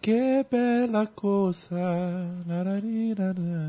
Que 0.00 0.46
bela 0.48 1.06
coisa. 1.08 1.76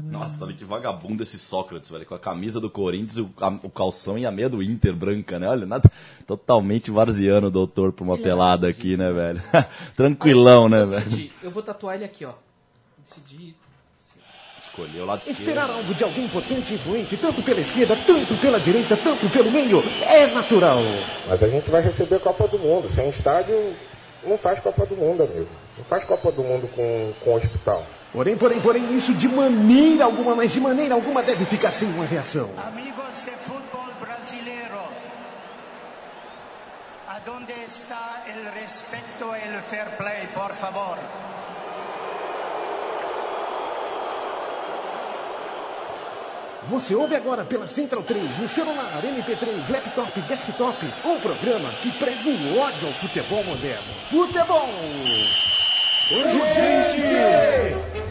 Nossa, 0.04 0.46
olha 0.46 0.54
que 0.54 0.64
vagabundo 0.64 1.24
esse 1.24 1.40
Sócrates, 1.40 1.90
velho. 1.90 2.06
Com 2.06 2.14
a 2.14 2.20
camisa 2.20 2.60
do 2.60 2.70
Corinthians, 2.70 3.18
o, 3.18 3.30
a- 3.42 3.60
o 3.64 3.70
calção 3.70 4.18
e 4.18 4.26
a 4.26 4.32
meia 4.32 4.48
do 4.48 4.62
Inter 4.62 4.94
branca, 4.96 5.40
né? 5.40 5.48
Olha, 5.50 5.66
nada. 5.66 5.92
Totalmente 6.28 6.92
varziano 6.92 7.48
o 7.48 7.52
doutor 7.52 7.92
pra 7.92 8.04
uma 8.04 8.18
pelada 8.18 8.68
aqui, 8.68 8.96
né, 8.96 9.12
velho? 9.12 9.42
Tranquilão, 9.98 10.70
né, 10.70 10.82
Eu 10.82 10.88
velho? 10.88 11.04
decidi, 11.06 11.32
Eu 11.42 11.50
vou 11.50 11.64
tatuar 11.64 11.96
ele 11.96 12.06
aqui, 12.06 12.24
ó. 12.26 12.34
Decidi. 13.04 13.56
Escolheu 14.62 15.04
o 15.04 15.08
lado 15.08 15.22
Esperar 15.28 15.64
esquerdo. 15.64 15.78
algo 15.80 15.94
de 15.96 16.04
alguém 16.04 16.28
potente 16.30 16.74
e 16.74 16.76
influente, 16.76 17.18
tanto 17.18 17.42
pela 17.42 17.60
esquerda, 17.60 17.96
tanto 18.06 18.38
pela 18.38 18.60
direita, 18.60 18.96
tanto 18.96 19.28
pelo 19.30 19.50
meio, 19.52 19.82
é 20.04 20.28
natural. 20.28 20.80
Mas 21.28 21.42
a 21.42 21.48
gente 21.50 21.70
vai 21.72 21.82
receber 21.82 22.16
a 22.18 22.20
Copa 22.20 22.48
do 22.48 22.60
Mundo. 22.60 22.88
Sem 22.94 23.10
estádio, 23.10 23.74
não 24.24 24.38
faz 24.38 24.60
Copa 24.60 24.86
do 24.86 24.96
Mundo, 24.96 25.24
amigo. 25.24 25.48
Não 25.80 25.86
faz 25.86 26.04
Copa 26.04 26.30
do 26.30 26.44
Mundo 26.44 26.68
com, 26.76 27.14
com 27.24 27.36
hospital. 27.36 27.86
Porém, 28.12 28.36
porém, 28.36 28.60
porém, 28.60 28.98
isso 28.98 29.14
de 29.14 29.30
maneira 29.30 30.04
alguma, 30.04 30.36
mas 30.36 30.52
de 30.52 30.60
maneira 30.60 30.94
alguma 30.94 31.24
deve 31.24 31.46
ficar 31.46 31.72
sem 31.72 31.88
uma 31.88 32.06
reação. 32.06 32.50
Amigos 32.68 33.24
de 33.24 33.32
fútbol 33.32 33.88
brasileiro, 34.02 34.82
¿a 37.08 37.20
dónde 37.20 37.54
está 37.66 38.24
el 38.28 38.52
respeto 38.62 39.34
y 39.38 39.48
el 39.48 39.62
fair 39.62 39.96
play, 39.98 40.28
por 40.34 40.54
favor? 40.54 40.98
Você 46.68 46.94
ouve 46.94 47.16
agora 47.16 47.46
pela 47.46 47.68
Central 47.68 48.04
3, 48.04 48.38
no 48.38 48.50
celular, 48.50 49.02
MP3, 49.02 49.72
laptop, 49.72 50.22
desktop, 50.24 50.94
um 51.06 51.20
programa 51.20 51.72
que 51.82 51.90
prega 51.94 52.30
o 52.30 52.60
ódio 52.60 52.90
ao 52.90 52.94
futebol 52.96 53.44
moderno. 53.46 53.94
Futebol! 54.10 54.70
Urgente! 56.12 58.09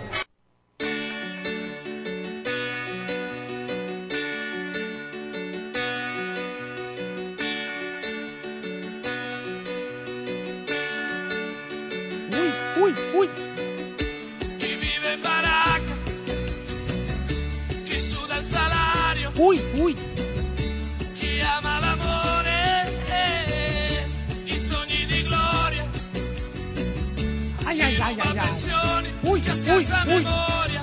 Ui, 28.09 29.43
scarsa 29.43 29.99
ui. 30.07 30.15
memoria, 30.15 30.81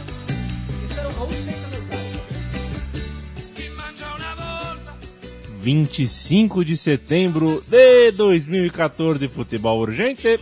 Esse 0.85 0.99
era 0.99 1.09
o 1.09 1.13
Raul 1.13 1.29
Seixas 1.31 1.71
do 1.71 1.89
Galo. 1.89 2.21
chi 3.55 3.69
mangia 3.75 4.05
una 4.15 4.35
volta. 4.35 4.93
25 5.59 6.63
de 6.63 6.77
setembro 6.77 7.63
de 7.67 8.11
2014, 8.11 9.27
futebol 9.27 9.79
urgente. 9.79 10.39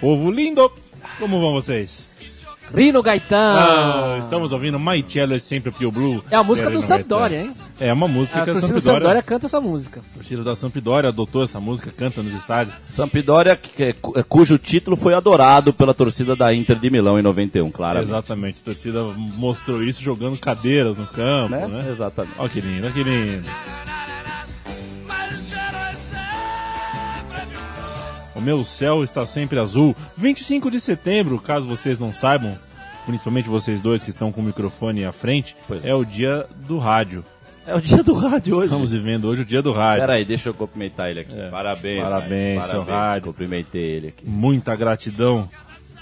Povo 0.00 0.30
lindo, 0.30 0.72
como 1.18 1.40
vão 1.40 1.52
vocês? 1.52 2.06
Rino 2.72 3.02
Gaetan. 3.02 3.54
Ah, 3.56 4.16
estamos 4.20 4.52
ouvindo 4.52 4.78
My 4.78 5.02
Cello 5.02 5.34
é 5.34 5.38
sempre 5.40 5.72
Pio 5.72 5.90
Blue. 5.90 6.22
É 6.30 6.36
a 6.36 6.44
música 6.44 6.70
do 6.70 6.80
Sampdoria, 6.80 7.38
Gaetano. 7.38 7.50
hein? 7.60 7.67
É 7.80 7.92
uma 7.92 8.08
música 8.08 8.40
A 8.40 8.44
que 8.44 8.50
a 8.50 8.52
torcida 8.54 8.74
do 8.74 8.80
Sampdoria, 8.80 8.98
Sampdoria 9.00 9.22
canta 9.22 9.46
essa 9.46 9.60
música. 9.60 10.00
a 10.00 10.14
torcida 10.14 10.42
da 10.42 10.56
Sampdoria 10.56 11.10
adotou 11.10 11.44
essa 11.44 11.60
música, 11.60 11.92
canta 11.96 12.22
nos 12.24 12.34
estádios. 12.34 12.74
Sampdoria, 12.82 13.56
é 13.78 13.92
cu- 13.92 14.18
é 14.18 14.22
cujo 14.24 14.58
título 14.58 14.96
foi 14.96 15.14
adorado 15.14 15.72
pela 15.72 15.94
torcida 15.94 16.34
da 16.34 16.52
Inter 16.52 16.76
de 16.76 16.90
Milão 16.90 17.18
em 17.18 17.22
91, 17.22 17.70
claro. 17.70 18.00
Exatamente, 18.00 18.58
a 18.62 18.64
torcida 18.64 19.02
mostrou 19.36 19.80
isso 19.82 20.02
jogando 20.02 20.36
cadeiras 20.36 20.96
no 20.98 21.06
campo, 21.06 21.50
Né? 21.54 21.66
né? 21.68 21.88
Exatamente. 21.88 22.34
Olha 22.36 22.48
que 22.48 22.60
lindo, 22.60 22.84
olha 22.84 22.92
que 22.92 23.02
lindo. 23.04 23.48
O 28.34 28.40
meu 28.40 28.64
céu 28.64 29.02
está 29.02 29.26
sempre 29.26 29.58
azul. 29.58 29.96
25 30.16 30.70
de 30.70 30.80
setembro, 30.80 31.38
caso 31.40 31.66
vocês 31.66 31.98
não 31.98 32.12
saibam, 32.12 32.56
principalmente 33.04 33.48
vocês 33.48 33.80
dois 33.80 34.02
que 34.02 34.10
estão 34.10 34.30
com 34.30 34.40
o 34.40 34.44
microfone 34.44 35.04
à 35.04 35.12
frente, 35.12 35.56
Pois 35.66 35.84
é 35.84 35.94
o 35.94 36.04
dia 36.04 36.46
do 36.66 36.78
rádio. 36.78 37.24
É 37.68 37.74
o 37.74 37.80
dia 37.82 38.02
do 38.02 38.14
rádio 38.14 38.56
hoje. 38.56 38.66
Estamos 38.68 38.92
vivendo 38.92 39.26
hoje 39.26 39.42
o 39.42 39.44
dia 39.44 39.60
do 39.60 39.72
rádio. 39.72 40.00
Peraí, 40.00 40.24
deixa 40.24 40.48
eu 40.48 40.54
cumprimentar 40.54 41.10
ele 41.10 41.20
aqui. 41.20 41.34
Parabéns, 41.50 42.02
Parabéns, 42.02 42.58
Raio. 42.60 42.70
seu 42.70 42.82
rádio. 42.82 43.26
Cumprimentei 43.26 43.82
ele 43.82 44.08
aqui. 44.08 44.24
Muita 44.26 44.74
gratidão, 44.74 45.46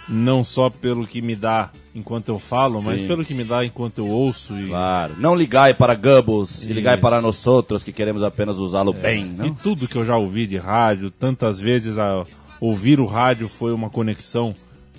não 0.08 0.44
só 0.44 0.70
pelo 0.70 1.04
que 1.08 1.20
me 1.20 1.34
dá 1.34 1.70
enquanto 1.92 2.28
eu 2.28 2.38
falo, 2.38 2.80
mas 2.80 3.00
Sim. 3.00 3.08
pelo 3.08 3.24
que 3.24 3.34
me 3.34 3.42
dá 3.42 3.64
enquanto 3.64 3.98
eu 3.98 4.06
ouço 4.06 4.56
e, 4.56 4.68
Claro. 4.68 5.14
Não 5.18 5.34
ligai 5.34 5.74
para 5.74 5.96
Goebbels 5.96 6.62
e 6.62 6.72
ligai 6.72 6.98
para 6.98 7.20
nós 7.20 7.44
outros 7.48 7.82
que 7.82 7.92
queremos 7.92 8.22
apenas 8.22 8.58
usá-lo 8.58 8.92
bem, 8.92 9.24
e 9.24 9.28
não? 9.28 9.52
tudo 9.54 9.88
que 9.88 9.96
eu 9.96 10.04
já 10.04 10.16
ouvi 10.16 10.46
de 10.46 10.56
rádio, 10.58 11.10
tantas 11.10 11.58
vezes 11.58 11.98
a 11.98 12.24
ouvir 12.60 13.00
o 13.00 13.06
rádio 13.06 13.48
foi 13.48 13.72
uma 13.72 13.90
conexão 13.90 14.54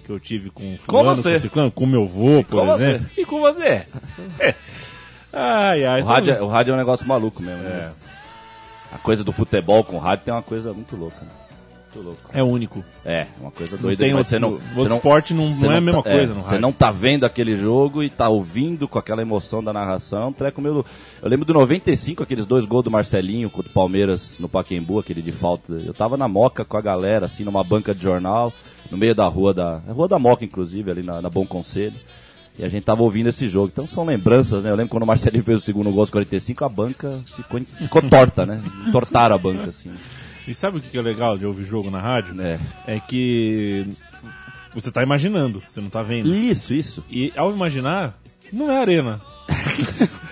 que 0.05 0.11
eu 0.11 0.19
tive 0.19 0.49
com 0.49 0.77
fulano, 0.77 1.15
você. 1.21 1.33
com 1.33 1.39
ciclano, 1.39 1.71
com 1.71 1.85
meu 1.85 2.01
avô, 2.03 2.43
por 2.43 2.65
com 2.65 2.75
exemplo. 2.75 3.09
E 3.17 3.25
com 3.25 3.39
você. 3.39 3.85
É. 4.39 4.55
Ai, 5.37 5.85
ai. 5.85 6.01
O 6.01 6.05
rádio, 6.05 6.33
é- 6.33 6.41
o 6.41 6.47
rádio 6.47 6.71
é 6.71 6.73
um 6.73 6.77
negócio 6.77 7.07
maluco 7.07 7.41
mesmo. 7.41 7.61
né? 7.63 7.91
A 8.91 8.97
coisa 8.97 9.23
do 9.23 9.31
futebol 9.31 9.83
com 9.83 9.95
o 9.97 9.99
rádio 9.99 10.25
tem 10.25 10.33
uma 10.33 10.41
coisa 10.41 10.73
muito 10.73 10.95
louca. 10.95 11.17
Né? 11.21 11.27
Muito 11.93 12.05
louco. 12.09 12.21
é 12.33 12.43
único. 12.43 12.83
É, 13.05 13.25
uma 13.41 13.49
coisa 13.49 13.75
Não 13.75 13.81
doida. 13.83 14.03
tem 14.03 14.13
outro- 14.13 14.29
você 14.29 14.37
não, 14.39 14.49
o 14.53 14.59
você 14.75 14.93
esporte 14.93 15.33
não- 15.33 15.43
você 15.51 15.65
não 15.65 15.73
é 15.73 15.77
a 15.77 15.81
mesma 15.81 16.03
tá- 16.03 16.11
coisa 16.11 16.33
no 16.33 16.41
Você 16.41 16.47
rádio. 16.49 16.61
não 16.61 16.71
tá 16.71 16.91
vendo 16.91 17.25
aquele 17.25 17.55
jogo 17.57 18.03
e 18.03 18.09
tá 18.09 18.29
ouvindo 18.29 18.87
com 18.87 18.99
aquela 18.99 19.21
emoção 19.21 19.63
da 19.63 19.73
narração. 19.73 20.29
É 20.29 20.31
treco 20.33 20.61
meio... 20.61 20.85
Eu 21.21 21.29
lembro 21.29 21.45
do 21.45 21.53
95, 21.53 22.21
aqueles 22.23 22.45
dois 22.45 22.65
gols 22.65 22.83
do 22.83 22.91
Marcelinho 22.91 23.49
contra 23.49 23.69
o 23.71 23.73
Palmeiras 23.73 24.37
no 24.39 24.47
Paquembu, 24.47 24.99
aquele 24.99 25.21
de 25.21 25.31
falta. 25.31 25.73
Eu 25.73 25.93
tava 25.93 26.15
na 26.17 26.27
Moca 26.27 26.63
com 26.63 26.77
a 26.77 26.81
galera, 26.81 27.25
assim, 27.25 27.43
numa 27.43 27.63
banca 27.63 27.95
de 27.95 28.03
jornal, 28.03 28.53
no 28.91 28.97
meio 28.97 29.15
da 29.15 29.25
rua 29.25 29.53
da... 29.53 29.81
é 29.87 29.91
Rua 29.91 30.07
da 30.07 30.19
Moca, 30.19 30.45
inclusive, 30.45 30.91
ali 30.91 31.01
na, 31.03 31.21
na 31.21 31.29
Bom 31.29 31.45
Conselho. 31.47 31.95
E 32.57 32.65
a 32.65 32.67
gente 32.67 32.83
tava 32.83 33.03
ouvindo 33.03 33.29
esse 33.29 33.47
jogo. 33.47 33.69
Então 33.71 33.87
são 33.87 34.03
lembranças, 34.03 34.63
né? 34.63 34.71
Eu 34.71 34.75
lembro 34.75 34.89
quando 34.89 35.03
o 35.03 35.07
Marcelinho 35.07 35.43
fez 35.43 35.61
o 35.61 35.63
segundo 35.63 35.91
gol 35.91 36.01
aos 36.01 36.09
45, 36.09 36.65
a 36.65 36.69
banca 36.69 37.19
ficou, 37.35 37.59
ficou 37.61 38.01
torta, 38.01 38.45
né? 38.45 38.61
Tortaram 38.91 39.35
a 39.35 39.39
banca, 39.39 39.69
assim. 39.69 39.91
E 40.47 40.55
sabe 40.55 40.77
o 40.77 40.81
que 40.81 40.97
é 40.97 41.01
legal 41.01 41.37
de 41.37 41.45
ouvir 41.45 41.65
jogo 41.65 41.91
na 41.91 41.99
rádio? 41.99 42.39
É. 42.41 42.59
É 42.87 42.99
que 42.99 43.85
você 44.73 44.91
tá 44.91 45.03
imaginando, 45.03 45.61
você 45.67 45.81
não 45.81 45.89
tá 45.89 46.01
vendo. 46.01 46.33
Isso, 46.33 46.73
isso. 46.73 47.03
E 47.09 47.33
ao 47.35 47.51
imaginar, 47.51 48.17
não 48.51 48.71
é 48.71 48.79
arena. 48.79 49.21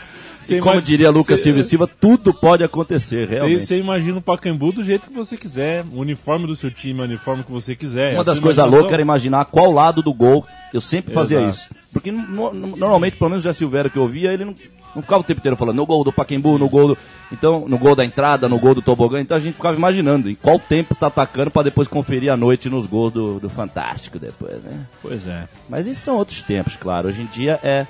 E 0.50 0.60
como 0.60 0.82
diria 0.82 1.10
Lucas 1.10 1.40
você- 1.40 1.44
Silva 1.46 1.64
Silva, 1.64 1.88
tudo 2.00 2.34
pode 2.34 2.64
acontecer, 2.64 3.28
realmente. 3.28 3.66
você 3.66 3.78
imagina 3.80 4.18
o 4.18 4.22
Pacaembu 4.22 4.72
do 4.72 4.84
jeito 4.84 5.08
que 5.08 5.14
você 5.14 5.36
quiser, 5.38 5.84
o 5.94 6.00
uniforme 6.00 6.46
do 6.48 6.56
seu 6.56 6.70
time, 6.70 7.00
o 7.02 7.04
uniforme 7.04 7.44
que 7.44 7.52
você 7.52 7.76
quiser. 7.76 8.14
Uma 8.14 8.24
das 8.24 8.40
coisas 8.40 8.70
loucas 8.70 8.92
era 8.94 9.02
imaginar 9.02 9.46
qual 9.46 9.72
lado 9.72 10.02
do 10.02 10.14
gol. 10.14 10.46
Eu 10.74 10.82
sempre 10.82 11.14
fazia 11.14 11.40
Exato. 11.40 11.56
isso. 11.56 11.70
Porque 11.94 12.12
no- 12.12 12.54
no- 12.54 12.76
normalmente, 12.76 13.16
pelo 13.18 13.30
menos 13.30 13.44
o 13.44 13.48
Jé 13.48 13.54
Silveira 13.54 13.90
que 13.90 13.98
eu 13.98 14.08
via, 14.08 14.34
ele 14.34 14.44
não, 14.44 14.54
não 14.94 15.02
ficava 15.02 15.22
o 15.22 15.24
tempo 15.24 15.40
inteiro 15.40 15.56
falando 15.56 15.78
no 15.78 15.86
gol 15.86 16.04
do 16.04 16.12
Paquembu, 16.12 16.58
no 16.58 16.68
gol 16.68 16.90
do. 16.90 16.98
Então, 17.32 17.66
no 17.68 17.78
gol 17.78 17.96
da 17.96 18.04
entrada, 18.04 18.50
no 18.50 18.60
gol 18.60 18.76
do 18.76 18.82
Tobogã. 18.82 19.22
Então 19.22 19.38
a 19.38 19.40
gente 19.40 19.56
ficava 19.56 19.76
imaginando 19.78 20.30
em 20.30 20.36
qual 20.36 20.60
tempo 20.60 20.94
tá 20.94 21.08
atacando 21.08 21.50
pra 21.50 21.64
depois 21.64 21.88
conferir 21.88 22.30
à 22.32 22.36
noite 22.36 22.70
nos 22.70 22.86
gols 22.86 23.14
do, 23.14 23.40
do 23.40 23.50
Fantástico 23.50 24.20
depois, 24.20 24.62
né? 24.64 24.86
Pois 25.02 25.26
é. 25.28 25.48
Mas 25.70 25.88
isso 25.88 26.02
são 26.02 26.18
outros 26.18 26.42
tempos, 26.42 26.76
claro. 26.76 27.08
Hoje 27.08 27.22
em 27.22 27.26
dia 27.28 27.58
é, 27.64 27.86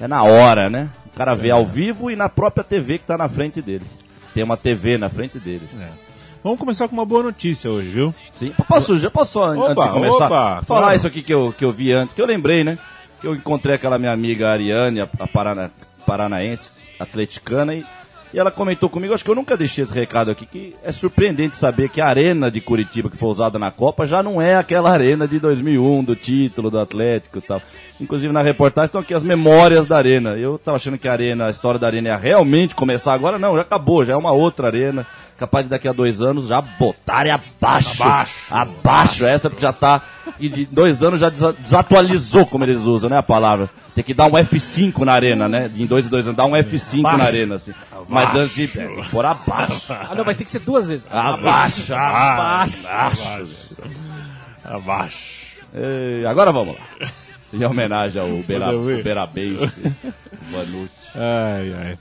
é 0.00 0.08
na 0.08 0.22
hora, 0.24 0.68
né? 0.70 0.88
O 1.12 1.16
cara 1.16 1.34
vê 1.34 1.50
ao 1.50 1.66
vivo 1.66 2.10
e 2.10 2.16
na 2.16 2.28
própria 2.28 2.64
TV 2.64 2.98
que 2.98 3.06
tá 3.06 3.18
na 3.18 3.28
frente 3.28 3.60
dele. 3.60 3.84
Tem 4.34 4.42
uma 4.42 4.56
TV 4.56 4.96
na 4.96 5.08
frente 5.08 5.38
dele. 5.38 5.68
Vamos 6.42 6.58
começar 6.58 6.88
com 6.88 6.94
uma 6.94 7.04
boa 7.04 7.22
notícia 7.22 7.70
hoje, 7.70 7.90
viu? 7.90 8.14
Sim. 8.32 8.52
Posso, 8.66 8.96
já 8.98 9.10
posso 9.10 9.42
an- 9.42 9.58
Opa, 9.58 9.70
antes 9.72 9.84
de 9.84 9.90
começar, 9.90 10.26
opa, 10.26 10.62
falar 10.62 10.80
claro. 10.82 10.96
isso 10.96 11.06
aqui 11.06 11.22
que 11.22 11.34
eu, 11.34 11.54
que 11.56 11.64
eu 11.64 11.70
vi 11.72 11.92
antes, 11.92 12.14
que 12.14 12.22
eu 12.22 12.26
lembrei, 12.26 12.64
né? 12.64 12.78
Que 13.20 13.26
eu 13.26 13.34
encontrei 13.34 13.74
aquela 13.74 13.98
minha 13.98 14.12
amiga 14.12 14.50
Ariane, 14.50 15.00
a, 15.02 15.08
a 15.18 15.26
parana- 15.26 15.70
paranaense, 16.06 16.70
atleticana, 16.98 17.74
e, 17.74 17.84
e 18.32 18.38
ela 18.38 18.50
comentou 18.50 18.88
comigo, 18.88 19.12
acho 19.12 19.24
que 19.24 19.30
eu 19.30 19.34
nunca 19.34 19.56
deixei 19.56 19.82
esse 19.82 19.92
recado 19.92 20.30
aqui, 20.30 20.46
que 20.46 20.74
é 20.82 20.92
surpreendente 20.92 21.56
saber 21.56 21.88
que 21.88 22.00
a 22.00 22.06
arena 22.06 22.50
de 22.50 22.60
Curitiba 22.60 23.10
que 23.10 23.16
foi 23.16 23.28
usada 23.28 23.58
na 23.58 23.70
Copa 23.70 24.06
já 24.06 24.22
não 24.22 24.40
é 24.40 24.56
aquela 24.56 24.90
arena 24.90 25.26
de 25.26 25.38
2001, 25.38 26.04
do 26.04 26.14
título 26.14 26.70
do 26.70 26.78
Atlético 26.78 27.38
e 27.38 27.42
tal. 27.42 27.60
Inclusive 28.00 28.32
na 28.32 28.40
reportagem 28.40 28.86
estão 28.86 29.00
aqui 29.00 29.14
as 29.14 29.22
memórias 29.22 29.86
da 29.86 29.96
arena. 29.96 30.30
Eu 30.36 30.58
tava 30.58 30.76
achando 30.76 30.96
que 30.96 31.08
a 31.08 31.12
arena, 31.12 31.46
a 31.46 31.50
história 31.50 31.78
da 31.78 31.86
arena 31.86 32.08
ia 32.08 32.16
realmente 32.16 32.74
começar 32.74 33.12
agora, 33.12 33.38
não, 33.38 33.56
já 33.56 33.62
acabou, 33.62 34.04
já 34.04 34.12
é 34.12 34.16
uma 34.16 34.32
outra 34.32 34.68
arena. 34.68 35.06
Capaz 35.40 35.64
de 35.64 35.70
daqui 35.70 35.88
a 35.88 35.92
dois 35.92 36.20
anos 36.20 36.46
já 36.48 36.60
botarem 36.60 37.32
abaixo. 37.32 38.00
Abaixo. 38.02 38.34
Abaixo, 38.54 39.24
essa 39.26 39.48
porque 39.50 39.62
já 39.62 39.72
tá. 39.72 40.02
E 40.38 40.48
de 40.48 40.66
dois 40.66 41.02
anos 41.02 41.18
já 41.18 41.28
desa- 41.30 41.54
desatualizou, 41.58 42.46
como 42.46 42.62
eles 42.64 42.80
usam, 42.82 43.08
né? 43.10 43.16
A 43.16 43.22
palavra. 43.22 43.68
Tem 43.94 44.04
que 44.04 44.14
dar 44.14 44.26
um 44.26 44.32
F5 44.36 44.98
na 45.04 45.12
arena, 45.14 45.48
né? 45.48 45.70
Em 45.76 45.86
dois 45.86 46.06
em 46.06 46.08
dois 46.10 46.26
anos, 46.26 46.36
dar 46.36 46.44
um 46.44 46.52
F5 46.52 47.02
na 47.16 47.24
arena, 47.24 47.54
assim. 47.56 47.72
Mas 48.08 48.34
antes 48.34 48.54
de. 48.54 48.78
É, 48.80 48.86
por 49.10 49.24
abaixo. 49.24 49.86
Ah, 49.92 50.14
não, 50.14 50.24
mas 50.24 50.36
tem 50.36 50.44
que 50.44 50.50
ser 50.50 50.60
duas 50.60 50.86
vezes. 50.86 51.04
Abaixo, 51.10 51.92
abaixo. 51.94 52.86
Abaixo. 52.86 53.48
Abaixo. 54.64 55.40
Eh, 55.74 56.24
agora 56.28 56.52
vamos 56.52 56.76
lá. 56.76 57.08
Em 57.52 57.64
homenagem 57.64 58.20
ao. 58.20 58.28
Berabês, 59.02 59.58
Vanucci. 60.50 60.90
Ai, 61.16 61.74
ai. 61.82 61.98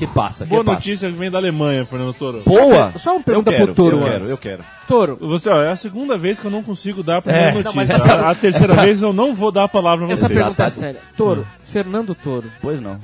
Que 0.00 0.06
passa, 0.06 0.44
que 0.44 0.50
Boa 0.50 0.64
passa? 0.64 0.74
notícia 0.76 1.10
que 1.10 1.16
vem 1.16 1.30
da 1.30 1.36
Alemanha, 1.36 1.84
Fernando 1.84 2.14
Toro. 2.14 2.42
Boa! 2.46 2.90
Só 2.96 3.10
uma 3.12 3.18
Eu 3.20 3.22
pergunta 3.22 3.50
quero, 3.50 3.64
pro 3.66 3.74
Toro 3.74 3.98
eu 3.98 4.02
quero, 4.04 4.24
eu 4.24 4.38
quero. 4.38 4.64
Toro, 4.88 5.18
Você, 5.20 5.50
ó, 5.50 5.62
é 5.62 5.68
a 5.70 5.76
segunda 5.76 6.16
vez 6.16 6.40
que 6.40 6.46
eu 6.46 6.50
não 6.50 6.62
consigo 6.62 7.02
dar 7.02 7.16
a 7.16 7.18
É, 7.18 7.20
primeira 7.20 7.46
não, 7.50 7.56
notícia. 7.58 7.76
mas 7.76 7.90
essa- 7.90 8.14
a, 8.14 8.30
a 8.30 8.34
terceira 8.34 8.72
essa- 8.72 8.82
vez 8.82 9.02
eu 9.02 9.12
não 9.12 9.34
vou 9.34 9.52
dar 9.52 9.64
a 9.64 9.68
palavra 9.68 10.06
pra 10.06 10.14
essa 10.14 10.26
você. 10.26 10.34
pergunta 10.34 10.56
tá- 10.56 10.64
é 10.64 10.70
séria. 10.70 11.00
Toro, 11.18 11.46
Fernando 11.64 12.14
Toro, 12.14 12.50
Pois 12.62 12.80
não. 12.80 12.98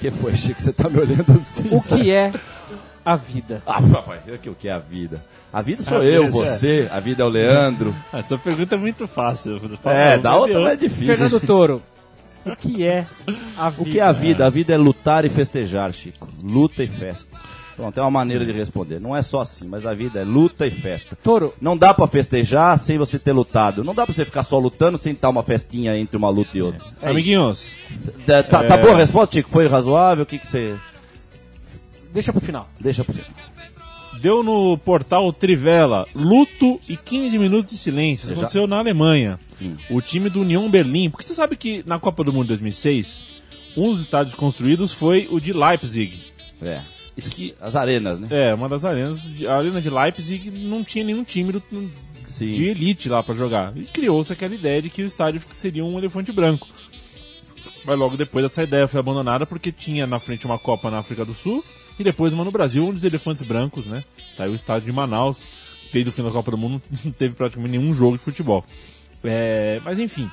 que 0.00 0.10
foi, 0.10 0.34
Chico? 0.34 0.60
Você 0.60 0.72
tá 0.72 0.88
me 0.88 0.98
olhando 0.98 1.24
assim? 1.38 1.68
o 1.70 1.80
que 1.80 2.10
é 2.10 2.32
a 3.06 3.14
vida? 3.14 3.62
Ah, 3.64 3.80
papai, 3.80 4.18
o 4.26 4.38
que- 4.38 4.50
o 4.50 4.54
que 4.56 4.66
é 4.68 4.72
a 4.72 4.78
vida? 4.78 5.24
A 5.52 5.62
vida 5.62 5.84
sou 5.84 6.00
A 6.00 6.04
eu, 6.04 6.22
vida, 6.24 6.32
você, 6.32 6.88
a 6.90 6.98
vida 6.98 7.22
é 7.22 7.26
o 7.26 7.28
Leandro. 7.28 7.94
Essa 8.12 8.36
pergunta 8.36 8.74
é 8.74 8.78
muito 8.78 9.06
fácil. 9.06 9.60
É, 9.84 10.16
não, 10.16 10.22
da 10.24 10.36
outra 10.36 10.72
é 10.72 10.74
difícil. 10.76 11.14
Fernando 11.14 11.38
Toro, 11.38 11.80
o 12.46 12.56
que 12.56 12.84
é 12.86 13.06
a 13.56 13.70
vida? 13.70 13.82
O 13.82 13.84
que 13.84 13.98
é 13.98 14.02
a 14.02 14.12
vida? 14.12 14.46
A 14.46 14.50
vida 14.50 14.74
é 14.74 14.76
lutar 14.76 15.24
e 15.24 15.28
festejar, 15.28 15.92
Chico. 15.92 16.28
Luta 16.42 16.82
e 16.82 16.88
festa. 16.88 17.36
Pronto, 17.76 17.98
é 17.98 18.02
uma 18.02 18.10
maneira 18.10 18.46
de 18.46 18.52
responder. 18.52 19.00
Não 19.00 19.16
é 19.16 19.22
só 19.22 19.40
assim, 19.40 19.66
mas 19.66 19.84
a 19.84 19.92
vida 19.92 20.20
é 20.20 20.24
luta 20.24 20.64
e 20.64 20.70
festa. 20.70 21.18
Toro, 21.20 21.52
Não 21.60 21.76
dá 21.76 21.92
pra 21.92 22.06
festejar 22.06 22.78
sem 22.78 22.96
você 22.98 23.18
ter 23.18 23.32
lutado. 23.32 23.82
Não 23.82 23.92
dá 23.94 24.04
pra 24.06 24.14
você 24.14 24.24
ficar 24.24 24.44
só 24.44 24.58
lutando 24.60 24.96
sem 24.96 25.12
estar 25.12 25.28
uma 25.28 25.42
festinha 25.42 25.96
entre 25.98 26.16
uma 26.16 26.28
luta 26.28 26.56
e 26.56 26.62
outra. 26.62 26.80
É 27.02 27.10
Amiguinhos, 27.10 27.76
isso. 27.90 28.12
Tá, 28.24 28.42
tá- 28.44 28.62
tá 28.62 28.76
boa 28.76 28.92
a 28.92 28.96
resposta, 28.96 29.34
Chico? 29.34 29.50
Foi 29.50 29.66
razoável? 29.66 30.22
O 30.22 30.26
que, 30.26 30.38
que 30.38 30.46
você. 30.46 30.76
deixa 32.12 32.32
pro 32.32 32.40
final. 32.40 32.68
Deixa 32.78 33.02
pro 33.02 33.12
final. 33.12 33.28
Deu 34.24 34.42
no 34.42 34.78
portal 34.78 35.30
Trivela 35.34 36.08
luto 36.14 36.80
e 36.88 36.96
15 36.96 37.38
minutos 37.38 37.72
de 37.72 37.78
silêncio. 37.78 38.24
Isso 38.24 38.32
aconteceu 38.32 38.66
na 38.66 38.78
Alemanha. 38.78 39.38
Hum. 39.60 39.76
O 39.90 40.00
time 40.00 40.30
do 40.30 40.40
União 40.40 40.70
Berlim. 40.70 41.10
Porque 41.10 41.26
você 41.26 41.34
sabe 41.34 41.58
que 41.58 41.84
na 41.86 41.98
Copa 42.00 42.24
do 42.24 42.32
Mundo 42.32 42.48
2006, 42.48 43.26
um 43.76 43.90
dos 43.90 44.00
estádios 44.00 44.34
construídos 44.34 44.94
foi 44.94 45.28
o 45.30 45.38
de 45.38 45.52
Leipzig. 45.52 46.18
É. 46.62 46.80
Esqui... 47.14 47.54
As 47.60 47.76
arenas, 47.76 48.18
né? 48.18 48.28
É, 48.30 48.54
uma 48.54 48.66
das 48.66 48.82
arenas. 48.86 49.28
A 49.46 49.56
arena 49.58 49.82
de 49.82 49.90
Leipzig 49.90 50.50
não 50.50 50.82
tinha 50.82 51.04
nenhum 51.04 51.22
time 51.22 51.52
do- 51.52 51.62
Sim. 52.26 52.50
de 52.52 52.64
elite 52.68 53.10
lá 53.10 53.22
pra 53.22 53.34
jogar. 53.34 53.76
E 53.76 53.84
criou-se 53.84 54.32
aquela 54.32 54.54
ideia 54.54 54.80
de 54.80 54.88
que 54.88 55.02
o 55.02 55.06
estádio 55.06 55.42
seria 55.52 55.84
um 55.84 55.98
elefante 55.98 56.32
branco. 56.32 56.66
Mas 57.84 57.98
logo 57.98 58.16
depois 58.16 58.46
essa 58.46 58.62
ideia 58.62 58.88
foi 58.88 58.98
abandonada 59.00 59.44
porque 59.44 59.70
tinha 59.70 60.06
na 60.06 60.18
frente 60.18 60.46
uma 60.46 60.58
Copa 60.58 60.90
na 60.90 61.00
África 61.00 61.26
do 61.26 61.34
Sul 61.34 61.62
e 61.98 62.04
depois 62.04 62.32
uma 62.32 62.44
no 62.44 62.50
Brasil, 62.50 62.86
onde 62.86 62.96
os 62.96 63.04
elefantes 63.04 63.42
brancos, 63.42 63.86
né? 63.86 64.02
Tá 64.36 64.44
aí 64.44 64.50
o 64.50 64.54
estádio 64.54 64.86
de 64.86 64.92
Manaus, 64.92 65.40
desde 65.92 66.08
o 66.10 66.12
fim 66.12 66.22
da 66.22 66.30
Copa 66.30 66.50
do 66.50 66.58
Mundo 66.58 66.82
não 67.04 67.12
teve 67.12 67.34
praticamente 67.34 67.76
nenhum 67.78 67.94
jogo 67.94 68.16
de 68.18 68.24
futebol. 68.24 68.64
É, 69.22 69.80
mas 69.84 69.98
enfim. 69.98 70.30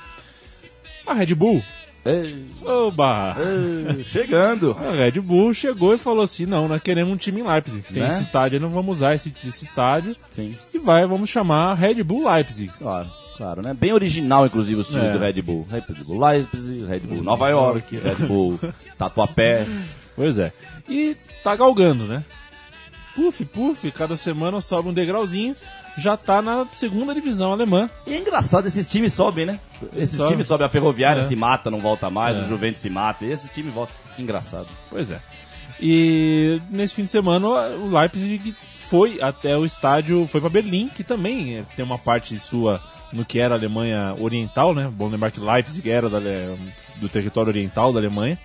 A 1.05 1.13
Red 1.13 1.33
Bull. 1.35 1.63
Ei, 2.03 2.45
Oba! 2.65 3.35
ei, 3.39 4.03
chegando. 4.03 4.71
A 4.81 4.91
Red 4.91 5.19
Bull 5.21 5.53
chegou 5.53 5.93
e 5.93 5.99
falou 5.99 6.23
assim: 6.23 6.47
não, 6.47 6.67
nós 6.67 6.81
queremos 6.81 7.13
um 7.13 7.17
time 7.17 7.41
em 7.41 7.47
Leipzig. 7.47 7.83
Tem 7.83 8.01
Né? 8.01 8.07
esse 8.09 8.23
estádio, 8.23 8.59
não 8.59 8.69
vamos 8.69 8.97
usar 8.97 9.13
esse, 9.13 9.31
esse 9.47 9.65
estádio. 9.65 10.15
Sim. 10.31 10.55
E 10.73 10.79
vai, 10.79 11.05
vamos 11.05 11.29
chamar 11.29 11.75
Red 11.75 12.01
Bull 12.03 12.27
Leipzig. 12.27 12.71
Claro, 12.79 13.07
claro, 13.37 13.61
né? 13.61 13.73
Bem 13.75 13.93
original, 13.93 14.47
inclusive, 14.47 14.81
os 14.81 14.87
times 14.89 15.09
É. 15.09 15.11
do 15.13 15.19
Red 15.19 15.41
Bull. 15.43 15.67
Red 15.69 15.83
Bull 16.03 16.19
Leipzig, 16.19 16.85
Red 16.85 16.99
Bull 17.01 17.21
Nova 17.23 17.49
York, 17.49 17.95
Red 17.97 18.25
Bull 18.27 18.59
Tatuapé. 18.97 19.67
Pois 20.21 20.38
é. 20.38 20.53
E 20.88 21.18
tá 21.44 21.56
galgando, 21.56 22.06
né? 22.06 22.23
Puf, 23.15 23.44
puf, 23.44 23.91
cada 23.91 24.15
semana 24.15 24.62
sobe 24.62 24.88
um 24.89 24.94
degrauzinho. 24.94 25.56
Já 25.97 26.15
tá 26.15 26.44
na 26.44 26.68
segunda 26.71 27.12
divisão 27.15 27.51
alemã. 27.51 27.89
E 28.06 28.13
é 28.13 28.19
engraçado, 28.19 28.68
esses 28.68 28.88
times 28.88 29.13
sobem, 29.13 29.47
né? 29.47 29.59
Esses 29.95 30.18
Sobe. 30.18 30.29
times 30.29 30.45
sobem, 30.45 30.68
a 30.68 30.69
Ferroviária 30.69 31.21
É. 31.21 31.23
se 31.23 31.35
mata, 31.35 31.71
não 31.71 31.79
volta 31.79 32.12
mais, 32.12 32.38
o 32.38 32.47
Juventus 32.47 32.79
se 32.79 32.89
mata, 32.89 33.25
e 33.25 33.31
esses 33.31 33.50
times 33.50 33.73
voltam. 33.73 33.95
Engraçado. 34.19 34.68
Pois 34.91 35.09
é. 35.09 35.19
E 35.79 36.62
nesse 36.69 36.94
fim 36.94 37.01
de 37.06 37.09
semana 37.09 37.47
o 37.47 37.89
Leipzig 37.97 38.56
foi 38.73 39.19
até 39.23 39.57
o 39.57 39.65
estádio, 39.65 40.27
foi 40.27 40.39
para 40.39 40.51
Berlim, 40.51 40.88
que 40.88 41.03
também 41.03 41.65
tem 41.75 41.83
uma 41.83 41.97
parte 41.97 42.38
sua 42.38 42.79
no 43.12 43.25
que 43.25 43.39
era 43.39 43.56
a 43.56 43.57
Alemanha 43.57 44.15
Oriental, 44.19 44.75
né? 44.75 44.88
Bom 44.94 45.09
lembrar 45.09 45.31
que 45.31 45.39
Leipzig 45.39 45.89
era 45.89 46.07
da 46.07 46.19
do 46.97 47.09
território 47.09 47.50
oriental 47.50 47.91
da 47.91 47.97
Alemanha. 48.00 48.38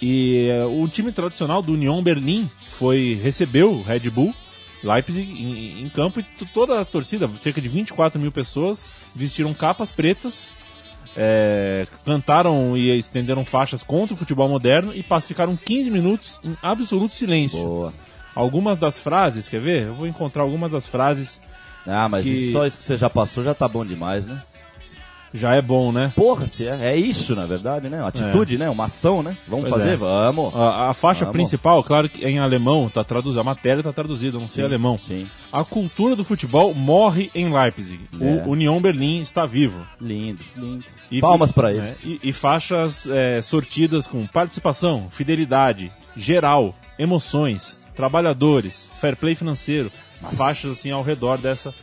E 0.00 0.48
eh, 0.48 0.64
o 0.64 0.86
time 0.88 1.10
tradicional 1.12 1.62
do 1.62 1.72
Union 1.72 2.02
Berlim 2.02 2.50
foi 2.68 3.18
recebeu 3.22 3.72
o 3.72 3.82
Red 3.82 4.10
Bull 4.10 4.34
Leipzig 4.84 5.22
em, 5.30 5.82
em 5.84 5.88
campo 5.88 6.20
e 6.20 6.22
toda 6.52 6.80
a 6.80 6.84
torcida, 6.84 7.28
cerca 7.40 7.60
de 7.60 7.68
24 7.68 8.20
mil 8.20 8.30
pessoas, 8.30 8.86
vestiram 9.14 9.52
capas 9.54 9.90
pretas, 9.90 10.54
eh, 11.16 11.86
cantaram 12.04 12.76
e 12.76 12.96
estenderam 12.98 13.44
faixas 13.44 13.82
contra 13.82 14.14
o 14.14 14.16
futebol 14.16 14.48
moderno 14.48 14.92
e 14.94 15.04
ficaram 15.22 15.56
15 15.56 15.90
minutos 15.90 16.40
em 16.44 16.56
absoluto 16.62 17.14
silêncio. 17.14 17.58
Boa. 17.58 17.92
Algumas 18.34 18.78
das 18.78 18.98
frases, 18.98 19.48
quer 19.48 19.60
ver? 19.60 19.84
Eu 19.86 19.94
vou 19.94 20.06
encontrar 20.06 20.42
algumas 20.42 20.70
das 20.72 20.86
frases, 20.86 21.40
Ah, 21.88 22.08
mas 22.08 22.24
Que- 22.24 22.50
só 22.52 22.66
isso 22.66 22.76
que 22.76 22.84
você 22.84 22.96
já 22.96 23.08
passou 23.08 23.44
já 23.44 23.54
tá 23.54 23.68
bom 23.68 23.84
demais, 23.86 24.26
né? 24.26 24.42
Já 25.36 25.54
é 25.54 25.62
bom, 25.62 25.92
né? 25.92 26.12
Porra, 26.16 26.46
se 26.46 26.66
é, 26.66 26.92
é 26.92 26.96
isso, 26.96 27.34
na 27.34 27.46
verdade, 27.46 27.88
né? 27.88 28.00
Uma 28.00 28.08
atitude, 28.08 28.58
né? 28.58 28.68
Uma 28.70 28.86
ação, 28.86 29.22
né? 29.22 29.36
Vamos 29.46 29.68
Pois 29.68 29.82
fazer? 29.82 29.94
é. 29.94 29.96
Vamos. 29.96 30.54
A, 30.54 30.90
a 30.90 30.94
faixa 30.94 31.24
Vamos. 31.24 31.32
principal, 31.32 31.82
claro 31.84 32.08
que 32.08 32.24
em 32.24 32.38
alemão, 32.38 32.88
tá 32.88 33.04
traduzida, 33.04 33.40
a 33.40 33.44
matéria 33.44 33.82
tá 33.82 33.92
traduzida, 33.92 34.38
não 34.38 34.48
sei 34.48 34.64
alemão. 34.64 34.98
Sim. 34.98 35.26
A 35.52 35.64
cultura 35.64 36.16
do 36.16 36.24
futebol 36.24 36.74
morre 36.74 37.30
em 37.34 37.52
Leipzig. 37.52 38.00
É. 38.20 38.24
O 38.46 38.50
União 38.50 38.80
Berlim 38.80 39.20
está 39.20 39.44
vivo. 39.46 39.86
Lindo, 40.00 40.42
lindo. 40.56 40.84
E 41.10 41.20
Palmas 41.20 41.52
é, 41.56 41.70
eles. 41.70 42.04
e, 42.04 42.20
e 42.22 42.32
faixas 42.32 43.06
é, 43.06 43.40
sortidas 43.40 44.06
com 44.06 44.26
participação, 44.26 45.06
fidelidade, 45.10 45.90
geral, 46.16 46.74
emoções, 46.98 47.86
trabalhadores, 47.94 48.90
fair 49.00 49.16
play 49.16 49.34
financeiro. 49.34 49.90
Faixas 50.32 50.72
assim 50.72 50.90
ao 50.90 51.02
redor 51.02 51.38
dessa. 51.38 51.74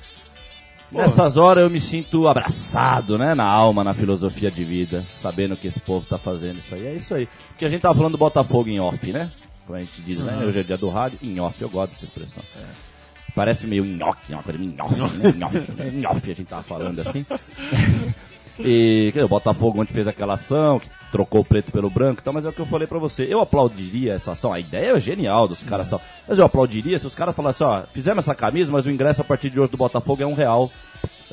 Nessas 0.94 1.38
horas 1.38 1.64
eu 1.64 1.70
me 1.70 1.82
sinto 1.82 2.28
abraçado, 2.28 3.18
né? 3.18 3.34
Na 3.34 3.46
alma, 3.46 3.84
na 3.84 3.94
filosofia 3.94 4.52
de 4.52 4.64
vida, 4.64 5.04
sabendo 5.16 5.58
que 5.58 5.68
esse 5.68 5.80
povo 5.80 6.06
tá 6.06 6.18
fazendo 6.18 6.58
isso 6.58 6.76
aí. 6.76 6.86
É 6.86 6.94
isso 6.94 7.14
aí. 7.14 7.28
Porque 7.50 7.66
a 7.66 7.70
gente 7.70 7.82
tava 7.82 7.96
falando 7.96 8.14
do 8.14 8.18
Botafogo 8.18 8.70
em 8.70 8.80
off, 8.80 9.12
né? 9.12 9.32
Como 9.66 9.78
a 9.78 9.82
gente 9.82 10.02
diz, 10.02 10.20
né? 10.20 10.44
Hoje 10.46 10.60
é 10.60 10.64
dia 10.64 10.78
do 10.78 10.90
rádio. 10.90 11.18
Em 11.22 11.40
off, 11.40 11.62
eu 11.62 11.70
gosto 11.70 11.92
dessa 11.92 12.06
expressão. 12.06 12.44
Parece 13.36 13.66
meio 13.66 13.84
nhoque, 13.84 14.32
uma 14.34 14.44
coisa 14.44 14.60
meio 14.60 14.74
nhoque, 14.74 15.00
né? 15.00 15.32
Nhoque? 15.36 15.92
Nhoque, 15.92 16.32
a 16.32 16.36
gente 16.36 16.48
tava 16.48 16.64
falando 16.64 17.00
assim. 17.00 17.26
E 18.60 19.10
dizer, 19.12 19.24
o 19.24 19.30
Botafogo 19.30 19.82
ontem 19.82 19.94
fez 19.94 20.08
aquela 20.08 20.34
ação, 20.36 20.80
que 20.80 20.90
trocou 21.12 21.42
o 21.42 21.46
preto 21.46 21.72
pelo 21.72 21.90
branco 21.90 22.22
e 22.22 22.24
tal, 22.24 22.34
mas 22.34 22.46
é 22.46 22.50
o 22.50 22.54
que 22.54 22.60
eu 22.60 22.66
falei 22.66 22.88
pra 22.88 23.00
você. 23.00 23.28
Eu 23.30 23.40
aplaudiria 23.40 24.14
essa 24.14 24.32
ação, 24.32 24.54
a 24.54 24.60
ideia 24.60 24.96
é 24.96 25.00
genial 25.00 25.48
dos 25.48 25.64
caras 25.64 25.88
e 25.88 25.90
tal. 25.90 26.02
Mas 26.28 26.38
eu 26.38 26.46
aplaudiria 26.46 26.98
se 27.00 27.08
os 27.08 27.16
caras 27.16 27.36
falassem, 27.36 27.66
ó, 27.66 27.84
fizemos 27.92 28.26
essa 28.26 28.36
camisa, 28.36 28.72
mas 28.72 28.86
o 28.86 28.92
ingresso 28.92 29.22
a 29.22 29.26
partir 29.26 29.50
de 29.50 29.60
hoje 29.60 29.72
do 29.72 29.78
Botafogo 29.78 30.22
é 30.22 30.26
um 30.26 30.34
real. 30.34 30.72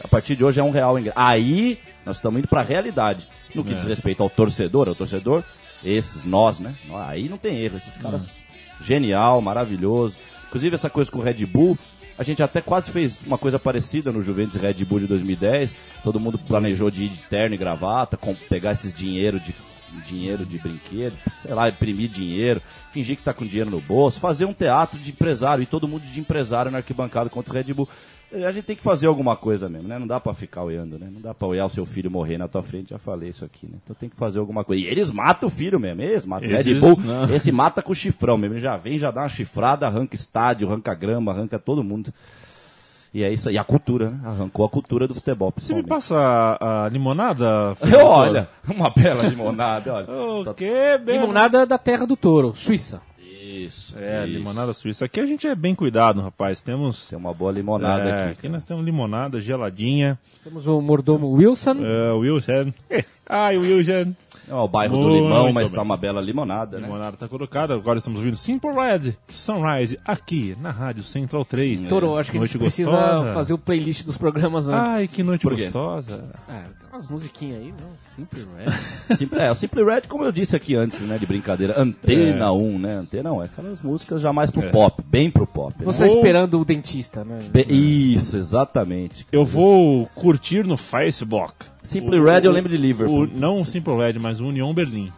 A 0.03 0.09
partir 0.09 0.35
de 0.35 0.45
hoje 0.45 0.61
é 0.61 0.65
um 0.65 0.71
real 0.71 0.95
o 0.95 0.99
ingresso. 0.99 1.19
Aí 1.19 1.79
nós 2.05 2.17
estamos 2.17 2.39
indo 2.39 2.49
pra 2.49 2.63
realidade. 2.63 3.29
No 3.55 3.65
que 3.65 3.75
diz 3.75 3.85
respeito 3.85 4.23
ao 4.23 4.31
torcedor, 4.31 4.89
ao 4.89 4.95
torcedor, 4.95 5.43
esses, 5.85 6.25
nós, 6.25 6.59
né? 6.59 6.75
Aí 7.07 7.29
não 7.29 7.37
tem 7.37 7.61
erro, 7.61 7.77
esses 7.77 7.97
caras, 7.97 8.41
genial, 8.81 9.41
maravilhoso. 9.43 10.19
Inclusive 10.49 10.75
essa 10.75 10.91
coisa 10.91 11.11
com 11.11 11.19
o 11.19 11.23
Red 11.23 11.45
Bull, 11.47 11.79
a 12.21 12.23
gente 12.23 12.43
até 12.43 12.61
quase 12.61 12.91
fez 12.91 13.23
uma 13.23 13.39
coisa 13.39 13.59
parecida 13.59 14.13
no 14.13 14.21
Juventus 14.23 14.61
Red 14.61 14.85
Bull 14.85 15.01
de 15.01 15.07
2010. 15.07 15.75
Todo 16.05 16.21
mundo 16.21 16.39
planejou 16.39 16.91
de 16.91 17.05
ir 17.05 17.09
de 17.09 17.23
terno 17.23 17.55
e 17.55 17.59
gravata, 17.59 18.15
com- 18.19 18.35
pegar 18.35 18.73
esses 18.73 18.93
dinheiro 18.93 19.41
de 19.41 19.55
dinheiro 20.07 20.45
de 20.45 20.59
brinquedo, 20.59 21.17
sei 21.43 21.55
lá, 21.55 21.69
imprimir 21.71 22.11
dinheiro, 22.11 22.61
fingir 22.93 23.17
que 23.17 23.23
tá 23.25 23.33
com 23.33 23.47
dinheiro 23.47 23.71
no 23.71 23.81
bolso, 23.81 24.21
fazer 24.21 24.45
um 24.45 24.53
teatro 24.53 24.99
de 25.01 25.11
empresário 25.11 25.63
e 25.63 25.67
todo 25.67 25.89
mundo 25.89 26.03
de 26.03 26.21
empresário 26.21 26.71
na 26.71 26.79
arquibancada 26.79 27.31
contra 27.31 27.53
o 27.53 27.57
Red 27.57 27.73
Bull. 27.73 27.89
Eh, 28.33 28.45
A 28.45 28.53
gente 28.53 28.65
tem 28.65 28.77
que 28.77 28.83
fazer 28.83 29.07
alguma 29.07 29.37
coisa 29.37 29.69
mesmo, 29.69 29.89
né? 29.89 29.99
Não 29.99 30.07
dá 30.07 30.21
pra 30.21 30.33
ficar 30.35 30.63
olhando, 30.63 30.99
né? 30.99 31.09
Não 31.13 31.21
dá 31.21 31.35
pra 31.35 31.49
olhar 31.49 31.67
o 31.67 31.71
seu 31.71 31.85
filho 31.85 32.11
morrer 32.11 32.39
na 32.39 32.47
tua 32.49 32.63
frente, 32.63 32.91
já 32.91 32.99
falei 32.99 33.31
isso 33.31 33.45
aqui, 33.45 33.67
né? 33.67 33.79
Então 33.83 33.95
tem 33.99 34.09
que 34.09 34.17
fazer 34.17 34.39
alguma 34.39 34.65
coisa. 34.65 34.83
E 34.83 34.87
eles 34.87 35.11
matam 35.11 35.49
o 35.49 35.51
filho 35.53 35.79
mesmo, 35.81 36.01
eles 36.03 36.25
matam. 36.27 36.49
O 36.49 36.53
Red 36.53 36.61
Esses 36.61 36.81
Bull, 36.81 36.97
não. 37.01 37.25
esse 37.35 37.51
mata 37.53 37.83
com 37.83 37.93
o 37.93 37.95
chifrão 37.95 38.39
mesmo. 38.39 38.55
Ele 38.55 38.61
já 38.63 38.77
vem, 38.77 38.99
já 38.99 39.11
dá 39.11 39.23
uma 39.23 39.29
chifrada, 39.29 39.87
arranca 39.87 40.15
estádio, 40.15 40.69
arranca 40.69 40.95
grama, 40.95 41.33
arranca 41.33 41.59
todo 41.59 41.83
mundo. 41.85 42.13
E 43.13 43.25
é 43.25 43.33
isso 43.33 43.49
aí. 43.49 43.57
E 43.57 43.59
a 43.59 43.65
cultura, 43.65 44.11
né? 44.11 44.21
Arrancou 44.25 44.65
a 44.65 44.69
cultura 44.69 45.09
do 45.09 45.15
futebol, 45.15 45.53
Você 45.57 45.75
me 45.75 45.83
passa 45.83 46.17
a, 46.17 46.85
a 46.85 46.89
limonada? 46.89 47.75
Olha, 48.05 48.49
uma 48.69 48.89
bela 48.91 49.25
limonada, 49.25 49.93
olha. 49.95 50.07
O 50.41 50.45
Tá- 50.45 50.55
que? 50.55 50.71
Limonada 51.05 51.67
da 51.67 51.77
terra 51.77 52.07
do 52.07 52.17
touro, 52.17 52.55
Suíça. 52.55 53.03
Isso. 53.51 53.99
É, 53.99 54.25
isso. 54.25 54.33
limonada 54.33 54.73
suíça. 54.73 55.05
Aqui 55.05 55.21
a 55.21 55.27
gente 55.27 55.47
é 55.47 55.55
bem 55.55 55.75
cuidado, 55.75 56.21
rapaz. 56.21 56.63
Temos. 56.63 57.09
Tem 57.09 57.19
uma 57.19 57.35
boa 57.35 57.51
limonada 57.53 58.09
é, 58.09 58.23
aqui. 58.23 58.33
aqui 58.33 58.49
nós 58.49 58.65
temos 58.65 58.85
limonada 58.85 59.41
geladinha. 59.41 60.19
Temos 60.45 60.67
o 60.67 60.81
mordomo 60.81 61.31
Wilson. 61.33 61.77
É, 61.81 62.13
Wilson. 62.13 62.73
Ai, 63.33 63.57
Wilson. 63.57 64.13
É 64.49 64.55
o 64.55 64.67
bairro 64.67 64.97
do 64.97 65.03
Muito 65.09 65.23
Limão, 65.23 65.53
mas 65.53 65.69
bem. 65.69 65.77
tá 65.77 65.83
uma 65.83 65.97
bela 65.97 66.21
limonada, 66.21 66.79
né? 66.81 66.87
Limonada 66.87 67.17
tá 67.17 67.29
colocada. 67.29 67.73
Agora 67.75 67.99
estamos 67.99 68.19
ouvindo 68.19 68.37
Simple 68.37 68.71
Red 68.73 69.13
Sunrise 69.29 69.97
aqui 70.05 70.57
na 70.61 70.71
Rádio 70.73 71.05
Central 71.05 71.45
3. 71.45 71.83
Toro, 71.83 72.17
acho 72.19 72.33
que 72.33 72.37
a 72.37 72.41
Noite 72.41 72.55
gente 72.55 72.63
precisa 72.63 72.91
gostosa. 72.91 73.33
fazer 73.33 73.53
o 73.55 73.59
playlist 73.59 74.05
dos 74.05 74.19
programas 74.19 74.69
antes. 74.69 74.81
Ai, 74.81 75.07
que 75.07 75.23
noite 75.23 75.43
Por 75.43 75.55
gostosa. 75.57 76.25
Ah, 76.49 76.65
tem 76.81 76.89
umas 76.93 77.09
musiquinhas 77.09 77.59
aí, 77.63 77.73
não? 77.81 77.91
Simple 78.17 78.41
Red. 78.57 78.73
Simple, 79.17 79.39
é, 79.39 79.51
o 79.53 79.55
Simple 79.55 79.85
Red, 79.85 80.01
como 80.09 80.25
eu 80.25 80.33
disse 80.33 80.57
aqui 80.57 80.75
antes, 80.75 80.99
né, 81.01 81.17
de 81.17 81.27
brincadeira, 81.27 81.81
Antena 81.81 82.51
1, 82.51 82.79
né? 82.81 82.95
Antena 82.97 83.33
1, 83.33 83.43
é 83.43 83.45
aquelas 83.45 83.81
músicas 83.83 84.21
já 84.21 84.33
mais 84.33 84.51
pro 84.51 84.63
É. 84.65 84.71
pop, 84.71 85.01
bem 85.07 85.31
pro 85.31 85.47
pop. 85.47 85.73
né? 85.79 85.85
Você 85.85 86.09
Vou- 86.09 86.17
esperando 86.17 86.61
o 86.61 86.65
dentista, 86.65 87.25
né? 87.25 87.39
Be- 87.53 87.67
Isso, 87.73 88.37
exatamente. 88.37 89.25
Eu 89.31 89.45
vou 89.45 90.07
curtir 90.17 90.65
no 90.67 90.77
Facebook. 90.77 91.55
Simple 91.83 92.19
O- 92.21 92.25
Red 92.25 92.43
eu 92.45 92.51
o- 92.51 92.55
lembro 92.55 92.71
de 92.71 92.77
Liverpool. 92.77 93.25
o- 93.25 93.27
não 93.27 93.61
o 93.61 93.65
Simple 93.65 93.97
Red, 93.97 94.19
mas 94.21 94.41
o 94.41 94.47
União 94.47 94.73
Berlim. 94.75 95.13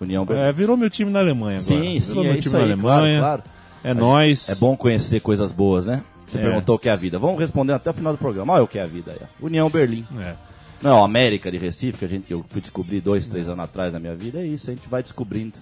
União 0.00 0.26
É, 0.30 0.52
virou 0.52 0.76
meu 0.76 0.90
time 0.90 1.10
na 1.10 1.20
Alemanha 1.20 1.58
agora. 1.58 1.62
Sim, 1.80 1.98
sim, 2.00 2.08
virou 2.08 2.24
é 2.24 2.32
meu 2.32 2.40
time 2.42 2.54
aí, 2.54 2.60
na 2.60 2.66
Alemanha. 2.66 3.20
claro, 3.20 3.42
claro. 3.42 3.56
É 3.82 3.94
nóis. 3.94 4.48
É 4.48 4.54
bom 4.54 4.76
conhecer 4.76 5.20
coisas 5.20 5.52
boas, 5.52 5.86
né? 5.86 6.02
Você 6.26 6.38
É. 6.38 6.42
perguntou 6.42 6.74
o 6.76 6.78
que 6.78 6.88
é 6.88 6.92
a 6.92 6.96
vida. 6.96 7.18
Vamos 7.18 7.38
responder 7.40 7.72
até 7.72 7.88
o 7.90 7.92
final 7.94 8.12
do 8.12 8.18
programa. 8.18 8.52
Olha 8.54 8.64
o 8.64 8.68
que 8.68 8.78
é 8.78 8.82
a 8.82 8.86
vida 8.86 9.12
aí. 9.12 9.18
União 9.40 9.70
Berlim. 9.70 10.04
É. 10.20 10.34
Não, 10.82 11.02
América 11.02 11.50
de 11.50 11.56
Recife, 11.56 11.98
que 11.98 12.04
a 12.04 12.08
gente, 12.08 12.30
eu 12.30 12.44
fui 12.48 12.60
descobrir 12.60 13.00
dois, 13.00 13.26
três 13.26 13.48
anos 13.48 13.64
atrás 13.64 13.94
na 13.94 13.98
minha 14.00 14.14
vida, 14.14 14.40
é 14.40 14.46
isso, 14.46 14.70
a 14.70 14.74
gente 14.74 14.86
vai 14.88 15.02
descobrindo. 15.02 15.54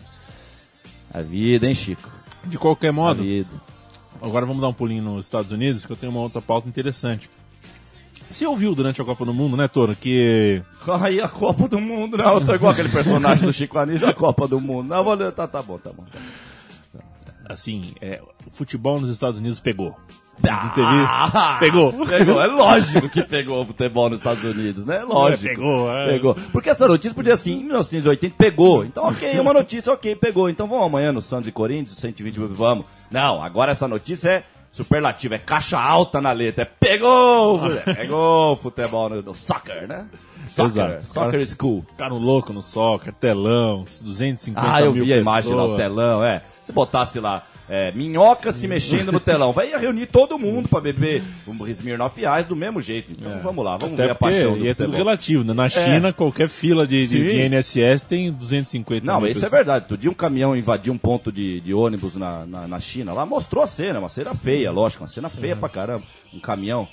A 1.13 1.21
vida, 1.23 1.69
hein, 1.69 1.75
Chico? 1.75 2.11
De 2.45 2.59
qualquer 2.59 2.89
A 2.89 2.93
modo, 2.93 3.23
vida. 3.23 3.49
agora 4.21 4.45
vamos 4.45 4.61
dar 4.61 4.69
um 4.69 4.73
pulinho 4.73 5.03
nos 5.05 5.27
Estados 5.27 5.53
Unidos, 5.53 5.87
que 5.87 5.93
eu 5.93 5.97
tenho 5.97 6.11
uma 6.11 6.21
outra 6.23 6.43
pauta 6.43 6.69
interessante. 6.69 7.31
Você 8.31 8.47
ouviu 8.47 8.75
durante 8.75 9.01
a 9.01 9.05
Copa 9.05 9.25
do 9.25 9.33
Mundo, 9.33 9.57
né, 9.57 9.69
Toro, 9.69 9.95
que 9.95 10.63
Aí 11.01 11.21
a 11.21 11.29
Copa 11.29 11.69
do 11.69 11.81
Mundo, 11.81 12.17
não, 12.17 12.35
eu 12.35 12.45
tô 12.45 12.55
igual 12.55 12.73
aquele 12.73 12.89
personagem 12.89 13.45
do 13.45 13.53
Chico 13.53 13.79
Anísio, 13.79 14.09
a 14.09 14.15
Copa 14.15 14.49
do 14.49 14.61
Mundo. 14.61 14.89
Não, 14.89 15.05
vou 15.05 15.17
tá, 15.33 15.47
tá 15.47 15.63
bom, 15.63 15.79
tá 15.79 15.91
bom. 15.91 16.05
assim, 17.49 17.93
é, 18.01 18.21
o 18.47 18.51
futebol 18.51 19.01
nos 19.01 19.11
Estados 19.11 19.39
Unidos 19.39 19.61
pegou. 19.61 19.95
Ah, 20.43 21.57
Pegou. 21.61 21.93
Pegou, 22.07 22.41
é 22.43 22.47
lógico 22.47 23.09
que 23.09 23.23
pegou 23.23 23.63
o 23.63 23.67
futebol 23.67 24.11
nos 24.11 24.19
Estados 24.19 24.43
Unidos, 24.45 24.85
né? 24.85 25.03
Lógico. 25.05 25.47
É, 25.47 25.55
pegou, 25.55 25.93
é. 25.93 26.07
Pegou. 26.09 26.35
Porque 26.53 26.71
essa 26.71 26.89
notícia 26.89 27.15
podia 27.15 27.35
assim, 27.35 27.53
em 27.53 27.65
1980 27.65 28.35
pegou. 28.37 28.85
Então, 28.85 29.05
ok, 29.05 29.31
é 29.31 29.41
uma 29.41 29.53
notícia, 29.53 29.93
ok, 29.93 30.17
pegou. 30.17 30.49
Então 30.51 30.67
vamos 30.67 30.87
amanhã 30.87 31.13
no 31.13 31.23
Santos 31.23 31.47
e 31.47 31.53
Corinthians, 31.53 31.97
120 31.99 32.39
mil, 32.41 32.49
vamos. 32.53 32.87
Não, 33.11 33.43
agora 33.43 33.73
essa 33.73 33.87
notícia 33.87 34.29
é 34.29 34.43
superlativa, 34.75 35.37
é 35.37 35.39
caixa 35.39 35.79
alta 35.79 36.21
na 36.21 36.33
letra. 36.33 36.63
É 36.63 36.65
pegou! 36.65 37.59
moleque, 37.59 37.95
Pegou 37.95 38.53
o 38.53 38.57
futebol 38.57 39.09
no, 39.09 39.23
no 39.23 39.35
soccer, 39.35 39.87
né? 39.87 40.07
Soccer, 40.47 40.67
Exato. 40.85 41.05
soccer 41.05 41.47
school. 41.47 41.85
Ficaram 41.91 42.19
louco 42.19 42.53
no 42.53 42.61
soccer, 42.61 43.13
telão, 43.13 43.85
250 44.03 44.61
Ah, 44.61 44.83
eu 44.83 44.93
mil 44.93 45.05
vi 45.05 45.13
a 45.13 45.19
imagem 45.19 45.55
lá, 45.55 45.63
o 45.65 45.71
pessoas. 45.77 45.81
telão, 45.81 46.25
é. 46.25 46.43
Se 46.65 46.73
botasse 46.73 47.21
lá, 47.21 47.45
é, 47.69 47.93
minhoca 47.93 48.53
se 48.53 48.69
mexendo 48.69 49.11
no 49.11 49.21
telão, 49.21 49.53
vai 49.53 49.71
reunir 49.79 50.07
todo 50.07 50.39
mundo 50.39 50.69
pra 50.69 50.81
beber 50.81 51.23
um 51.47 51.67
Smirnoff 51.67 52.21
Ice 52.21 52.49
do 52.49 52.57
mesmo 52.57 52.81
jeito. 52.81 53.13
Então 53.13 53.41
vamos 53.41 53.65
lá, 53.65 53.77
vamos 53.77 53.95
Até 53.95 54.05
ver 54.07 54.13
a 54.13 54.15
paixão 54.15 54.57
e 54.57 54.69
é 54.69 54.75
tudo 54.75 54.93
relativo, 54.97 55.45
né? 55.45 55.53
Na 55.55 55.69
China, 55.69 56.13
qualquer 56.13 56.49
fila 56.49 56.87
de, 56.87 57.07
de, 57.07 57.31
de 57.33 57.49
NSS 57.49 58.05
tem 58.07 58.31
250 58.33 59.05
Não, 59.07 59.21
mil 59.21 59.31
isso 59.31 59.39
é 59.39 59.43
pessoas. 59.43 59.53
verdade. 59.53 59.87
Todo 59.89 59.99
dia 60.01 60.11
um 60.11 60.15
caminhão 60.15 60.57
invadiu 60.57 60.93
um 60.93 60.99
ponto 60.99 61.33
de, 61.33 61.61
de 61.61 61.73
ônibus 61.73 62.17
na, 62.17 62.45
na, 62.47 62.69
na 62.69 62.81
China. 62.81 63.13
Lá 63.13 63.25
mostrou 63.25 63.63
a 63.65 63.67
cena, 63.67 63.99
uma 63.99 64.09
cena 64.09 64.35
feia, 64.35 64.71
lógico, 64.71 65.03
uma 65.03 65.09
cena 65.09 65.29
feia 65.29 65.57
pra 65.57 65.69
caramba. 65.69 66.05
Um 66.33 66.41
caminhão. 66.41 66.87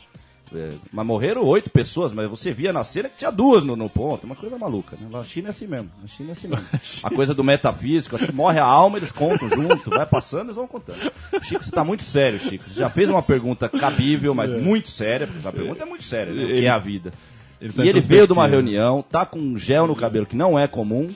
É, 0.54 0.70
mas 0.92 1.06
morreram 1.06 1.44
oito 1.46 1.70
pessoas, 1.70 2.12
mas 2.12 2.30
você 2.30 2.52
via 2.52 2.74
na 2.74 2.84
cena 2.84 3.08
que 3.08 3.18
tinha 3.18 3.32
duas 3.32 3.64
no, 3.64 3.76
no 3.76 3.90
ponto. 3.90 4.26
Uma 4.26 4.36
coisa 4.36 4.58
maluca, 4.58 4.98
né? 5.00 5.08
Na 5.10 5.24
China 5.24 5.48
é 5.48 5.52
assim 5.52 5.68
mesmo. 5.68 5.90
Na 6.02 6.08
China 6.08 6.30
é 6.30 6.32
assim 6.34 6.48
mesmo. 6.48 6.66
a 7.04 7.10
coisa 7.10 7.34
do 7.34 7.44
metafísico, 7.44 8.16
acho 8.16 8.28
que 8.28 8.34
morre 8.34 8.60
a 8.60 8.66
alma, 8.66 8.98
eles 8.98 9.12
contam 9.12 9.50
junto. 9.50 9.90
Vai 9.90 10.06
passando, 10.06 10.48
eles 10.48 10.56
vão 10.56 10.68
contando. 10.68 11.12
Chico, 11.42 11.64
você 11.64 11.72
tá 11.72 11.84
muito 11.84 12.04
sério, 12.04 12.40
Chico. 12.40 12.68
Você 12.68 12.80
já 12.80 12.90
fez 12.90 13.10
uma 13.10 13.24
pergunta 13.24 13.70
cabível, 13.70 14.34
mas 14.34 14.52
muito 14.52 14.90
séria, 14.90 15.26
porque 15.26 15.40
essa 15.40 15.52
pergunta 15.52 15.84
é 15.84 15.86
muito 15.86 16.04
séria, 16.04 16.34
né? 16.34 16.44
O 16.44 16.48
que 16.48 16.66
é 16.66 16.70
a 16.70 16.78
vida? 16.78 17.12
ele 17.62 17.74
tá 17.74 17.86
e 17.86 17.90
ele 17.90 18.02
veio 18.02 18.26
de 18.26 18.34
uma 18.34 18.48
reunião, 18.48 19.04
tá 19.04 19.26
com 19.26 19.40
um 19.40 19.58
gel 19.58 19.86
no 19.86 19.96
cabelo 19.96 20.26
que 20.26 20.36
não 20.36 20.58
é 20.58 20.68
comum 20.68 21.08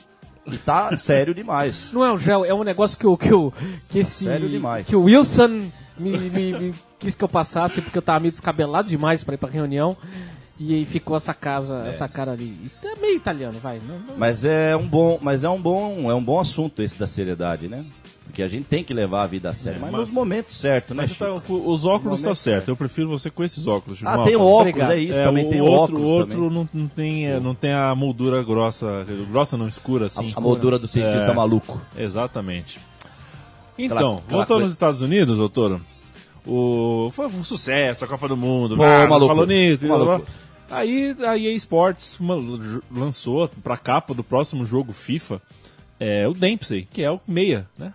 e 0.46 0.56
tá 0.56 0.96
sério 0.96 1.34
demais. 1.34 1.90
Não 1.92 2.04
é 2.04 2.12
um 2.12 2.18
gel, 2.18 2.44
é 2.44 2.54
um 2.54 2.62
negócio 2.62 2.96
que 2.96 3.06
o 3.06 3.16
que, 3.16 3.34
o, 3.34 3.52
que 3.88 3.98
esse 3.98 4.24
Sério 4.24 4.48
demais. 4.48 4.86
que 4.86 4.94
o 4.94 5.02
Wilson 5.02 5.70
me, 5.98 6.18
me- 6.18 6.58
me 6.58 6.74
quis 6.98 7.14
que 7.14 7.24
eu 7.24 7.28
passasse 7.28 7.80
porque 7.82 7.98
eu 7.98 8.02
tava 8.02 8.20
meio 8.20 8.32
descabelado 8.32 8.88
demais 8.88 9.22
pra 9.24 9.34
ir 9.34 9.38
pra 9.38 9.48
reunião 9.48 9.96
e 10.58 10.74
aí 10.74 10.84
ficou 10.84 11.16
essa 11.16 11.34
casa, 11.34 11.84
essa 11.86 12.08
cara 12.08 12.32
ali. 12.32 12.56
E 12.64 12.68
tá 12.80 12.94
meio 13.00 13.16
italiano, 13.16 13.58
vai. 13.62 13.78
Não, 13.86 13.98
não- 13.98 14.16
Mas 14.16 14.44
é 14.44 14.74
um 14.76 14.86
bom, 14.86 15.18
mas 15.20 15.44
é 15.44 15.48
um 15.50 15.60
bom, 15.60 16.10
é 16.10 16.14
um 16.14 16.22
bom 16.22 16.40
assunto 16.40 16.82
esse 16.82 16.98
da 16.98 17.06
seriedade, 17.06 17.68
né? 17.68 17.84
Porque 18.24 18.42
a 18.42 18.48
gente 18.48 18.64
tem 18.64 18.82
que 18.82 18.92
levar 18.92 19.22
a 19.22 19.26
vida 19.26 19.48
a 19.50 19.54
sério, 19.54 19.80
mas, 19.80 19.90
mas- 19.92 20.00
nos 20.00 20.10
momentos 20.10 20.56
certos, 20.56 20.96
né? 20.96 21.06
Tá- 21.06 21.30
os 21.48 21.84
óculos 21.84 22.20
tá 22.20 22.26
Momento 22.28 22.34
certo. 22.34 22.68
Eu 22.68 22.76
prefiro 22.76 23.08
você 23.08 23.30
com 23.30 23.44
esses 23.44 23.66
óculos. 23.66 24.00
Ah, 24.04 24.24
tem 24.24 24.34
o 24.34 24.40
óculos, 24.42 24.60
Obrigado. 24.70 24.92
é 24.92 24.98
isso, 24.98 25.18
É, 25.18 25.24
também 25.24 25.46
o 25.46 25.50
tem 25.50 25.60
outro, 25.60 25.94
óculos 25.94 26.00
o 26.02 26.06
outro 26.12 26.34
também. 26.34 26.50
não, 26.50 26.68
não 26.74 26.88
tem, 26.88 27.26
é, 27.28 27.38
não 27.40 27.54
tem 27.54 27.72
a 27.72 27.94
moldura 27.94 28.42
grossa, 28.42 29.06
grossa 29.30 29.56
não 29.56 29.68
escura 29.68 30.06
assim. 30.06 30.32
A 30.34 30.40
moldura 30.40 30.78
do 30.78 30.88
cientista 30.88 31.30
É. 31.30 31.34
maluco. 31.34 31.80
Exatamente. 31.96 32.80
Então, 33.78 34.22
coisa- 34.28 34.58
nos 34.58 34.72
Estados 34.72 35.00
Unidos, 35.00 35.38
doutor, 35.38 35.80
o, 36.46 37.10
foi 37.12 37.26
um 37.26 37.42
sucesso 37.44 38.04
a 38.04 38.08
Copa 38.08 38.28
do 38.28 38.36
Mundo. 38.36 38.76
Foi, 38.76 38.86
ah, 38.86 39.06
maluco. 39.06 39.26
Falou 39.28 39.46
nisso. 39.46 39.84
Aí 40.70 41.14
a 41.24 41.36
EA 41.38 41.52
Sports 41.54 42.18
lançou 42.90 43.48
pra 43.62 43.76
capa 43.76 44.12
do 44.12 44.24
próximo 44.24 44.64
jogo 44.64 44.92
FIFA 44.92 45.40
é, 46.00 46.26
o 46.26 46.32
Dempsey, 46.32 46.86
que 46.90 47.02
é 47.02 47.10
o 47.10 47.20
meia, 47.26 47.68
né? 47.78 47.92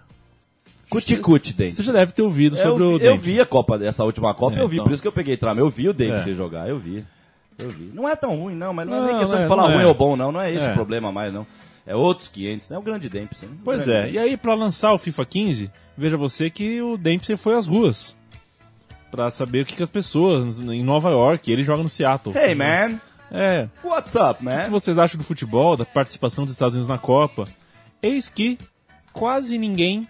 Cuticute, 0.90 1.54
Dente. 1.54 1.74
Você 1.76 1.84
já 1.84 1.94
deve 1.94 2.12
ter 2.12 2.22
ouvido 2.22 2.58
Eu, 2.58 2.64
sobre 2.64 2.84
o 2.84 2.92
eu 2.94 3.00
Dempsey. 3.00 3.18
vi 3.34 3.40
a 3.42 3.46
Copa, 3.46 3.80
essa 3.84 4.04
última 4.04 4.34
Copa, 4.34 4.58
É, 4.58 4.62
eu 4.62 4.68
vi, 4.68 4.76
então. 4.76 4.86
por 4.86 4.94
isso 4.94 5.02
que 5.02 5.08
eu 5.08 5.12
peguei 5.12 5.38
trama. 5.38 5.62
Eu 5.62 5.70
vi 5.70 5.88
o 5.88 5.94
Dempsey 5.94 6.34
É. 6.34 6.36
jogar, 6.36 6.68
eu 6.68 6.78
vi. 6.78 7.06
Eu 7.58 7.70
vi. 7.70 7.92
Não 7.94 8.08
é 8.10 8.16
tão 8.16 8.36
ruim, 8.36 8.56
não, 8.56 8.74
mas 8.74 8.88
não, 8.88 8.96
é 8.96 9.00
Não, 9.00 9.08
nem 9.08 9.18
questão 9.20 9.40
é, 9.40 9.44
de 9.44 9.48
falar 9.48 9.68
não 9.70 9.76
ruim 9.76 9.84
é. 9.84 9.88
ou 9.88 9.94
bom, 9.94 10.16
não. 10.18 10.32
Não 10.32 10.42
é 10.42 10.54
esse 10.54 10.66
É. 10.66 10.72
o 10.72 10.74
problema 10.74 11.12
mais, 11.12 11.34
não. 11.34 11.46
É 11.86 11.96
outros 11.96 12.28
500, 12.28 12.70
né? 12.70 12.76
É 12.76 12.80
o 12.80 12.82
grande 12.82 13.10
Dempsey. 13.10 13.48
né? 13.50 13.56
O 13.60 13.64
Pois 13.64 13.86
grande 13.86 14.10
é, 14.10 14.12
e 14.12 14.20
aí 14.20 14.38
pra 14.38 14.54
lançar 14.54 14.94
o 14.94 14.98
FIFA 14.98 15.26
15, 15.26 15.72
veja 15.98 16.16
você 16.18 16.50
que 16.50 16.82
o 16.82 16.98
Dempsey 16.98 17.36
foi 17.38 17.56
às 17.56 17.66
ruas. 17.68 18.16
Pra 19.10 19.30
saber 19.30 19.64
o 19.64 19.66
que, 19.66 19.76
que 19.76 19.84
as 19.84 19.90
pessoas 19.90 20.60
em 20.60 20.84
Nova 20.84 21.10
York, 21.10 21.52
ele 21.52 21.64
joga 21.64 21.84
no 21.84 21.90
Seattle. 21.90 22.34
Hey, 22.38 22.56
man. 22.56 23.00
É, 23.34 23.68
What's 23.84 24.16
up, 24.16 24.34
O 24.34 24.38
que 24.38 24.44
man? 24.44 24.70
vocês 24.70 24.98
acham 24.98 25.18
do 25.18 25.24
futebol, 25.24 25.76
da 25.78 25.86
participação 25.86 26.46
dos 26.46 26.54
Estados 26.54 26.76
Unidos 26.76 26.90
na 26.90 26.98
Copa? 26.98 27.46
Eis 28.02 28.30
que 28.30 28.58
quase 29.14 29.58
ninguém, 29.58 30.08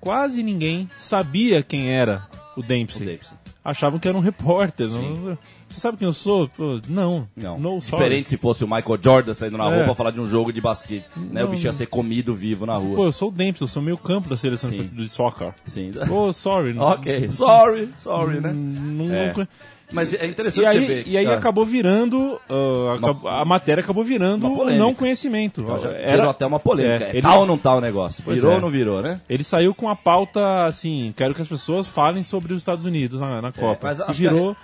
quase 0.00 0.42
ninguém 0.42 0.90
sabia 0.98 1.62
quem 1.62 1.90
era 1.92 2.26
o 2.56 2.62
Dempsey. 2.62 3.02
O 3.02 3.06
Dempsey. 3.06 3.36
Achavam 3.64 3.98
que 3.98 4.08
era 4.08 4.16
um 4.16 4.20
repórter. 4.20 4.88
Não, 4.90 5.36
você 5.68 5.80
sabe 5.80 5.96
quem 5.98 6.06
eu 6.06 6.12
sou? 6.12 6.48
Pô, 6.48 6.80
não. 6.88 7.26
Não. 7.36 7.58
No. 7.58 7.78
Diferente 7.78 8.28
se 8.28 8.36
fosse 8.36 8.64
o 8.64 8.68
Michael 8.68 8.98
Jordan 9.02 9.34
saindo 9.34 9.56
na 9.58 9.66
É. 9.70 9.74
rua 9.76 9.84
pra 9.84 9.94
falar 9.94 10.10
de 10.10 10.20
um 10.20 10.28
jogo 10.28 10.52
de 10.52 10.60
basquete. 10.60 11.04
Né? 11.16 11.42
O 11.42 11.46
Não, 11.46 11.50
bicho 11.52 11.66
ia 11.66 11.72
ser 11.72 11.86
comido 11.86 12.34
vivo 12.34 12.66
na 12.66 12.76
rua. 12.76 12.96
Pô, 12.96 13.04
eu 13.04 13.12
sou 13.12 13.28
o 13.28 13.32
Dempsey, 13.32 13.64
eu 13.64 13.68
sou 13.68 13.82
meio 13.82 13.98
campo 13.98 14.28
da 14.28 14.36
seleção 14.36 14.70
Sim. 14.70 14.88
de 14.92 15.08
soccer. 15.08 15.52
Sim. 15.64 15.92
Pô, 16.06 16.32
sorry. 16.32 16.72
não- 16.74 16.84
ok. 16.86 17.30
Sorry, 17.30 17.88
sorry, 17.96 18.40
né? 18.40 18.52
Não, 18.52 19.12
É. 19.14 19.32
não- 19.36 19.48
Mas 19.90 20.12
é 20.12 20.26
interessante 20.26 20.66
E 20.66 20.70
você 20.70 20.76
aí, 20.78 20.86
ver. 20.86 21.08
e 21.08 21.16
aí 21.16 21.26
Ah. 21.26 21.34
acabou 21.36 21.64
virando. 21.64 22.38
ah, 22.50 22.94
acabou- 22.98 23.30
a 23.30 23.42
matéria 23.42 23.82
acabou 23.82 24.04
virando 24.04 24.46
Uma 24.46 24.64
o 24.64 24.70
não 24.70 24.94
conhecimento. 24.94 25.62
Então 25.62 25.78
já 25.78 25.88
Era- 25.90 26.08
gerou 26.08 26.28
até 26.28 26.44
uma 26.44 26.60
polêmica. 26.60 27.04
É, 27.04 27.08
É, 27.08 27.10
ele- 27.12 27.22
Tal 27.22 27.40
ou 27.40 27.46
não 27.46 27.56
tal 27.56 27.78
o 27.78 27.80
negócio? 27.80 28.22
Virou 28.26 28.52
é. 28.52 28.54
ou 28.56 28.60
não 28.60 28.68
virou, 28.68 29.00
né? 29.00 29.18
Ele 29.30 29.42
saiu 29.42 29.74
com 29.74 29.88
a 29.88 29.96
pauta 29.96 30.66
assim, 30.66 31.14
quero 31.16 31.34
que 31.34 31.40
as 31.40 31.48
pessoas 31.48 31.86
falem 31.86 32.22
sobre 32.22 32.52
os 32.52 32.60
Estados 32.60 32.84
Unidos 32.84 33.18
na, 33.18 33.40
na 33.40 33.50
Copa. 33.50 33.78
mas 33.86 33.98
e 33.98 34.02
acho 34.02 34.12
virou. 34.20 34.54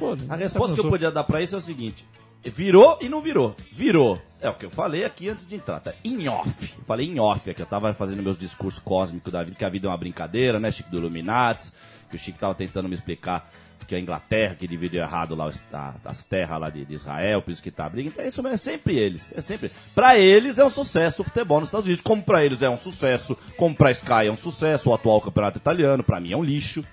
Pô, 0.00 0.16
A 0.30 0.34
resposta 0.34 0.74
que 0.74 0.80
eu 0.80 0.88
podia 0.88 1.10
dar 1.10 1.24
pra 1.24 1.42
isso 1.42 1.54
é 1.54 1.58
o 1.58 1.60
seguinte: 1.60 2.06
virou 2.42 2.98
e 3.02 3.08
não 3.08 3.20
virou. 3.20 3.54
Virou. 3.70 4.20
É 4.40 4.48
o 4.48 4.54
que 4.54 4.64
eu 4.64 4.70
falei 4.70 5.04
aqui 5.04 5.28
antes 5.28 5.46
de 5.46 5.56
entrar, 5.56 5.78
tá? 5.78 5.92
Em 6.02 6.26
off. 6.26 6.74
Falei 6.86 7.06
em 7.06 7.20
off 7.20 7.50
aqui. 7.50 7.60
Eu 7.60 7.66
tava 7.66 7.92
fazendo 7.92 8.22
meus 8.22 8.38
discursos 8.38 8.80
cósmicos 8.80 9.30
da 9.30 9.44
vida, 9.44 9.56
que 9.56 9.64
a 9.64 9.68
vida 9.68 9.86
é 9.86 9.90
uma 9.90 9.96
brincadeira, 9.98 10.58
né? 10.58 10.72
Chico 10.72 10.90
do 10.90 10.96
Illuminati. 10.96 11.70
Que 12.08 12.16
o 12.16 12.18
Chico 12.18 12.38
tava 12.38 12.54
tentando 12.54 12.88
me 12.88 12.94
explicar 12.94 13.52
que 13.86 13.94
a 13.96 13.98
Inglaterra 13.98 14.54
que 14.54 14.68
dividiu 14.68 15.02
errado 15.02 15.34
lá 15.34 15.50
as 16.04 16.22
terras 16.22 16.60
lá 16.60 16.70
de, 16.70 16.84
de 16.84 16.94
Israel, 16.94 17.42
por 17.42 17.50
isso 17.50 17.62
que 17.62 17.72
tá 17.72 17.86
a 17.86 17.88
briga. 17.88 18.08
Então 18.08 18.24
isso 18.24 18.40
mesmo, 18.40 18.54
é 18.54 18.56
sempre 18.56 18.96
eles. 18.96 19.36
É 19.36 19.40
sempre. 19.40 19.70
Pra 19.94 20.16
eles 20.16 20.58
é 20.58 20.64
um 20.64 20.70
sucesso 20.70 21.22
o 21.22 21.24
futebol 21.24 21.58
nos 21.58 21.68
Estados 21.68 21.86
Unidos. 21.86 22.02
Como 22.02 22.22
pra 22.22 22.44
eles 22.44 22.62
é 22.62 22.70
um 22.70 22.78
sucesso, 22.78 23.36
como 23.56 23.74
pra 23.74 23.90
Sky 23.90 24.26
é 24.28 24.32
um 24.32 24.36
sucesso, 24.36 24.90
o 24.90 24.94
atual 24.94 25.20
campeonato 25.20 25.58
italiano, 25.58 26.04
pra 26.04 26.20
mim 26.20 26.32
é 26.32 26.36
um 26.36 26.44
lixo 26.44 26.84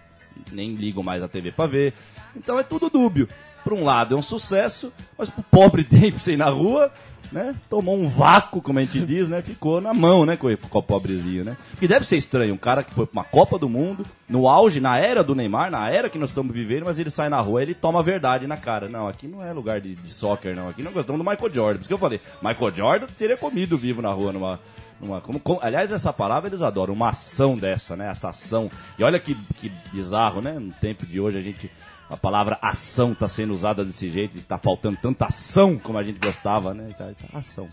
nem 0.51 0.75
ligo 0.75 1.03
mais 1.03 1.23
a 1.23 1.27
TV 1.27 1.51
pra 1.51 1.65
ver. 1.65 1.93
Então 2.37 2.59
é 2.59 2.63
tudo 2.63 2.89
dúbio. 2.89 3.27
Por 3.63 3.73
um 3.73 3.83
lado 3.83 4.15
é 4.15 4.17
um 4.17 4.21
sucesso, 4.21 4.93
mas 5.17 5.29
pro 5.29 5.43
pobre 5.43 5.83
Dempsey 5.89 6.37
na 6.37 6.49
rua 6.49 6.91
né? 7.31 7.55
Tomou 7.69 7.97
um 7.97 8.07
vácuo, 8.07 8.61
como 8.61 8.79
a 8.79 8.81
gente 8.81 9.01
diz, 9.01 9.29
né? 9.29 9.41
Ficou 9.41 9.81
na 9.81 9.93
mão, 9.93 10.25
né? 10.25 10.37
Com, 10.37 10.47
o 10.47 10.83
pobrezinho, 10.83 11.43
né? 11.43 11.57
Porque 11.71 11.87
deve 11.87 12.05
ser 12.05 12.17
estranho, 12.17 12.53
um 12.53 12.57
cara 12.57 12.83
que 12.83 12.93
foi 12.93 13.05
pra 13.05 13.19
uma 13.21 13.23
Copa 13.23 13.59
do 13.59 13.67
Mundo, 13.67 14.05
no 14.27 14.47
auge, 14.47 14.79
na 14.79 14.97
era 14.97 15.23
do 15.23 15.35
Neymar, 15.35 15.69
na 15.69 15.89
era 15.89 16.09
que 16.09 16.17
nós 16.17 16.29
estamos 16.29 16.53
vivendo, 16.53 16.85
mas 16.85 16.99
ele 16.99 17.09
sai 17.09 17.29
na 17.29 17.39
rua 17.39 17.61
ele 17.61 17.73
toma 17.73 17.99
a 17.99 18.03
verdade 18.03 18.47
na 18.47 18.57
cara. 18.57 18.87
Não, 18.87 19.07
aqui 19.07 19.27
não 19.27 19.43
é 19.43 19.51
lugar 19.51 19.81
de, 19.81 19.95
de 19.95 20.09
soccer, 20.09 20.55
não. 20.55 20.69
Aqui 20.69 20.81
nós 20.81 20.93
gostamos 20.93 21.23
do 21.23 21.29
Michael 21.29 21.53
Jordan. 21.53 21.73
Por 21.75 21.81
isso 21.81 21.87
que 21.89 21.93
eu 21.93 21.97
falei, 21.97 22.21
Michael 22.41 22.75
Jordan 22.75 23.07
seria 23.15 23.37
comido 23.37 23.77
vivo 23.77 24.01
na 24.01 24.11
rua 24.11 24.31
numa. 24.31 24.59
numa 24.99 25.21
como, 25.21 25.39
como- 25.39 25.59
aliás, 25.61 25.91
essa 25.91 26.13
palavra 26.13 26.49
eles 26.49 26.61
adoram, 26.61 26.93
uma 26.93 27.09
ação 27.09 27.57
dessa, 27.57 27.95
né? 27.95 28.09
Essa 28.09 28.29
ação. 28.29 28.71
E 28.97 29.03
olha 29.03 29.19
que, 29.19 29.35
que 29.59 29.71
bizarro, 29.91 30.41
né? 30.41 30.53
No 30.53 30.71
tempo 30.73 31.05
de 31.05 31.19
hoje 31.19 31.37
a 31.37 31.41
gente. 31.41 31.69
A 32.09 32.15
palavra 32.15 32.57
ação 32.61 33.11
está 33.11 33.27
sendo 33.27 33.53
usada 33.53 33.83
desse 33.83 34.09
jeito, 34.09 34.37
e 34.37 34.41
tá 34.41 34.57
faltando 34.57 34.97
tanta 35.01 35.25
ação 35.25 35.77
como 35.77 35.97
a 35.97 36.03
gente 36.03 36.19
gostava, 36.19 36.73
né? 36.73 36.89
Tá, 36.97 37.05
tá, 37.05 37.37
ação. 37.37 37.67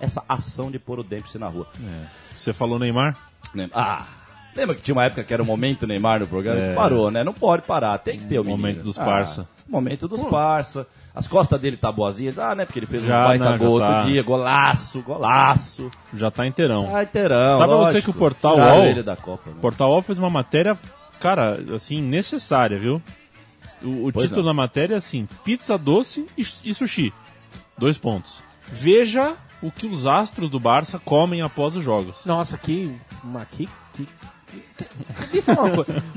Essa 0.00 0.22
ação 0.28 0.70
de 0.70 0.78
pôr 0.78 0.98
o 1.00 1.02
Dempsey 1.02 1.40
na 1.40 1.48
rua. 1.48 1.66
Você 2.36 2.52
falou 2.52 2.78
Neymar? 2.78 3.16
Ah, 3.72 4.06
lembra 4.54 4.74
que 4.76 4.82
tinha 4.82 4.94
uma 4.94 5.04
época 5.04 5.22
que 5.24 5.34
era 5.34 5.42
o 5.42 5.46
momento 5.46 5.86
Neymar 5.86 6.20
no 6.20 6.26
programa? 6.28 6.60
É. 6.60 6.74
Parou, 6.74 7.10
né? 7.10 7.22
Não 7.24 7.34
pode 7.34 7.62
parar, 7.62 7.98
tem 7.98 8.18
que 8.18 8.24
ter 8.26 8.38
o 8.38 8.44
Momento 8.44 8.62
menino. 8.76 8.84
dos 8.84 8.98
Ah, 8.98 9.04
parça. 9.04 9.48
momento 9.68 10.06
dos 10.08 10.22
parça. 10.24 10.86
As 11.14 11.28
costas 11.28 11.60
dele 11.60 11.76
tá 11.76 11.92
boazinhas, 11.92 12.38
ah, 12.38 12.54
né? 12.54 12.64
Porque 12.64 12.78
ele 12.78 12.86
fez 12.86 13.02
Já, 13.04 13.24
um 13.24 13.28
baita 13.28 13.50
né, 13.50 13.58
gol 13.58 13.78
já 13.80 13.84
outro 13.86 13.88
tá. 14.00 14.02
dia, 14.04 14.22
golaço, 14.22 15.02
golaço. 15.02 15.90
Já 16.14 16.30
tá 16.30 16.46
inteirão. 16.46 16.88
Ah, 16.94 17.02
inteirão, 17.02 17.58
Sabe 17.58 17.72
você 17.74 17.92
lógico. 17.92 18.04
que 18.04 18.10
o 18.10 18.18
Portal 18.18 18.56
UOL- 18.56 18.84
ele 18.84 19.02
da 19.02 19.14
Copa, 19.16 19.50
né? 19.50 19.56
O 19.58 19.60
Portal 19.60 19.90
UOL 19.90 20.02
fez 20.02 20.18
uma 20.18 20.30
matéria, 20.30 20.72
cara, 21.20 21.60
assim, 21.74 22.00
necessária, 22.00 22.78
viu? 22.78 23.02
O, 23.84 24.06
o 24.06 24.12
título 24.12 24.40
não. 24.42 24.46
da 24.46 24.54
matéria 24.54 24.94
é 24.94 24.98
assim: 24.98 25.26
pizza 25.44 25.76
doce 25.78 26.26
e, 26.36 26.42
e 26.64 26.74
sushi. 26.74 27.12
Dois 27.78 27.98
pontos. 27.98 28.42
Veja 28.70 29.34
o 29.62 29.70
que 29.70 29.86
os 29.86 30.06
astros 30.06 30.50
do 30.50 30.58
Barça 30.60 30.98
comem 30.98 31.42
após 31.42 31.76
os 31.76 31.84
jogos. 31.84 32.24
Nossa, 32.26 32.56
que. 32.58 32.94
Que, 33.56 33.68
que, 33.96 34.08
que-. 35.30 35.42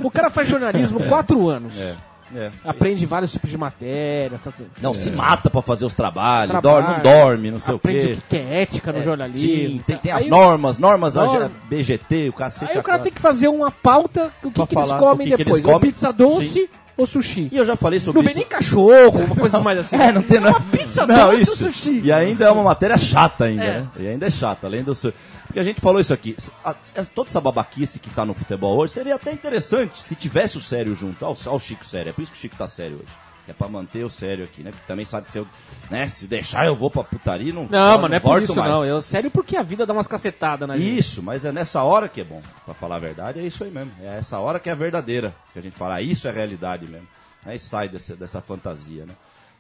O 0.03 0.11
cara 0.11 0.29
faz 0.29 0.47
jornalismo 0.47 0.99
quatro 1.07 1.47
anos. 1.49 1.77
É, 1.79 1.95
é. 2.35 2.51
Aprende 2.63 3.05
vários 3.05 3.31
tipos 3.31 3.49
de 3.49 3.57
matérias. 3.57 4.41
Tá, 4.41 4.51
tudo. 4.51 4.69
Não, 4.81 4.93
se 4.93 5.09
mata 5.11 5.49
pra 5.49 5.61
fazer 5.61 5.85
os 5.85 5.93
trabalhos, 5.93 6.51
Trabalho, 6.51 6.83
dorme, 6.85 6.95
não 6.95 7.03
dorme, 7.03 7.51
não 7.51 7.59
sei 7.59 7.75
aprende 7.75 7.99
o 8.07 8.13
o 8.13 8.15
quê. 8.17 8.21
que 8.29 8.35
é 8.37 8.61
ética 8.61 8.91
no 8.91 8.99
É, 8.99 9.03
jornalismo. 9.03 9.47
Sim, 9.71 9.81
tem, 9.85 9.97
tem 9.97 10.11
Aí 10.11 10.17
as 10.19 10.25
o- 10.25 10.29
normas, 10.29 10.77
normas 10.77 11.15
Norma. 11.15 11.51
BGT, 11.69 12.29
o 12.29 12.33
cacete. 12.33 12.71
Aí 12.73 12.77
o 12.79 12.83
cara 12.83 12.99
a 12.99 13.03
tem 13.03 13.11
que 13.11 13.21
fazer 13.21 13.47
uma 13.47 13.71
pauta 13.71 14.33
o 14.43 14.51
que, 14.51 14.65
que 14.67 14.75
eles 14.77 14.91
comem 14.93 15.27
o 15.27 15.31
que 15.31 15.37
que 15.37 15.43
depois. 15.43 15.63
eles 15.63 15.65
comem. 15.65 15.91
Pizza 15.91 16.11
doce 16.11 16.47
Sim. 16.49 16.67
Ou 16.97 17.05
sushi. 17.05 17.49
E 17.51 17.57
eu 17.57 17.65
já 17.65 17.75
falei 17.75 17.99
sobre 17.99 18.19
Não 18.19 18.23
vem 18.23 18.31
isso. 18.31 18.39
nem 18.39 18.47
cachorro, 18.47 19.19
uma 19.25 19.35
coisa 19.35 19.59
mais 19.59 19.79
assim. 19.79 19.95
É, 20.01 20.11
não 20.11 20.21
tem 20.21 20.39
nada. 20.39 20.59
pizza 20.71 21.05
não, 21.05 21.33
isso. 21.33 21.57
sushi? 21.65 22.01
E 22.03 22.11
ainda 22.11 22.45
é 22.45 22.49
uma 22.51 22.63
matéria 22.63 22.97
chata 22.97 23.45
ainda, 23.45 23.63
É. 23.63 23.79
né? 23.81 23.87
E 23.97 24.07
ainda 24.07 24.27
é 24.27 24.29
chata, 24.29 24.67
além 24.67 24.83
do 24.83 24.93
seu... 24.95 25.13
Porque 25.47 25.59
a 25.59 25.63
gente 25.63 25.79
falou 25.79 25.99
isso 26.01 26.13
aqui. 26.13 26.35
a- 26.63 26.75
essa- 26.93 27.11
toda 27.13 27.29
essa 27.29 27.39
babaquice 27.39 27.99
que 27.99 28.09
tá 28.09 28.25
no 28.25 28.33
futebol 28.33 28.77
hoje 28.77 28.93
seria 28.93 29.15
até 29.15 29.31
interessante 29.31 29.97
se 30.01 30.15
tivesse 30.15 30.57
o 30.57 30.61
sério 30.61 30.95
junto. 30.95 31.23
Olha 31.25 31.35
o 31.51 31.59
Chico 31.59 31.85
sério. 31.85 32.09
É 32.09 32.13
por 32.13 32.21
isso 32.21 32.31
que 32.31 32.37
o 32.37 32.41
Chico 32.41 32.55
tá 32.57 32.67
sério 32.67 32.95
hoje. 32.97 33.24
Que 33.45 33.51
é 33.51 33.53
pra 33.53 33.67
manter 33.67 34.03
o 34.03 34.09
sério 34.09 34.43
aqui, 34.43 34.63
né? 34.63 34.71
Porque 34.71 34.87
também 34.87 35.05
sabe 35.05 35.27
que 35.27 35.33
se 35.33 35.37
eu, 35.37 35.47
né, 35.89 36.07
se 36.07 36.25
deixar 36.25 36.65
eu 36.65 36.75
vou 36.75 36.89
pra 36.89 37.03
putaria, 37.03 37.53
não 37.53 37.67
Não, 37.69 37.99
mas 38.01 38.09
não 38.09 38.17
é 38.17 38.19
por 38.19 38.41
isso 38.41 38.55
mais. 38.55 38.71
não. 38.71 38.83
Eu, 38.83 39.01
sério 39.03 39.29
porque 39.29 39.55
a 39.55 39.61
vida 39.61 39.85
dá 39.85 39.93
umas 39.93 40.07
cacetadas 40.07 40.67
na 40.67 40.75
gente. 40.75 40.97
Isso, 40.97 41.21
mas 41.21 41.45
é 41.45 41.51
nessa 41.51 41.83
hora 41.83 42.09
que 42.09 42.21
é 42.21 42.23
bom. 42.23 42.41
Pra 42.65 42.73
falar 42.73 42.95
a 42.95 42.99
verdade, 42.99 43.39
é 43.39 43.43
isso 43.43 43.63
aí 43.63 43.69
mesmo. 43.69 43.91
É 44.01 44.17
essa 44.17 44.39
hora 44.39 44.59
que 44.59 44.69
é 44.69 44.73
verdadeira. 44.73 45.35
Que 45.53 45.59
a 45.59 45.61
gente 45.61 45.75
fala, 45.75 45.95
ah, 45.95 46.01
isso 46.01 46.27
é 46.27 46.31
realidade 46.31 46.87
mesmo. 46.87 47.07
Aí 47.45 47.59
sai 47.59 47.87
dessa, 47.87 48.15
dessa 48.15 48.41
fantasia, 48.41 49.05
né? 49.05 49.13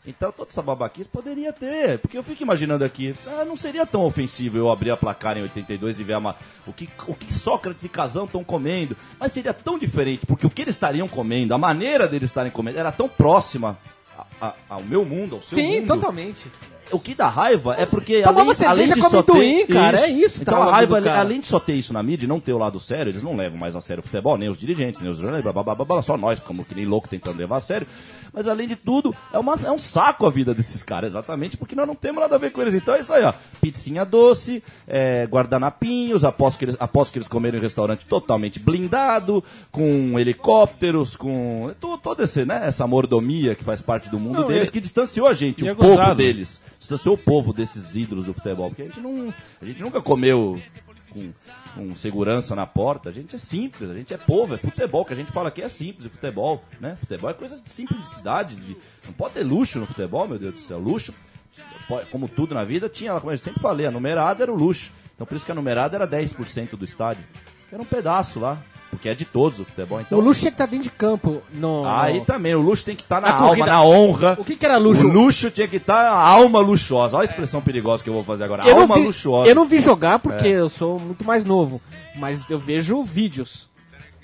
Então 0.07 0.31
toda 0.31 0.49
essa 0.51 0.61
babaquice 0.61 1.09
poderia 1.09 1.51
ter. 1.51 1.99
Porque 1.99 2.17
eu 2.17 2.23
fico 2.23 2.43
imaginando 2.43 2.83
aqui, 2.85 3.15
ah, 3.27 3.45
não 3.45 3.57
seria 3.57 3.85
tão 3.85 4.03
ofensivo 4.05 4.57
eu 4.57 4.69
abrir 4.69 4.91
a 4.91 4.97
placar 4.97 5.37
em 5.37 5.41
82 5.41 5.99
e 5.99 6.03
ver 6.03 6.17
uma, 6.17 6.35
o, 6.67 6.71
que, 6.73 6.87
o 7.07 7.15
que 7.15 7.33
Sócrates 7.33 7.83
e 7.83 7.89
Casão 7.89 8.25
estão 8.25 8.43
comendo. 8.43 8.95
Mas 9.19 9.31
seria 9.31 9.53
tão 9.53 9.79
diferente, 9.79 10.25
porque 10.25 10.45
o 10.45 10.49
que 10.49 10.61
eles 10.61 10.75
estariam 10.75 11.07
comendo, 11.07 11.53
a 11.53 11.57
maneira 11.57 12.07
deles 12.07 12.29
estarem 12.29 12.51
comendo, 12.51 12.77
era 12.77 12.91
tão 12.91 13.07
próxima 13.09 13.77
a- 14.17 14.47
a- 14.47 14.53
ao 14.69 14.83
meu 14.83 15.03
mundo, 15.03 15.35
ao 15.35 15.41
seu 15.41 15.57
Sim, 15.57 15.79
mundo. 15.81 15.87
totalmente. 15.87 16.47
O 16.91 16.99
que 16.99 17.15
dá 17.15 17.27
raiva 17.27 17.73
é 17.79 17.85
porque 17.87 18.21
Tomava 18.21 18.51
além, 18.51 18.67
além 18.67 18.93
de 18.93 19.01
só 19.01 19.23
ter 19.23 19.65
cara, 19.65 20.01
é 20.01 20.07
isso 20.07 20.35
que 20.35 20.41
Então 20.43 20.59
tá 20.59 20.65
a 20.65 20.71
raiva, 20.71 20.99
além 21.19 21.39
de 21.39 21.47
só 21.47 21.59
ter 21.59 21.73
isso 21.73 21.91
na 21.91 22.03
mídia 22.03 22.25
e 22.25 22.29
não 22.29 22.39
ter 22.39 22.53
o 22.53 22.59
lado 22.59 22.79
sério, 22.79 23.09
eles 23.09 23.23
não 23.23 23.35
levam 23.35 23.57
mais 23.57 23.75
a 23.75 23.81
sério 23.81 24.01
o 24.01 24.05
futebol, 24.05 24.37
nem 24.37 24.49
os 24.49 24.57
dirigentes, 24.59 25.01
nem 25.01 25.09
os 25.09 25.17
jornalistas, 25.17 25.51
blá, 25.51 25.63
blá, 25.63 25.73
blá, 25.73 25.83
blá, 25.83 26.01
só 26.03 26.15
nós, 26.15 26.39
como 26.39 26.63
que 26.63 26.75
nem 26.75 26.85
louco 26.85 27.07
tentando 27.07 27.39
levar 27.39 27.57
a 27.57 27.59
sério. 27.59 27.87
Mas 28.35 28.47
além 28.49 28.67
de 28.67 28.75
tudo, 28.75 29.15
é, 29.31 29.39
uma, 29.39 29.55
é 29.63 29.71
um 29.71 29.79
saco 29.79 30.25
a 30.25 30.29
vida 30.29 30.53
desses 30.53 30.83
caras, 30.83 31.11
exatamente, 31.13 31.55
porque 31.55 31.73
nós 31.73 31.87
não 31.87 31.95
temos 31.95 32.19
nada 32.21 32.35
a 32.35 32.37
ver 32.37 32.51
com 32.51 32.61
eles. 32.61 32.75
Então 32.75 32.93
é 32.93 32.99
isso 32.99 33.13
aí, 33.13 33.23
ó. 33.23 33.33
Pizzinha 33.61 34.03
doce, 34.03 34.61
é, 34.87 35.25
guardanapinhos, 35.25 36.25
aposto 36.25 36.59
que, 36.59 36.65
eles, 36.65 36.75
aposto 36.79 37.13
que 37.13 37.17
eles 37.19 37.29
comeram 37.29 37.55
em 37.57 37.59
um 37.59 37.63
restaurante 37.63 38.05
totalmente 38.05 38.59
blindado, 38.59 39.41
com 39.71 40.19
helicópteros, 40.19 41.15
com 41.15 41.71
to- 41.79 41.97
toda 41.97 42.23
esse, 42.23 42.43
né, 42.43 42.63
essa 42.67 42.85
mordomia 42.85 43.55
que 43.55 43.63
faz 43.63 43.81
parte 43.81 44.09
do 44.09 44.19
mundo 44.19 44.41
Não, 44.41 44.47
deles, 44.49 44.69
que 44.69 44.81
distanciou 44.81 45.27
a 45.27 45.33
gente, 45.33 45.63
o 45.63 45.69
é 45.69 45.73
povo 45.73 45.89
gozado. 45.91 46.15
deles. 46.15 46.61
Distanciou 46.77 47.15
o 47.15 47.17
povo 47.17 47.53
desses 47.53 47.95
ídolos 47.95 48.25
do 48.25 48.33
futebol. 48.33 48.67
Porque 48.69 48.81
a 48.81 48.85
gente, 48.85 48.99
não, 48.99 49.33
a 49.61 49.65
gente 49.65 49.81
nunca 49.81 50.01
comeu 50.01 50.61
com, 51.13 51.31
com 51.75 51.95
segurança 51.95 52.55
na 52.55 52.65
porta. 52.65 53.09
A 53.09 53.11
gente 53.11 53.35
é 53.35 53.39
simples, 53.39 53.91
a 53.91 53.93
gente 53.93 54.13
é 54.13 54.17
povo, 54.17 54.55
é 54.55 54.57
futebol. 54.57 55.01
O 55.01 55.05
que 55.05 55.13
a 55.13 55.15
gente 55.15 55.31
fala 55.31 55.49
aqui 55.49 55.61
é 55.61 55.69
simples, 55.69 56.07
é 56.07 56.09
futebol. 56.09 56.63
Né? 56.79 56.95
Futebol 56.95 57.29
é 57.29 57.33
coisa 57.33 57.61
de 57.61 57.71
simplicidade. 57.71 58.55
De, 58.55 58.77
não 59.05 59.13
pode 59.13 59.35
ter 59.35 59.43
luxo 59.43 59.79
no 59.79 59.85
futebol, 59.85 60.27
meu 60.27 60.39
Deus 60.39 60.55
do 60.55 60.59
céu. 60.61 60.79
Luxo, 60.79 61.13
como 62.09 62.27
tudo 62.27 62.55
na 62.55 62.63
vida, 62.63 62.89
tinha, 62.89 63.19
como 63.19 63.31
eu 63.31 63.37
sempre 63.37 63.61
falei, 63.61 63.85
a 63.85 63.91
numerada 63.91 64.43
era 64.43 64.51
o 64.51 64.55
luxo. 64.55 64.91
Então 65.13 65.27
por 65.27 65.35
isso 65.35 65.45
que 65.45 65.51
a 65.51 65.55
numerada 65.55 65.95
era 65.95 66.07
10% 66.07 66.71
do 66.71 66.83
estádio. 66.83 67.23
Era 67.71 67.81
um 67.81 67.85
pedaço 67.85 68.39
lá. 68.39 68.57
Porque 68.95 69.09
é 69.09 69.15
de 69.15 69.25
todos 69.25 69.59
o 69.59 69.65
futebol. 69.65 69.99
Então, 70.01 70.17
O 70.17 70.21
luxo 70.21 70.39
tinha 70.41 70.51
que 70.51 70.55
estar 70.55 70.65
dentro 70.65 70.83
de 70.83 70.89
campo. 70.89 71.41
No, 71.53 71.85
Aí 71.87 72.19
no- 72.19 72.25
também, 72.25 72.55
o 72.55 72.61
luxo 72.61 72.85
tem 72.85 72.95
que 72.95 73.03
estar 73.03 73.21
na 73.21 73.27
A 73.29 73.33
alma, 73.33 73.47
corrida- 73.49 73.65
na 73.67 73.83
honra. 73.83 74.37
O 74.39 74.43
que 74.45 74.55
que 74.55 74.65
era 74.65 74.77
luxo? 74.77 75.07
O 75.07 75.11
luxo 75.11 75.51
tinha 75.51 75.67
que 75.67 75.77
estar 75.77 76.03
na 76.03 76.11
alma 76.17 76.59
luxuosa. 76.59 77.17
Olha 77.17 77.23
a 77.23 77.29
expressão 77.29 77.61
perigosa 77.61 78.03
que 78.03 78.09
eu 78.09 78.13
vou 78.13 78.23
fazer 78.23 78.43
agora. 78.45 78.63
eu, 78.67 78.79
alma 78.79 78.95
vi, 78.95 79.01
luxuosa. 79.05 79.47
É. 79.47 79.51
eu 79.51 79.55
não 79.55 79.65
vi 79.65 79.79
jogar 79.79 80.19
porque 80.19 80.47
eu 80.47 80.69
sou 80.69 80.99
muito 80.99 81.23
mais 81.25 81.43
novo. 81.45 81.81
Mas 82.15 82.49
eu 82.49 82.57
vejo 82.57 83.03
vídeos. 83.03 83.69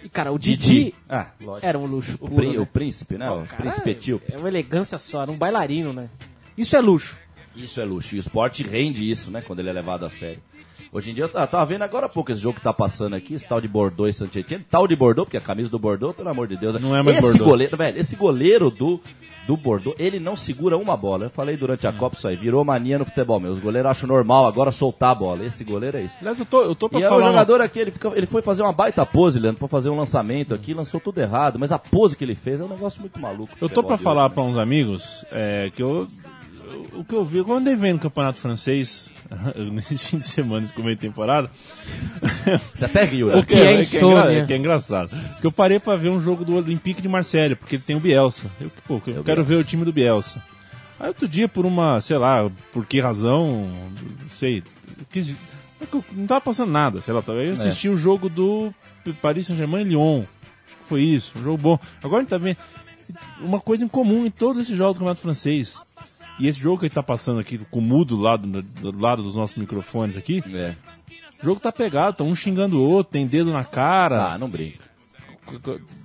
E, 0.04 0.10
cara, 0.10 0.32
o 0.32 0.40
Didi, 0.40 0.96
Ah, 1.10 1.28
lógico. 1.40 1.68
era 1.68 1.78
um 1.78 1.86
luxo. 1.86 2.14
O, 2.16 2.28
puro, 2.28 2.36
prín- 2.36 2.54
né? 2.54 2.60
o 2.60 2.66
príncipe, 2.66 3.18
né? 3.18 3.30
o 3.30 3.44
Cara, 3.44 3.56
príncipe 3.58 3.90
etíope. 3.92 4.34
É 4.34 4.38
uma 4.38 4.48
elegância 4.48 4.98
só, 4.98 5.22
era 5.22 5.32
um 5.32 5.36
bailarino, 5.38 5.94
né? 5.94 6.10
Isso 6.58 6.76
é 6.76 6.82
luxo. 6.82 7.16
Isso 7.56 7.80
é 7.82 7.84
luxo. 7.86 8.16
E 8.16 8.18
o 8.18 8.22
esporte 8.22 8.64
rende 8.64 9.10
isso, 9.12 9.30
né? 9.30 9.42
Quando 9.46 9.60
ele 9.60 9.70
é 9.70 9.74
levado 9.74 10.06
a 10.06 10.10
sério. 10.10 10.40
Hoje 10.94 11.12
em 11.12 11.14
dia, 11.14 11.24
eu 11.24 11.30
ta- 11.30 11.48
tava 11.48 11.66
vendo 11.66 11.84
agora 11.84 12.08
há 12.08 12.10
pouco 12.10 12.32
esse 12.32 12.42
jogo 12.42 12.58
que 12.58 12.64
tá 12.64 12.74
passando 12.74 13.16
aqui, 13.16 13.34
esse 13.36 13.48
tal 13.48 13.62
de 13.62 13.68
Bordeaux 13.68 14.10
e 14.14 14.18
Saint-Etienne. 14.18 14.66
Tal 14.70 14.86
de 14.88 14.96
Bordeaux, 14.96 15.26
porque 15.26 15.38
a 15.38 15.42
camisa 15.42 15.70
do 15.70 15.80
Bordeaux, 15.80 16.14
pelo 16.16 16.28
amor 16.30 16.48
de 16.48 16.58
Deus. 16.58 16.78
Não 16.82 16.96
é 16.96 17.02
mais 17.02 17.18
esse 17.18 17.28
Bordeaux. 17.28 17.50
goleiro, 17.50 17.78
velho, 17.78 17.98
esse 18.00 18.16
goleiro 18.18 18.70
do, 18.70 19.00
do 19.48 19.56
Bordeaux, 19.56 19.96
ele 19.98 20.20
não 20.20 20.36
segura 20.36 20.78
uma 20.78 20.98
bola. 20.98 21.28
Eu 21.28 21.30
falei 21.30 21.56
durante 21.56 21.88
a 21.88 21.94
Copa 21.94 22.18
isso 22.18 22.28
aí, 22.28 22.36
virou 22.36 22.66
mania 22.66 23.00
no 23.00 23.06
futebol, 23.06 23.40
meu. 23.40 23.52
Os 23.54 23.60
goleiros 23.60 23.90
acham 23.90 24.06
normal 24.10 24.46
agora 24.46 24.70
soltar 24.70 25.12
a 25.12 25.16
bola. 25.16 25.46
Esse 25.46 25.64
goleiro 25.64 25.96
é 25.98 26.04
isso. 26.04 26.16
Aliás, 26.20 26.38
eu 26.40 26.46
tô, 26.46 26.62
eu 26.64 26.76
tô 26.76 26.90
pra 26.90 27.00
E 27.00 27.04
aí 27.04 27.08
o 27.08 27.10
falar. 27.10 27.22
uma- 27.22 27.30
jogador 27.32 27.62
aqui, 27.62 27.80
ele, 27.80 27.92
fica- 27.92 28.12
ele 28.14 28.26
foi 28.26 28.42
fazer 28.42 28.62
uma 28.62 28.74
baita 28.74 29.06
pose, 29.06 29.40
Leandro, 29.40 29.60
pra 29.60 29.70
fazer 29.70 29.90
um 29.90 29.96
lançamento 29.96 30.54
aqui, 30.54 30.74
lançou 30.74 31.00
tudo 31.00 31.22
errado, 31.22 31.58
mas 31.58 31.72
a 31.72 31.80
pose 31.80 32.18
que 32.18 32.24
ele 32.26 32.36
fez 32.36 32.60
é 32.60 32.66
um 32.66 32.68
negócio 32.68 33.00
muito 33.00 33.18
maluco. 33.18 33.54
Eu 33.62 33.70
tô 33.70 33.82
pra 33.82 33.98
falar 33.98 34.26
hoje, 34.26 34.34
pra 34.36 34.44
uns 34.44 34.58
amigos 34.58 35.24
é, 35.32 35.72
que 35.74 35.82
eu. 35.82 36.06
O 36.94 37.04
que 37.04 37.16
eu 37.16 37.26
vi, 37.26 37.40
quando 37.40 37.50
eu 37.52 37.58
andei 37.58 37.76
vendo 37.76 37.98
o 37.98 38.00
campeonato 38.02 38.40
francês, 38.40 39.10
nesse 39.72 39.98
fim 39.98 40.18
de 40.18 40.28
semana, 40.28 40.64
esse 40.66 40.74
começo 40.74 40.96
de 40.96 41.02
temporada, 41.02 41.50
né? 42.46 42.62
Você 42.74 42.86
até 42.86 43.04
riu, 43.04 43.28
né? 43.28 43.36
o 43.36 43.46
que, 43.46 43.56
que 43.56 43.60
é 43.62 43.64
é, 43.74 43.86
que 43.86 43.98
é 43.98 44.00
insônia. 44.00 44.32
engra- 44.34 44.46
que 44.48 44.54
é 44.54 44.58
engraçado. 44.58 45.10
Que 45.40 45.48
eu 45.48 45.52
parei 45.52 45.80
pra 45.80 45.96
ver 45.96 46.10
um 46.10 46.20
jogo 46.20 46.44
do 46.46 46.56
Olympique 46.56 47.02
de 47.02 47.08
Marselha, 47.10 47.56
porque 47.56 47.76
ele 47.76 47.84
tem 47.84 47.96
o 47.96 48.00
Bielsa. 48.00 48.48
Eu, 48.60 48.72
pô, 48.88 49.02
eu 49.08 49.24
quero 49.24 49.44
ver 49.44 49.56
o 49.56 49.64
time 49.64 49.84
do 49.86 49.92
Bielsa. 49.94 50.42
Aí 51.00 51.08
outro 51.08 51.28
dia, 51.28 51.48
por 51.48 51.66
uma, 51.66 52.00
sei 52.00 52.18
lá, 52.18 52.50
por 52.72 52.86
que 52.86 53.00
razão, 53.00 53.70
não 54.22 54.30
sei, 54.30 54.60
eu 55.00 55.06
quis- 55.12 55.36
eu 55.92 56.06
não 56.14 56.28
tava 56.28 56.42
passando 56.42 56.72
nada, 56.72 57.02
sei 57.02 57.12
lá, 57.14 57.24
aí 57.28 57.48
eu 57.48 57.54
assisti 57.54 57.90
o 57.90 57.98
jogo 57.98 58.30
do 58.30 58.72
Paris 59.22 59.48
Saint-Germain 59.48 59.82
e 59.82 59.90
Lyon. 59.90 60.20
Acho 60.20 60.78
que 60.78 60.84
foi 60.88 61.02
isso, 61.02 61.34
um 61.40 61.44
jogo 61.44 61.58
bom. 61.58 61.80
Agora 62.04 62.20
a 62.20 62.22
gente 62.22 62.30
tá 62.30 62.38
vendo 62.38 62.58
uma 63.40 63.60
coisa 63.60 63.84
em 63.84 63.88
comum 63.88 64.26
em 64.28 64.32
todos 64.32 64.62
esses 64.62 64.78
jogos 64.78 64.96
do 64.96 65.00
Campeonato 65.00 65.22
Francês. 65.22 65.82
E 66.42 66.48
esse 66.48 66.60
jogo 66.60 66.80
que 66.80 66.86
ele 66.88 66.94
tá 66.94 67.04
passando 67.04 67.40
aqui, 67.40 67.58
com 67.58 67.80
o 67.80 67.82
mudo 67.82 68.16
do 68.18 68.22
lado, 68.24 68.48
do 68.64 69.00
lado 69.00 69.22
dos 69.22 69.36
nossos 69.36 69.56
microfones 69.56 70.18
aqui, 70.18 70.44
É. 70.54 70.76
o 71.42 71.46
jogo 71.46 71.60
tá 71.60 71.72
pegado, 71.72 72.18
tá 72.18 72.24
um 72.24 72.36
xingando 72.36 72.80
o 72.80 72.84
outro, 72.84 73.14
tem 73.14 73.28
dedo 73.28 73.52
na 73.52 73.64
cara. 73.64 74.34
Ah, 74.34 74.38
não 74.38 74.50
brinca. 74.50 74.90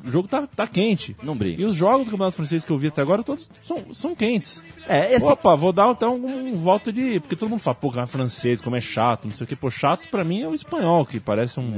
O 0.04 0.10
jogo 0.10 0.26
tá, 0.26 0.46
tá 0.46 0.66
quente. 0.66 1.16
Não 1.22 1.36
brinca. 1.36 1.60
E 1.62 1.64
os 1.64 1.74
jogos 1.76 2.06
do 2.06 2.10
Campeonato 2.10 2.36
Francês 2.36 2.64
que 2.64 2.70
eu 2.72 2.78
vi 2.78 2.88
até 2.88 3.00
agora, 3.00 3.22
todos 3.22 3.48
são, 3.62 3.94
são 3.94 4.14
quentes. 4.14 4.62
É, 4.88 5.14
esse. 5.14 5.24
Opa, 5.24 5.54
vou 5.54 5.72
dar 5.72 5.88
então 5.90 6.16
um 6.16 6.50
voto 6.56 6.92
de. 6.92 7.20
Porque 7.20 7.36
todo 7.36 7.48
mundo 7.50 7.60
fala, 7.60 7.74
pô, 7.76 7.90
cara, 7.90 8.06
francês, 8.06 8.60
como 8.60 8.74
é 8.76 8.80
chato, 8.80 9.26
não 9.26 9.32
sei 9.34 9.44
o 9.44 9.46
que. 9.48 9.54
Pô, 9.54 9.70
chato 9.70 10.08
pra 10.10 10.24
mim 10.24 10.42
é 10.42 10.48
o 10.48 10.54
espanhol, 10.54 11.06
que 11.06 11.20
parece 11.20 11.60
um. 11.60 11.72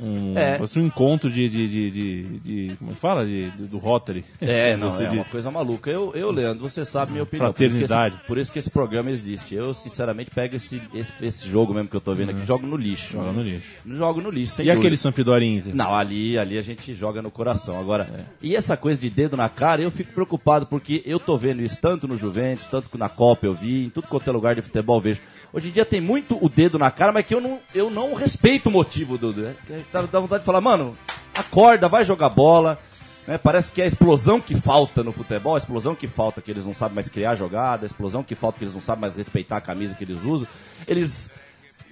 Um, 0.00 0.36
É. 0.38 0.58
um 0.76 0.80
encontro 0.80 1.30
de, 1.30 1.48
de, 1.48 1.66
de, 1.68 1.90
de, 1.90 2.22
de- 2.68 2.76
como 2.76 2.90
é 2.90 2.94
fala? 2.94 3.24
De, 3.24 3.50
de- 3.50 3.66
do 3.66 3.78
Rotary. 3.78 4.24
É, 4.40 4.76
não, 4.78 4.88
é 4.88 5.10
uma 5.10 5.24
coisa 5.24 5.50
maluca. 5.50 5.90
Eu, 5.90 6.12
eu, 6.14 6.30
Leandro, 6.30 6.68
você 6.68 6.84
sabe 6.84 7.12
minha 7.12 7.22
opinião. 7.24 7.52
Por 7.52 7.64
isso, 7.64 7.74
que 7.76 7.84
Fraternidade. 7.86 8.16
esse, 8.16 8.26
por 8.26 8.38
isso 8.38 8.52
que 8.52 8.58
esse 8.58 8.70
programa 8.70 9.10
existe. 9.10 9.54
Eu, 9.54 9.72
sinceramente, 9.74 10.30
pego 10.34 10.56
esse, 10.56 10.80
esse, 10.94 11.12
esse 11.20 11.48
jogo 11.48 11.72
mesmo 11.74 11.88
que 11.88 11.96
eu 11.96 12.00
tô 12.00 12.14
vendo 12.14 12.30
aqui, 12.30 12.44
jogo 12.44 12.66
no 12.66 12.76
lixo. 12.76 13.16
Uhum. 13.16 13.22
Joga 13.24 13.32
no 13.36 13.42
lixo. 13.42 13.68
Jogo 13.86 14.20
no 14.20 14.30
lixo, 14.30 14.52
sem 14.54 14.64
E 14.64 14.68
dúvida. 14.68 14.80
aquele 14.80 14.96
Sampdoria 14.96 15.48
Inter? 15.48 15.74
Não, 15.74 15.94
ali, 15.94 16.36
ali 16.38 16.58
a 16.58 16.62
gente 16.62 16.94
joga 16.94 17.22
no 17.22 17.30
coração. 17.30 17.78
Agora, 17.78 18.26
e 18.42 18.54
essa 18.56 18.76
coisa 18.76 19.00
de 19.00 19.08
dedo 19.10 19.36
na 19.36 19.48
cara, 19.48 19.82
eu 19.82 19.90
fico 19.90 20.12
preocupado 20.12 20.66
porque 20.66 21.02
eu 21.06 21.18
tô 21.20 21.36
vendo 21.36 21.62
isso 21.62 21.78
tanto 21.80 22.08
no 22.08 22.16
Juventus, 22.18 22.66
tanto 22.66 22.96
na 22.98 23.08
Copa 23.08 23.46
eu 23.46 23.54
vi, 23.54 23.84
em 23.86 23.90
tudo 23.90 24.06
quanto 24.08 24.28
é 24.28 24.32
lugar 24.32 24.54
de 24.54 24.62
futebol 24.62 24.96
eu 24.96 25.00
vejo. 25.00 25.20
Hoje 25.54 25.68
em 25.68 25.70
dia 25.70 25.84
tem 25.86 26.00
muito 26.00 26.36
o 26.44 26.48
dedo 26.48 26.80
na 26.80 26.90
cara, 26.90 27.12
mas 27.12 27.24
que 27.24 27.32
eu 27.32 27.40
não, 27.40 27.60
eu 27.72 27.88
não 27.88 28.12
respeito 28.12 28.68
o 28.68 28.72
motivo 28.72 29.16
do. 29.16 29.32
Que 29.32 29.84
Dá, 29.92 30.02
dá 30.02 30.18
vontade 30.18 30.40
de 30.40 30.46
falar, 30.46 30.60
mano, 30.60 30.96
acorda, 31.38 31.88
vai 31.88 32.04
jogar 32.04 32.28
bola. 32.28 32.76
né? 33.24 33.38
Parece 33.38 33.70
que 33.70 33.80
é 33.80 33.84
a 33.84 33.86
explosão 33.86 34.40
que 34.40 34.56
falta 34.56 35.04
no 35.04 35.12
futebol, 35.12 35.54
a 35.54 35.58
explosão 35.58 35.94
que 35.94 36.08
falta 36.08 36.42
que 36.42 36.50
eles 36.50 36.66
não 36.66 36.74
sabem 36.74 36.96
mais 36.96 37.08
criar 37.08 37.36
jogada, 37.36 37.84
a 37.84 37.86
explosão 37.86 38.24
que 38.24 38.34
falta 38.34 38.58
que 38.58 38.64
eles 38.64 38.74
não 38.74 38.80
sabem 38.80 39.02
mais 39.02 39.14
respeitar 39.14 39.58
a 39.58 39.60
camisa 39.60 39.94
que 39.94 40.02
eles 40.02 40.24
usam. 40.24 40.48
Eles 40.88 41.30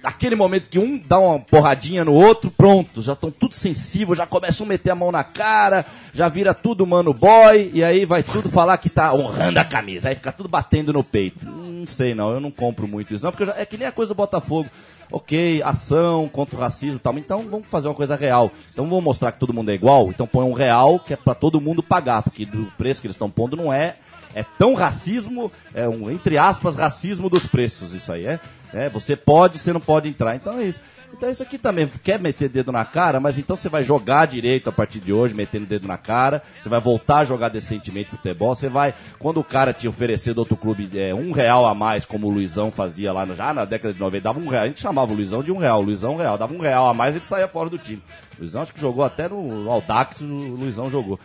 Aquele 0.03 0.35
momento 0.35 0.67
que 0.69 0.77
um 0.77 0.97
dá 0.97 1.17
uma 1.17 1.39
porradinha 1.39 2.03
no 2.03 2.13
outro, 2.13 2.51
pronto, 2.51 3.01
já 3.01 3.13
estão 3.13 3.31
tudo 3.31 3.53
sensível, 3.53 4.13
já 4.13 4.27
começam 4.27 4.65
a 4.65 4.69
meter 4.69 4.89
a 4.91 4.95
mão 4.95 5.11
na 5.11 5.23
cara, 5.23 5.85
já 6.13 6.27
vira 6.27 6.53
tudo 6.53 6.85
mano 6.85 7.13
boy, 7.13 7.71
e 7.73 7.83
aí 7.83 8.05
vai 8.05 8.21
tudo 8.21 8.49
falar 8.49 8.77
que 8.79 8.89
tá 8.89 9.13
honrando 9.13 9.59
a 9.59 9.63
camisa, 9.65 10.09
aí 10.09 10.15
fica 10.15 10.31
tudo 10.31 10.49
batendo 10.49 10.91
no 10.91 11.03
peito. 11.03 11.49
Não 11.49 11.87
sei 11.87 12.13
não, 12.13 12.31
eu 12.33 12.39
não 12.41 12.51
compro 12.51 12.87
muito 12.87 13.13
isso 13.13 13.23
não, 13.23 13.31
porque 13.31 13.45
já- 13.45 13.55
é 13.57 13.65
que 13.65 13.77
nem 13.77 13.87
a 13.87 13.91
coisa 13.91 14.13
do 14.13 14.17
Botafogo. 14.17 14.69
Ok, 15.11 15.61
ação 15.63 16.27
contra 16.27 16.55
o 16.55 16.59
racismo 16.59 16.97
e 16.97 16.99
tal, 16.99 17.17
então 17.17 17.43
vamos 17.49 17.67
fazer 17.67 17.87
uma 17.87 17.93
coisa 17.93 18.15
real. 18.15 18.51
Então 18.71 18.85
vamos 18.85 19.03
mostrar 19.03 19.31
que 19.31 19.39
todo 19.39 19.53
mundo 19.53 19.69
é 19.69 19.73
igual, 19.73 20.09
então 20.09 20.25
põe 20.25 20.45
um 20.45 20.53
real 20.53 20.99
que 20.99 21.13
é 21.13 21.17
pra 21.17 21.35
todo 21.35 21.61
mundo 21.61 21.83
pagar, 21.83 22.23
porque 22.23 22.45
do 22.45 22.65
preço 22.77 23.01
que 23.01 23.07
eles 23.07 23.15
estão 23.15 23.29
pondo 23.29 23.55
não 23.55 23.71
é 23.71 23.95
é 24.35 24.43
tão 24.43 24.73
racismo, 24.73 25.51
é 25.73 25.87
um, 25.87 26.09
entre 26.09 26.37
aspas, 26.37 26.75
racismo 26.75 27.29
dos 27.29 27.45
preços, 27.45 27.93
isso 27.93 28.11
aí, 28.11 28.25
é? 28.25 28.39
é? 28.73 28.89
Você 28.89 29.15
pode, 29.15 29.59
você 29.59 29.71
não 29.71 29.79
pode 29.79 30.09
entrar, 30.09 30.35
então 30.35 30.59
é 30.59 30.63
isso. 30.63 30.79
Então 31.15 31.29
isso 31.29 31.43
aqui 31.43 31.59
também, 31.59 31.87
quer 32.03 32.19
meter 32.19 32.49
dedo 32.49 32.71
na 32.71 32.83
cara, 32.83 33.19
mas 33.19 33.37
então 33.37 33.55
você 33.55 33.69
vai 33.69 33.83
jogar 33.83 34.25
direito 34.25 34.67
a 34.67 34.71
partir 34.71 34.99
de 34.99 35.13
hoje, 35.13 35.33
metendo 35.33 35.65
dedo 35.65 35.87
na 35.87 35.97
cara, 35.97 36.41
você 36.59 36.67
vai 36.67 36.79
voltar 36.79 37.19
a 37.19 37.25
jogar 37.25 37.49
decentemente 37.49 38.09
futebol, 38.09 38.55
você 38.55 38.67
vai, 38.67 38.95
quando 39.19 39.39
o 39.39 39.43
cara 39.43 39.71
te 39.71 39.87
oferecer 39.87 40.33
do 40.33 40.39
outro 40.39 40.57
clube 40.57 40.89
é, 40.99 41.13
um 41.13 41.31
real 41.31 41.67
a 41.67 41.75
mais, 41.75 42.03
como 42.03 42.27
o 42.27 42.31
Luizão 42.31 42.71
fazia 42.71 43.13
lá, 43.13 43.25
no, 43.25 43.35
já 43.35 43.53
na 43.53 43.63
década 43.63 43.93
de 43.93 43.99
90, 43.99 44.23
dava 44.23 44.39
um 44.39 44.47
real, 44.47 44.63
a 44.63 44.67
gente 44.67 44.81
chamava 44.81 45.13
o 45.13 45.15
Luizão 45.15 45.43
de 45.43 45.51
um 45.51 45.57
real, 45.57 45.79
o 45.79 45.83
Luizão 45.83 46.15
um 46.15 46.17
real, 46.17 46.37
dava 46.37 46.53
um 46.53 46.59
real 46.59 46.89
a 46.89 46.93
mais, 46.93 47.15
ele 47.15 47.23
saía 47.23 47.47
fora 47.47 47.69
do 47.69 47.77
time. 47.77 48.01
O 48.35 48.41
Luizão 48.41 48.63
acho 48.63 48.73
que 48.73 48.81
jogou 48.81 49.05
até 49.05 49.29
no 49.29 49.69
Aldax, 49.69 50.21
o 50.21 50.25
Luizão 50.25 50.89
jogou. 50.89 51.19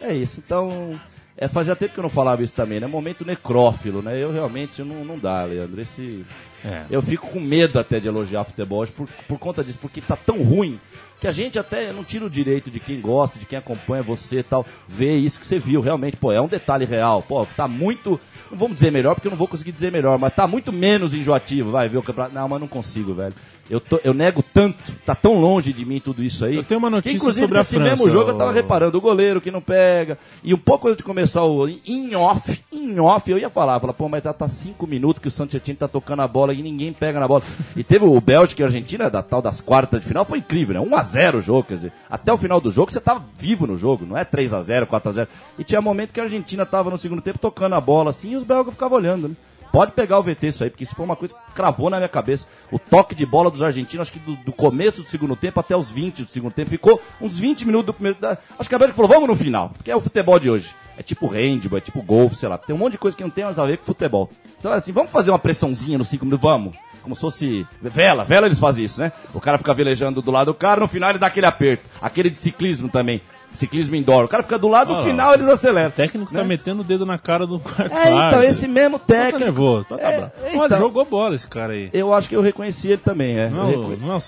É 0.00 0.12
isso, 0.12 0.42
então... 0.44 0.92
É, 1.40 1.46
fazia 1.46 1.76
tempo 1.76 1.94
que 1.94 2.00
eu 2.00 2.02
não 2.02 2.10
falava 2.10 2.42
isso 2.42 2.52
também, 2.52 2.80
né? 2.80 2.88
Momento 2.88 3.24
necrófilo, 3.24 4.02
né? 4.02 4.20
Eu 4.20 4.32
realmente 4.32 4.82
não, 4.82 5.04
não 5.04 5.16
dá, 5.16 5.44
Leandro. 5.44 5.80
Esse. 5.80 6.26
É. 6.64 6.84
Eu 6.90 7.00
fico 7.00 7.28
com 7.28 7.40
medo 7.40 7.78
até 7.78 8.00
de 8.00 8.08
elogiar 8.08 8.44
futebol 8.44 8.86
por, 8.88 9.08
por 9.26 9.38
conta 9.38 9.62
disso, 9.62 9.78
porque 9.80 10.00
tá 10.00 10.16
tão 10.16 10.42
ruim 10.42 10.78
que 11.20 11.26
a 11.26 11.32
gente 11.32 11.58
até 11.58 11.92
não 11.92 12.04
tira 12.04 12.24
o 12.24 12.30
direito 12.30 12.70
de 12.70 12.78
quem 12.78 13.00
gosta, 13.00 13.38
de 13.38 13.46
quem 13.46 13.58
acompanha 13.58 14.02
você 14.02 14.38
e 14.40 14.42
tal, 14.42 14.64
ver 14.86 15.16
isso 15.16 15.40
que 15.40 15.46
você 15.46 15.58
viu. 15.58 15.80
Realmente, 15.80 16.16
pô, 16.16 16.32
é 16.32 16.40
um 16.40 16.46
detalhe 16.46 16.84
real. 16.84 17.22
Pô, 17.22 17.44
tá 17.56 17.66
muito. 17.66 18.20
Não 18.50 18.56
vamos 18.56 18.74
dizer 18.74 18.90
melhor, 18.90 19.14
porque 19.14 19.26
eu 19.26 19.30
não 19.30 19.38
vou 19.38 19.48
conseguir 19.48 19.72
dizer 19.72 19.90
melhor, 19.90 20.18
mas 20.18 20.34
tá 20.34 20.46
muito 20.46 20.72
menos 20.72 21.14
enjoativo. 21.14 21.72
Vai 21.72 21.88
ver 21.88 21.98
o 21.98 22.02
campeonato. 22.02 22.34
Não, 22.34 22.48
mas 22.48 22.60
não 22.60 22.68
consigo, 22.68 23.14
velho. 23.14 23.34
Eu, 23.70 23.80
tô, 23.80 24.00
eu 24.02 24.14
nego 24.14 24.42
tanto, 24.42 24.76
tá 25.04 25.14
tão 25.14 25.38
longe 25.38 25.72
de 25.72 25.84
mim 25.84 26.00
tudo 26.00 26.22
isso 26.22 26.44
aí. 26.44 26.56
Eu 26.56 26.64
tenho 26.64 26.78
uma 26.78 26.88
que, 26.88 26.94
notícia 26.96 27.16
inclusive, 27.16 27.40
sobre 27.46 27.58
a 27.58 27.60
nesse 27.60 27.74
França, 27.74 27.90
mesmo 27.90 28.10
jogo 28.10 28.30
eu 28.30 28.36
tava 28.36 28.52
reparando, 28.52 28.96
o 28.96 29.00
goleiro 29.00 29.40
que 29.40 29.50
não 29.50 29.60
pega. 29.60 30.18
E 30.42 30.54
um 30.54 30.58
pouco 30.58 30.88
antes 30.88 30.96
de 30.96 31.02
começar 31.02 31.44
o 31.44 31.68
in 31.68 32.14
off, 32.14 32.62
in 32.72 32.98
off, 32.98 33.30
eu 33.30 33.38
ia 33.38 33.50
falar, 33.50 33.78
falar, 33.78 33.92
pô, 33.92 34.08
mas 34.08 34.24
já 34.24 34.32
tá 34.32 34.48
cinco 34.48 34.86
minutos 34.86 35.20
que 35.20 35.28
o 35.28 35.30
Santetino 35.30 35.76
tá 35.76 35.86
tocando 35.86 36.22
a 36.22 36.28
bola 36.28 36.54
e 36.54 36.62
ninguém 36.62 36.92
pega 36.92 37.20
na 37.20 37.28
bola. 37.28 37.42
E 37.76 37.84
teve 37.84 38.04
o 38.04 38.20
Bélgica 38.20 38.62
e 38.62 38.64
a 38.64 38.66
Argentina, 38.66 39.10
da 39.10 39.22
tal 39.22 39.42
das 39.42 39.60
quartas 39.60 40.00
de 40.00 40.06
final, 40.06 40.24
foi 40.24 40.38
incrível, 40.38 40.74
né? 40.74 40.80
1 40.80 40.96
a 40.96 41.02
0 41.02 41.38
o 41.38 41.42
jogo, 41.42 41.64
quer 41.64 41.74
dizer, 41.74 41.92
até 42.08 42.32
o 42.32 42.38
final 42.38 42.60
do 42.60 42.70
jogo 42.70 42.90
você 42.90 43.00
tava 43.00 43.22
vivo 43.36 43.66
no 43.66 43.76
jogo, 43.76 44.06
não 44.06 44.16
é 44.16 44.24
3 44.24 44.54
a 44.54 44.60
0 44.62 44.86
4 44.86 45.08
a 45.08 45.12
0 45.12 45.28
E 45.58 45.64
tinha 45.64 45.80
momento 45.80 46.12
que 46.12 46.20
a 46.20 46.24
Argentina 46.24 46.64
tava 46.64 46.90
no 46.90 46.96
segundo 46.98 47.20
tempo 47.20 47.38
tocando 47.38 47.74
a 47.74 47.80
bola 47.80 48.10
assim 48.10 48.32
e 48.32 48.36
os 48.36 48.44
belgas 48.44 48.74
ficavam 48.74 48.96
olhando, 48.96 49.28
né? 49.28 49.36
Pode 49.72 49.92
pegar 49.92 50.18
o 50.18 50.22
VT 50.22 50.46
isso 50.46 50.64
aí, 50.64 50.70
porque 50.70 50.84
isso 50.84 50.94
foi 50.94 51.04
uma 51.04 51.14
coisa 51.16 51.34
que 51.34 51.52
cravou 51.54 51.90
na 51.90 51.98
minha 51.98 52.08
cabeça. 52.08 52.46
O 52.72 52.78
toque 52.78 53.14
de 53.14 53.26
bola 53.26 53.50
dos 53.50 53.62
argentinos, 53.62 54.08
acho 54.08 54.12
que 54.12 54.18
do, 54.18 54.34
do 54.36 54.52
começo 54.52 55.02
do 55.02 55.10
segundo 55.10 55.36
tempo 55.36 55.60
até 55.60 55.76
os 55.76 55.90
20 55.90 56.22
do 56.24 56.28
segundo 56.30 56.52
tempo, 56.52 56.70
ficou 56.70 57.00
uns 57.20 57.38
20 57.38 57.64
minutos 57.66 57.86
do 57.86 57.92
primeiro. 57.94 58.18
da- 58.18 58.38
acho 58.58 58.68
que 58.68 58.74
a 58.74 58.78
Bélgica 58.78 58.96
falou, 58.96 59.10
vamos 59.10 59.28
no 59.28 59.36
final, 59.36 59.70
porque 59.70 59.90
é 59.90 59.96
o 59.96 60.00
futebol 60.00 60.38
de 60.38 60.50
hoje. 60.50 60.74
É 60.96 61.02
tipo 61.02 61.28
handball, 61.28 61.78
é 61.78 61.80
tipo 61.80 62.02
golfe, 62.02 62.34
sei 62.36 62.48
lá. 62.48 62.58
Tem 62.58 62.74
um 62.74 62.78
monte 62.78 62.92
de 62.92 62.98
coisa 62.98 63.16
que 63.16 63.22
não 63.22 63.30
tem 63.30 63.44
mais 63.44 63.56
a 63.58 63.64
ver 63.64 63.78
com 63.78 63.84
futebol. 63.84 64.28
Então, 64.58 64.72
assim, 64.72 64.90
vamos 64.90 65.12
fazer 65.12 65.30
uma 65.30 65.38
pressãozinha 65.38 65.96
nos 65.96 66.08
5 66.08 66.24
minutos? 66.24 66.42
Vamos. 66.42 66.74
Como 67.02 67.14
se 67.14 67.20
fosse 67.20 67.66
vela, 67.80 68.24
vela 68.24 68.46
eles 68.46 68.58
fazem 68.58 68.84
isso, 68.84 68.98
né? 69.00 69.12
O 69.32 69.40
cara 69.40 69.56
fica 69.58 69.72
velejando 69.72 70.20
do 70.20 70.30
lado 70.32 70.46
do 70.46 70.54
cara, 70.54 70.80
no 70.80 70.88
final 70.88 71.10
ele 71.10 71.18
dá 71.20 71.28
aquele 71.28 71.46
aperto. 71.46 71.88
Aquele 72.02 72.28
de 72.30 72.36
ciclismo 72.38 72.88
também. 72.88 73.22
Ciclismo 73.58 73.96
indoor. 73.96 74.24
O 74.24 74.28
cara 74.28 74.42
fica 74.42 74.58
do 74.58 74.68
lado, 74.68 74.92
no 74.92 75.00
Ah, 75.00 75.04
final 75.04 75.34
eles 75.34 75.48
aceleram. 75.48 75.88
O 75.88 75.92
técnico 75.92 76.32
tá 76.32 76.38
Né? 76.38 76.44
metendo 76.44 76.80
o 76.82 76.84
dedo 76.84 77.04
na 77.04 77.18
cara 77.18 77.46
do 77.46 77.58
quarto 77.60 77.92
É, 77.94 78.10
então, 78.28 78.42
esse 78.42 78.68
mesmo 78.68 78.98
Só 78.98 79.04
tá 79.04 79.14
técnico. 79.14 79.38
nervoso, 79.40 79.84
tá, 79.86 79.98
tá 79.98 80.10
É, 80.10 80.30
então. 80.48 80.60
Olha, 80.60 80.76
jogou 80.76 81.04
bola 81.04 81.34
esse 81.34 81.46
cara 81.48 81.72
aí. 81.72 81.90
Eu 81.92 82.14
acho 82.14 82.28
que 82.28 82.36
eu 82.36 82.40
reconheci 82.40 82.88
ele 82.88 82.98
também, 83.04 83.38
é. 83.38 83.48
Não, 83.50 83.66
reconhe- 83.68 83.96
não 83.96 84.12
é 84.12 84.16
o 84.16 84.20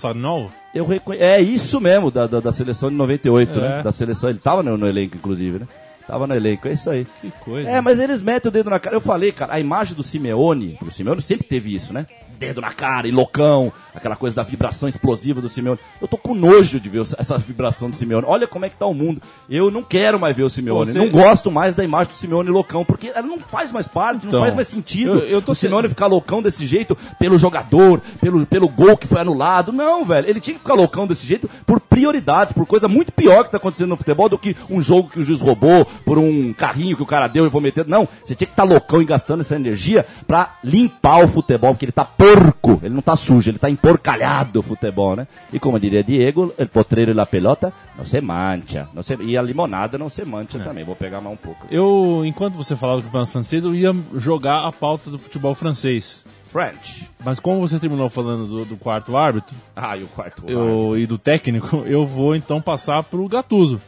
eu 0.75 0.85
reconhe- 0.85 1.19
É 1.19 1.41
isso 1.41 1.79
mesmo, 1.81 2.11
da, 2.11 2.27
da, 2.27 2.39
da 2.39 2.51
seleção 2.51 2.89
de 2.89 2.95
98, 2.95 3.57
É. 3.59 3.61
né? 3.61 3.83
Da 3.83 3.91
seleção, 3.91 4.29
ele 4.29 4.39
tava 4.39 4.61
no, 4.61 4.77
no 4.77 4.87
elenco, 4.87 5.15
inclusive, 5.15 5.59
né? 5.59 5.67
Tava 6.07 6.27
no 6.27 6.35
elenco, 6.35 6.67
é 6.67 6.73
isso 6.73 6.89
aí. 6.89 7.05
Que 7.21 7.31
coisa. 7.45 7.69
É, 7.69 7.79
mas 7.79 7.99
eles 7.99 8.21
metem 8.21 8.49
o 8.49 8.51
dedo 8.51 8.69
na 8.69 8.79
cara. 8.79 8.95
Eu 8.95 9.01
falei, 9.01 9.31
cara, 9.31 9.53
a 9.53 9.59
imagem 9.61 9.95
do 9.95 10.03
Simeone, 10.03 10.77
o 10.85 10.91
Simeone 10.91 11.21
sempre 11.21 11.47
teve 11.47 11.73
isso, 11.73 11.93
né? 11.93 12.05
Dedo 12.41 12.59
na 12.59 12.71
cara 12.71 13.07
e 13.07 13.11
loucão, 13.11 13.71
aquela 13.93 14.15
coisa 14.15 14.35
da 14.35 14.41
vibração 14.41 14.89
explosiva 14.89 15.39
do 15.39 15.47
Simeone. 15.47 15.77
Eu 16.01 16.07
tô 16.07 16.17
com 16.17 16.33
nojo 16.33 16.79
de 16.79 16.89
ver 16.89 17.01
essa 17.19 17.37
vibração 17.37 17.87
do 17.87 17.95
Simeone. 17.95 18.25
Olha 18.27 18.47
como 18.47 18.65
é 18.65 18.69
que 18.69 18.75
tá 18.75 18.87
o 18.87 18.95
mundo. 18.95 19.21
Eu 19.47 19.69
não 19.69 19.83
quero 19.83 20.19
mais 20.19 20.35
ver 20.35 20.41
o 20.41 20.49
Simeone. 20.49 20.91
Você- 20.91 20.97
Não 20.97 21.07
gosto 21.11 21.51
mais 21.51 21.75
da 21.75 21.83
imagem 21.83 22.11
do 22.11 22.17
Simeone 22.17 22.49
loucão, 22.49 22.83
porque 22.83 23.09
ela 23.13 23.21
não 23.27 23.37
faz 23.37 23.71
mais 23.71 23.87
parte, 23.87 24.25
Então, 24.25 24.39
não 24.39 24.39
faz 24.39 24.55
mais 24.55 24.67
sentido. 24.67 25.19
eu- 25.19 25.27
eu 25.27 25.41
tô 25.43 25.51
o 25.51 25.55
Simeone 25.55 25.87
ficar 25.87 26.07
loucão 26.07 26.41
desse 26.41 26.65
jeito 26.65 26.97
pelo 27.19 27.37
jogador, 27.37 28.01
pelo, 28.19 28.43
pelo 28.47 28.67
gol 28.67 28.97
que 28.97 29.05
foi 29.05 29.21
anulado. 29.21 29.71
Não, 29.71 30.03
velho. 30.03 30.27
Ele 30.27 30.39
tinha 30.39 30.55
que 30.55 30.61
ficar 30.61 30.73
loucão 30.73 31.05
desse 31.05 31.27
jeito 31.27 31.47
por 31.63 31.79
prioridades, 31.79 32.53
por 32.53 32.65
coisa 32.65 32.87
muito 32.87 33.11
pior 33.11 33.43
que 33.43 33.51
tá 33.51 33.57
acontecendo 33.57 33.89
no 33.89 33.97
futebol 33.97 34.27
do 34.27 34.39
que 34.39 34.55
um 34.67 34.81
jogo 34.81 35.09
que 35.11 35.19
o 35.19 35.23
juiz 35.23 35.41
roubou, 35.41 35.85
por 36.03 36.17
um 36.17 36.53
carrinho 36.53 36.95
que 36.97 37.03
o 37.03 37.05
cara 37.05 37.27
deu 37.27 37.45
e 37.45 37.49
vou 37.49 37.61
meter. 37.61 37.85
Não, 37.85 38.07
você 38.25 38.33
tinha 38.33 38.47
que 38.47 38.53
estar 38.53 38.63
loucão 38.63 38.99
e 38.99 39.05
gastando 39.05 39.41
essa 39.41 39.55
energia 39.55 40.07
pra 40.25 40.55
limpar 40.63 41.23
o 41.23 41.27
futebol, 41.27 41.71
porque 41.73 41.85
ele 41.85 41.91
tá 41.91 42.03
porco, 42.35 42.79
ele 42.83 42.93
não 42.93 43.01
tá 43.01 43.15
sujo, 43.15 43.49
ele 43.49 43.59
tá 43.59 43.69
emporcalhado 43.69 44.59
o 44.59 44.63
futebol, 44.63 45.15
né? 45.15 45.27
E 45.51 45.59
como 45.59 45.79
diria 45.79 46.03
Diego, 46.03 46.53
el 46.57 46.67
potreiro 46.67 47.11
e 47.11 47.13
la 47.13 47.25
pelota 47.25 47.73
não 47.97 48.05
se 48.05 48.21
mancha. 48.21 48.87
Não 48.93 49.01
se, 49.01 49.15
e 49.21 49.37
a 49.37 49.41
limonada 49.41 49.97
não 49.97 50.09
se 50.09 50.23
mancha 50.25 50.59
também. 50.59 50.83
Vou 50.83 50.95
pegar 50.95 51.21
mais 51.21 51.33
um 51.33 51.37
pouco. 51.37 51.65
Eu, 51.69 52.23
enquanto 52.25 52.55
você 52.55 52.75
falava 52.75 52.99
do 53.01 53.05
campeonato 53.05 53.31
francês, 53.31 53.63
eu 53.63 53.75
ia 53.75 53.93
jogar 54.15 54.67
a 54.67 54.71
pauta 54.71 55.09
do 55.09 55.19
futebol 55.19 55.53
francês. 55.55 56.23
French. 56.45 57.09
Mas 57.23 57.39
como 57.39 57.61
você 57.61 57.79
terminou 57.79 58.09
falando 58.09 58.45
do, 58.45 58.65
do 58.65 58.75
quarto 58.75 59.15
árbitro 59.15 59.55
Ah, 59.73 59.95
e 59.95 60.03
o 60.03 60.07
quarto. 60.07 60.43
eu, 60.47 60.97
e 60.97 61.05
do 61.07 61.17
técnico, 61.17 61.83
eu 61.85 62.05
vou 62.05 62.35
então 62.35 62.61
passar 62.61 63.01
pro 63.03 63.25
Gattuso, 63.29 63.79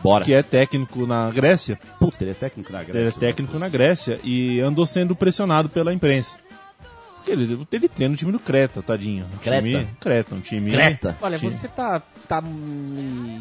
Bora. 0.00 0.24
que 0.24 0.32
é 0.32 0.40
técnico 0.40 1.04
na 1.04 1.28
Grécia. 1.32 1.76
Puta, 1.98 2.22
ele 2.22 2.30
é 2.30 2.34
técnico 2.34 2.72
na 2.72 2.78
Grécia. 2.84 2.98
Ele 3.00 3.08
é 3.08 3.10
técnico 3.10 3.58
na 3.58 3.68
Grécia 3.68 4.20
e 4.22 4.60
andou 4.60 4.86
sendo 4.86 5.16
pressionado 5.16 5.68
pela 5.68 5.92
imprensa. 5.92 6.36
Ele, 7.26 7.66
ele 7.72 7.88
treina 7.88 8.14
o 8.14 8.16
time 8.16 8.32
do 8.32 8.38
Creta, 8.38 8.82
tadinho. 8.82 9.24
Um 9.34 9.38
Creta? 9.38 9.62
Time, 9.62 9.88
Creta, 10.00 10.34
um 10.34 10.40
time. 10.40 10.70
Creta. 10.70 11.16
Olha, 11.20 11.38
Sim. 11.38 11.50
você 11.50 11.68
tá, 11.68 12.02
tá 12.28 12.40
me 12.40 13.40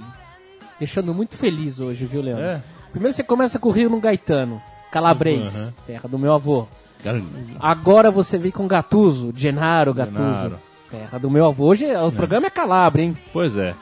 deixando 0.79 1.13
muito 1.13 1.35
feliz 1.35 1.79
hoje, 1.79 2.05
viu, 2.05 2.21
Leandro? 2.21 2.43
É. 2.45 2.63
Primeiro 2.91 3.13
você 3.15 3.23
começa 3.23 3.57
com 3.59 3.69
o 3.69 3.71
Rio 3.71 3.89
no 3.89 3.99
Gaetano, 3.99 4.61
Calabrês, 4.91 5.55
Uhum. 5.55 5.71
terra 5.87 6.07
do 6.09 6.19
meu 6.19 6.33
avô. 6.33 6.67
Agora 7.59 8.11
você 8.11 8.37
vem 8.37 8.51
com 8.51 8.67
Gatuso, 8.67 9.33
Genaro 9.35 9.93
Gatuso, 9.93 10.17
Genaro. 10.17 10.59
terra 10.89 11.17
do 11.17 11.29
meu 11.31 11.45
avô. 11.47 11.65
Hoje 11.65 11.85
o 11.95 12.11
programa 12.11 12.47
é 12.47 12.49
Calabria, 12.49 13.05
hein? 13.05 13.17
Pois 13.33 13.57
é. 13.57 13.73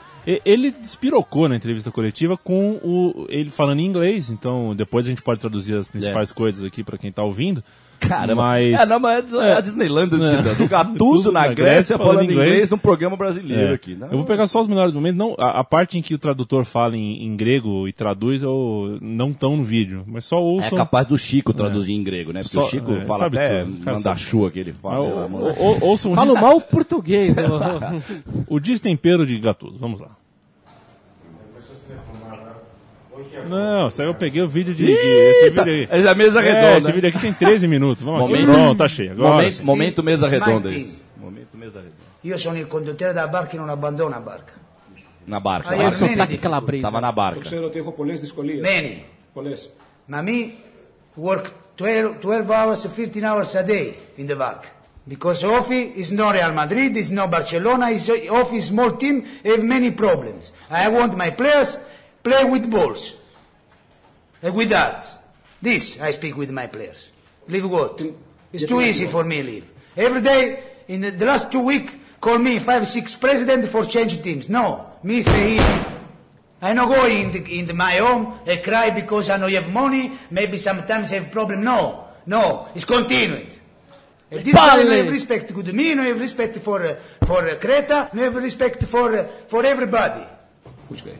Ele 0.44 0.70
despirocou 0.70 1.48
na 1.48 1.56
entrevista 1.56 1.90
coletiva 1.90 2.36
com 2.36 2.72
o 2.82 3.26
ele 3.28 3.50
falando 3.50 3.80
em 3.80 3.86
inglês, 3.86 4.30
então 4.30 4.76
depois 4.76 5.06
a 5.06 5.08
gente 5.08 5.22
pode 5.22 5.40
traduzir 5.40 5.76
as 5.76 5.88
principais 5.88 6.30
coisas 6.30 6.62
aqui 6.64 6.84
pra 6.84 6.98
quem 6.98 7.10
tá 7.10 7.22
ouvindo. 7.22 7.64
Cara, 8.00 8.34
mas 8.34 8.80
É, 8.80 8.86
não, 8.86 8.98
mas 8.98 9.32
é, 9.34 9.52
a 9.52 9.60
Disneyland 9.60 10.10
do 10.10 10.24
É. 10.24 10.36
Titãs. 10.36 10.58
O 10.60 10.68
Gatuso 10.68 11.30
na 11.30 11.40
na 11.40 11.48
Grécia 11.54 11.64
Grécia, 11.96 11.98
falando 11.98 12.24
inglês, 12.24 12.48
inglês 12.48 12.70
num 12.70 12.78
programa 12.78 13.16
brasileiro 13.16 13.72
É. 13.72 13.74
aqui. 13.74 13.94
Não, 13.94 14.08
Eu 14.08 14.16
vou 14.18 14.26
pegar 14.26 14.46
só 14.46 14.60
os 14.60 14.66
melhores 14.66 14.92
momentos. 14.94 15.18
Não, 15.18 15.34
a, 15.38 15.60
a 15.60 15.64
parte 15.64 15.98
em 15.98 16.02
que 16.02 16.14
o 16.14 16.18
tradutor 16.18 16.64
fala 16.64 16.96
em, 16.96 17.24
em 17.24 17.36
grego 17.36 17.86
e 17.86 17.92
traduz, 17.92 18.42
eu 18.42 18.98
não 19.00 19.32
tão 19.32 19.56
no 19.56 19.62
vídeo. 19.62 20.02
Mas 20.06 20.24
só 20.24 20.36
É 20.36 20.40
ouçam. 20.40 20.76
capaz 20.78 21.06
do 21.06 21.18
Chico 21.18 21.52
traduzir 21.52 21.92
em 21.92 22.02
grego, 22.02 22.32
né? 22.32 22.40
Porque 22.40 22.54
Só- 22.54 22.62
o 22.66 22.70
Chico 22.70 22.92
é, 22.92 23.00
fala 23.02 23.18
sabe 23.20 23.38
até 23.38 23.64
tudo, 23.64 23.74
o 23.74 23.84
cara 23.84 23.96
mandachua 23.98 24.50
que 24.50 24.58
ele 24.58 24.72
fala. 24.72 24.98
lá, 25.14 25.28
ou- 25.58 25.84
ouçam 25.90 26.12
o, 26.12 26.14
Falo 26.14 26.32
des- 26.32 26.42
mal 26.42 26.60
português. 26.60 27.36
eu- 27.36 27.60
o 28.48 28.58
destempero 28.58 29.26
de 29.26 29.38
Gatuso. 29.38 29.76
Vamos 29.78 30.00
lá. 30.00 30.08
Não, 33.49 33.87
isso 33.87 34.01
aí 34.01 34.07
eu 34.07 34.15
peguei 34.15 34.41
o 34.41 34.47
vídeo 34.47 34.73
de. 34.73 34.85
de 34.85 34.91
esse 34.91 35.49
vídeo 35.51 35.63
aí. 35.73 35.87
É 35.89 36.01
da 36.01 36.15
mesa 36.15 36.41
É, 36.41 36.53
redonda. 36.53 36.77
esse 36.77 36.91
vídeo 36.91 37.09
aqui 37.09 37.19
tem 37.19 37.33
13 37.33 37.67
minutos. 37.67 38.03
Vamos 38.03 38.23
aqui. 38.23 38.31
Momento- 38.33 38.51
Pronto, 38.53 38.77
tá 38.77 38.87
cheio. 38.87 39.11
Agora. 39.11 39.33
Momento, 39.35 39.63
momento 39.65 40.03
mesa 40.03 40.27
Smile 40.27 40.45
redonda 40.45 40.69
team. 40.69 40.81
esse. 40.81 41.05
Momento 41.17 41.57
mesa 41.57 41.79
redonda. 41.79 41.95
Io 42.23 42.37
sono 42.37 42.57
il 42.57 42.67
conduttore 42.67 43.13
della 43.13 43.27
barca 43.27 43.53
e 43.55 43.57
non 43.57 43.69
abbandono 43.69 44.09
la 44.09 44.19
barca. 44.19 44.53
Na 45.25 45.39
barca. 45.39 45.69
Ah, 45.69 45.75
lá. 45.75 45.83
é? 45.87 45.91
Sotaque 45.91 46.15
Many 46.17 46.37
calabrese. 46.37 46.81
Tava 46.83 46.99
na 46.99 47.11
barca. 47.11 47.39
Ξέρω 47.41 47.65
ότι 47.65 47.79
έχω 47.79 47.91
πολλές 47.91 48.19
δυσκολίες. 48.19 48.61
Many. 48.61 49.03
Πολλές. 49.33 49.69
Ma 50.07 50.21
me 50.21 50.51
work 51.15 51.45
12, 51.77 52.15
12 52.21 52.49
hours, 52.51 52.85
15 52.95 53.23
hours 53.23 53.55
a 53.55 53.63
day 53.63 53.95
in 54.17 54.25
the 54.27 54.35
back. 54.35 54.59
Because 55.07 55.43
Ofi 55.43 55.91
is 55.95 56.09
not 56.11 56.33
Real 56.33 56.51
Madrid, 56.53 56.95
is 56.97 57.09
not 57.11 57.29
Barcelona, 57.29 57.89
is 57.91 58.07
Ofi 58.39 58.55
is 58.57 58.65
small 58.65 58.91
team, 59.01 59.23
have 59.43 59.63
many 59.63 59.91
problems. 59.91 60.51
I 60.69 60.87
want 60.89 61.15
my 61.15 61.29
players 61.31 61.77
play 62.23 62.43
with 62.43 62.63
balls. 62.75 63.13
And 64.42 64.54
with 64.54 64.70
darts. 64.70 65.12
This 65.60 66.00
I 66.00 66.10
speak 66.12 66.36
with 66.36 66.50
my 66.50 66.66
players. 66.66 67.10
Leave 67.48 67.68
what? 67.68 68.00
It's 68.52 68.64
too 68.64 68.80
easy 68.80 69.06
for 69.06 69.24
me 69.24 69.42
leave. 69.42 69.70
Every 69.96 70.22
day, 70.22 70.62
in 70.88 71.00
the, 71.00 71.10
the 71.10 71.26
last 71.26 71.52
two 71.52 71.64
weeks, 71.64 71.92
call 72.20 72.38
me 72.38 72.58
five, 72.58 72.86
six 72.86 73.16
president 73.16 73.68
for 73.68 73.84
change 73.84 74.22
teams. 74.22 74.48
No, 74.48 74.86
me 75.02 75.22
stay 75.22 75.58
here. 75.58 75.86
I 76.62 76.74
no 76.74 76.86
go 76.86 77.06
in, 77.06 77.32
the, 77.32 77.58
in 77.58 77.66
the, 77.66 77.74
my 77.74 77.94
home 77.96 78.38
and 78.46 78.62
cry 78.62 78.90
because 78.90 79.30
I 79.30 79.36
no 79.38 79.48
have 79.48 79.70
money, 79.70 80.12
maybe 80.30 80.58
sometimes 80.58 81.12
I 81.12 81.16
have 81.16 81.30
problem. 81.30 81.64
No, 81.64 82.08
no, 82.26 82.68
it's 82.74 82.84
continuing. 82.84 83.48
And 84.30 84.44
this 84.44 84.54
guy 84.54 84.82
no 84.82 84.90
have 84.90 85.08
respect 85.10 85.48
to 85.48 85.72
me, 85.72 85.94
no 85.94 86.02
have 86.02 86.20
respect 86.20 86.56
for, 86.58 86.82
uh, 86.82 86.96
for 87.24 87.44
uh, 87.44 87.54
Creta, 87.54 88.12
no 88.14 88.22
have 88.22 88.36
respect 88.36 88.84
for, 88.84 89.16
uh, 89.16 89.26
for 89.48 89.64
everybody. 89.64 90.24
Which 90.88 91.04
guy? 91.04 91.12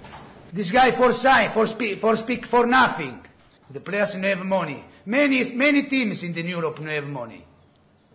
This 0.53 0.71
guy 0.71 0.91
for 0.91 1.13
sign, 1.13 1.51
for 1.51 1.67
speak, 1.67 1.99
for 1.99 2.17
speak 2.17 2.47
for 2.47 2.67
nothing. 2.67 3.25
The 3.71 3.81
players 3.81 4.17
no 4.17 4.29
have 4.29 4.45
money. 4.45 4.85
Many, 5.07 5.53
many 5.53 5.85
teams 5.85 6.23
in 6.23 6.33
the 6.33 6.43
Europe 6.43 6.81
no 6.81 6.91
have 6.91 7.07
money. 7.07 7.45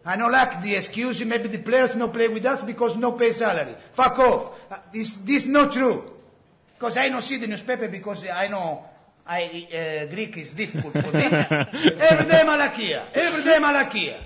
I 0.05 0.17
don't 0.17 0.31
like 0.31 0.61
the 0.61 0.75
excuse, 0.75 1.25
maybe 1.25 1.47
the 1.47 1.57
players 1.57 1.95
no 1.95 2.09
play 2.09 2.27
with 2.27 2.45
us 2.45 2.61
because 2.61 2.95
no 2.95 3.13
pay 3.13 3.31
salary. 3.31 3.73
Fuck 3.93 4.19
off. 4.19 4.51
Uh, 4.69 4.77
this, 4.93 5.15
this 5.17 5.47
not 5.47 5.73
true. 5.73 6.11
Because 6.75 6.97
I 6.97 7.09
don't 7.09 7.23
see 7.23 7.37
the 7.37 7.47
newspaper 7.47 7.87
because 7.87 8.29
I 8.29 8.47
know 8.47 8.85
I, 9.25 9.67
uh, 9.73 10.13
Greek 10.13 10.37
is 10.37 10.53
difficult 10.53 10.93
for 10.93 11.11
me. 11.11 11.23
every 11.23 12.25
day 12.29 12.43
Malakia. 12.45 13.05
Every 13.13 13.43
day 13.43 13.57
Malakia. 13.57 14.17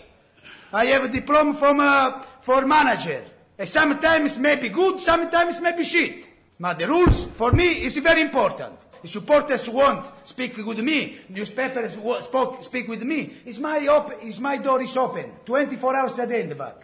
I 0.73 0.85
have 0.87 1.05
a 1.05 1.07
diploma 1.07 1.53
from, 1.53 1.79
uh, 1.79 2.23
for 2.41 2.65
manager. 2.65 3.23
And 3.57 3.67
sometimes 3.67 4.37
maybe 4.37 4.69
good, 4.69 4.99
sometimes 4.99 5.61
maybe 5.61 5.83
shit. 5.83 6.28
But 6.60 6.78
the 6.78 6.86
rules 6.86 7.26
for 7.40 7.50
me 7.52 7.68
is 7.86 7.96
very 7.98 8.20
important. 8.20 8.74
The 9.02 9.08
supporters 9.08 9.68
want 9.68 10.02
speak 10.24 10.56
with 10.70 10.80
me. 10.80 10.98
Newspapers 11.28 11.96
wa- 11.98 12.20
spoke, 12.20 12.62
speak 12.62 12.88
with 12.88 13.02
me. 13.04 13.18
Is 13.44 13.58
my 13.58 13.86
op- 13.88 14.22
is 14.22 14.40
my 14.40 14.56
door 14.58 14.80
is 14.82 14.96
open 14.96 15.26
24 15.44 15.96
hours 15.96 16.18
a 16.18 16.26
day 16.26 16.40
in 16.42 16.48
the 16.48 16.54
back. 16.54 16.76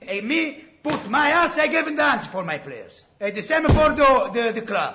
And 0.00 0.26
me 0.28 0.40
put 0.82 1.08
my 1.08 1.30
heart. 1.30 1.56
I 1.58 1.68
give 1.68 1.86
the 1.96 2.02
answer 2.02 2.28
for 2.30 2.44
my 2.44 2.58
players. 2.58 3.04
And 3.20 3.34
the 3.34 3.42
same 3.42 3.64
for 3.68 3.88
the, 4.00 4.30
the, 4.34 4.52
the 4.52 4.62
club. 4.62 4.94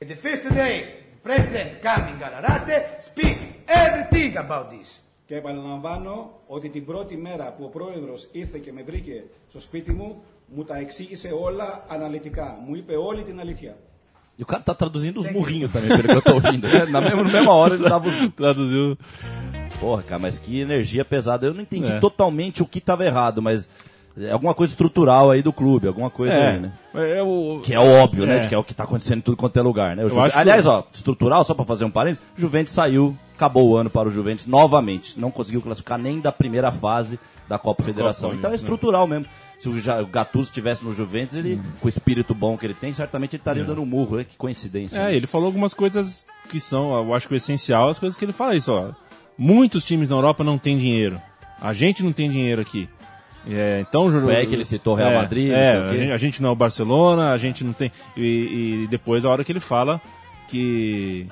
And 0.00 0.08
the 0.10 0.16
first 0.16 0.48
day, 0.54 0.74
president 1.22 1.82
coming 1.82 2.16
Galarate 2.18 3.02
speak 3.02 3.38
everything 3.68 4.36
about 4.38 4.70
this. 4.70 5.00
Και 5.26 5.36
επαναλαμβάνω 5.36 6.30
ότι 6.46 6.68
την 6.68 6.84
πρώτη 6.84 7.16
μέρα 7.16 7.44
που 7.52 7.64
ο 7.64 7.68
πρόεδρος 7.68 8.28
ήρθε 8.32 8.58
και 8.58 8.72
με 8.72 8.82
βρήκε 8.82 9.22
στο 9.50 9.60
σπίτι 9.60 9.92
μου, 9.92 10.22
μου 10.54 10.64
τα 10.64 10.78
εξήγησε 10.78 11.28
όλα 11.42 11.84
αναλυτικά. 11.88 12.58
Μου 12.66 12.74
είπε 12.74 12.96
όλη 12.96 13.22
την 13.22 13.40
αλήθεια. 13.40 13.76
E 14.38 14.42
o 14.42 14.46
cara 14.46 14.62
tá 14.62 14.72
traduzindo 14.82 15.18
os 15.18 15.28
murrinhos 15.32 15.72
também, 15.72 15.88
pelo 15.88 16.08
que 16.08 16.14
eu 16.16 16.22
tô 16.22 16.34
ouvindo. 16.34 16.68
né? 16.68 16.84
Na 16.94 17.00
mesma, 17.00 17.22
na 17.24 17.32
mesma 17.32 17.52
hora 17.52 17.74
ele 17.74 17.88
tava. 17.88 18.08
Traduziu. 18.36 18.96
Porra, 19.80 20.02
cara, 20.02 20.20
mas 20.20 20.38
que 20.38 20.60
energia 20.60 21.04
pesada. 21.04 21.46
Eu 21.46 21.54
não 21.54 21.62
entendi 21.62 21.90
É. 21.92 21.98
totalmente 21.98 22.62
o 22.62 22.66
que 22.66 22.80
tava 22.80 23.04
errado, 23.04 23.42
mas 23.42 23.68
é 24.16 24.30
alguma 24.30 24.54
coisa 24.54 24.72
estrutural 24.72 25.30
aí 25.32 25.42
do 25.42 25.52
clube, 25.52 25.86
alguma 25.88 26.08
coisa 26.10 26.34
aí, 26.34 26.60
né? 26.60 26.72
É, 26.94 27.20
o, 27.22 27.60
Que 27.64 27.74
é 27.74 27.80
o 27.80 27.86
óbvio, 28.02 28.26
né? 28.26 28.36
É. 28.36 28.40
de 28.40 28.48
Que 28.48 28.54
é 28.54 28.58
o 28.58 28.62
que 28.64 28.74
tá 28.74 28.84
acontecendo 28.84 29.18
em 29.18 29.22
tudo 29.22 29.36
quanto 29.36 29.58
é 29.58 29.62
lugar, 29.62 29.94
né? 29.96 30.02
O 30.02 30.06
Eu 30.06 30.10
Juve- 30.10 30.20
acho 30.22 30.34
que- 30.34 30.40
Aliás, 30.40 30.66
ó, 30.66 30.86
estrutural, 30.92 31.42
só 31.44 31.52
pra 31.54 31.64
fazer 31.64 31.84
um 31.84 31.90
parênteses, 31.90 32.22
Juventus 32.36 32.72
saiu, 32.72 33.16
acabou 33.36 33.68
o 33.68 33.76
ano 33.76 33.90
para 33.90 34.06
o 34.08 34.10
Juventus 34.10 34.46
novamente. 34.46 35.18
Não 35.18 35.30
conseguiu 35.32 35.60
classificar 35.62 35.98
nem 35.98 36.20
da 36.20 36.30
primeira 36.32 36.70
fase 36.72 37.18
da 37.48 37.58
Copa 37.58 37.82
Federação. 37.82 38.30
Copa, 38.30 38.38
então 38.38 38.50
é 38.50 38.52
né? 38.52 38.56
estrutural 38.56 39.06
mesmo. 39.06 39.26
Se 39.63 39.69
o 39.69 40.01
o 40.01 40.07
Gattuso 40.07 40.49
estivesse 40.49 40.83
no 40.83 40.93
Juventus, 40.93 41.37
ele, 41.37 41.61
com 41.79 41.85
o 41.85 41.89
espírito 41.89 42.35
bom 42.35 42.57
que 42.57 42.65
ele 42.65 42.73
tem, 42.73 42.93
certamente 42.93 43.37
ele 43.37 43.41
estaria 43.41 43.63
dando 43.63 43.81
um 43.81 43.85
murro, 43.85 44.17
né? 44.17 44.25
Que 44.25 44.35
coincidência. 44.35 44.97
É, 44.97 45.05
né? 45.05 45.15
ele 45.15 45.25
falou 45.25 45.45
algumas 45.45 45.73
coisas 45.73 46.25
que 46.49 46.59
são, 46.59 46.93
eu 46.93 47.13
acho 47.13 47.29
que 47.29 47.33
o 47.33 47.37
essencial, 47.37 47.87
as 47.87 47.97
coisas 47.97 48.19
que 48.19 48.25
ele 48.25 48.33
fala 48.33 48.57
isso, 48.57 48.73
ó. 48.73 48.91
Muitos 49.37 49.85
times 49.85 50.09
na 50.09 50.17
Europa 50.17 50.43
não 50.43 50.57
têm 50.57 50.77
dinheiro. 50.77 51.17
A 51.61 51.71
gente 51.71 52.03
não 52.03 52.11
tem 52.11 52.29
dinheiro 52.29 52.61
aqui. 52.61 52.89
É, 53.49 53.79
então, 53.87 54.09
Foi 54.09 54.35
aí 54.35 54.45
que 54.45 54.53
ele 54.53 54.65
citou 54.65 54.95
Real 54.95 55.11
é, 55.11 55.15
Madrid, 55.15 55.51
É, 55.51 55.79
o 55.79 55.83
a 55.83 55.95
gente, 55.95 56.11
a 56.11 56.17
gente 56.17 56.41
não 56.41 56.49
é 56.49 56.51
o 56.51 56.55
Barcelona, 56.55 57.31
a 57.31 57.37
gente 57.37 57.63
não 57.63 57.71
tem. 57.71 57.89
E, 58.17 58.83
e 58.83 58.87
depois 58.87 59.23
a 59.23 59.29
hora 59.29 59.45
que 59.45 59.51
ele 59.53 59.61
fala 59.61 60.01
que. 60.49 61.25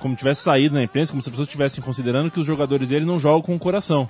Como 0.00 0.16
tivesse 0.16 0.42
saído 0.42 0.74
na 0.74 0.82
imprensa, 0.82 1.12
como 1.12 1.22
se 1.22 1.28
as 1.28 1.30
pessoas 1.30 1.46
estivessem 1.46 1.82
considerando 1.82 2.28
que 2.28 2.40
os 2.40 2.46
jogadores 2.46 2.88
dele 2.88 3.04
não 3.04 3.20
jogam 3.20 3.42
com 3.42 3.54
o 3.54 3.58
coração. 3.58 4.08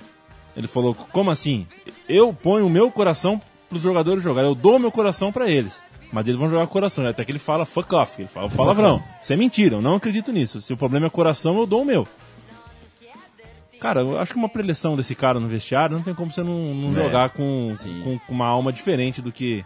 Ele 0.57 0.67
falou, 0.67 0.93
como 0.93 1.31
assim? 1.31 1.65
Eu 2.09 2.33
ponho 2.33 2.65
o 2.65 2.69
meu 2.69 2.91
coração 2.91 3.39
pros 3.69 3.81
jogadores 3.83 4.21
jogarem, 4.23 4.49
eu 4.49 4.55
dou 4.55 4.75
o 4.75 4.79
meu 4.79 4.91
coração 4.91 5.31
pra 5.31 5.47
eles. 5.49 5.81
Mas 6.11 6.27
eles 6.27 6.39
vão 6.39 6.49
jogar 6.49 6.63
com 6.63 6.69
o 6.71 6.73
coração. 6.73 7.05
Até 7.05 7.23
que 7.23 7.31
ele 7.31 7.37
fala 7.39 7.63
fuck 7.65 7.93
off, 7.93 8.19
ele 8.21 8.27
fala 8.27 8.49
palavrão. 8.49 9.01
Isso 9.21 9.31
é 9.31 9.35
mentira, 9.35 9.75
eu 9.75 9.81
não 9.81 9.95
acredito 9.95 10.31
nisso. 10.33 10.59
Se 10.59 10.73
o 10.73 10.77
problema 10.77 11.05
é 11.05 11.09
coração, 11.09 11.57
eu 11.59 11.65
dou 11.67 11.83
o 11.83 11.85
meu. 11.85 12.07
Cara, 13.79 14.01
eu 14.01 14.19
acho 14.19 14.33
que 14.33 14.39
uma 14.39 14.49
preleção 14.49 14.95
desse 14.95 15.13
cara 15.13 15.39
no 15.39 15.47
vestiário 15.47 15.95
não 15.95 16.03
tem 16.03 16.15
como 16.15 16.31
você 16.31 16.41
não, 16.41 16.55
não 16.73 16.89
É, 16.89 16.91
jogar 16.93 17.29
com, 17.29 17.73
com, 18.03 18.17
com 18.19 18.33
uma 18.33 18.47
alma 18.47 18.73
diferente 18.73 19.21
do 19.21 19.31
que 19.31 19.63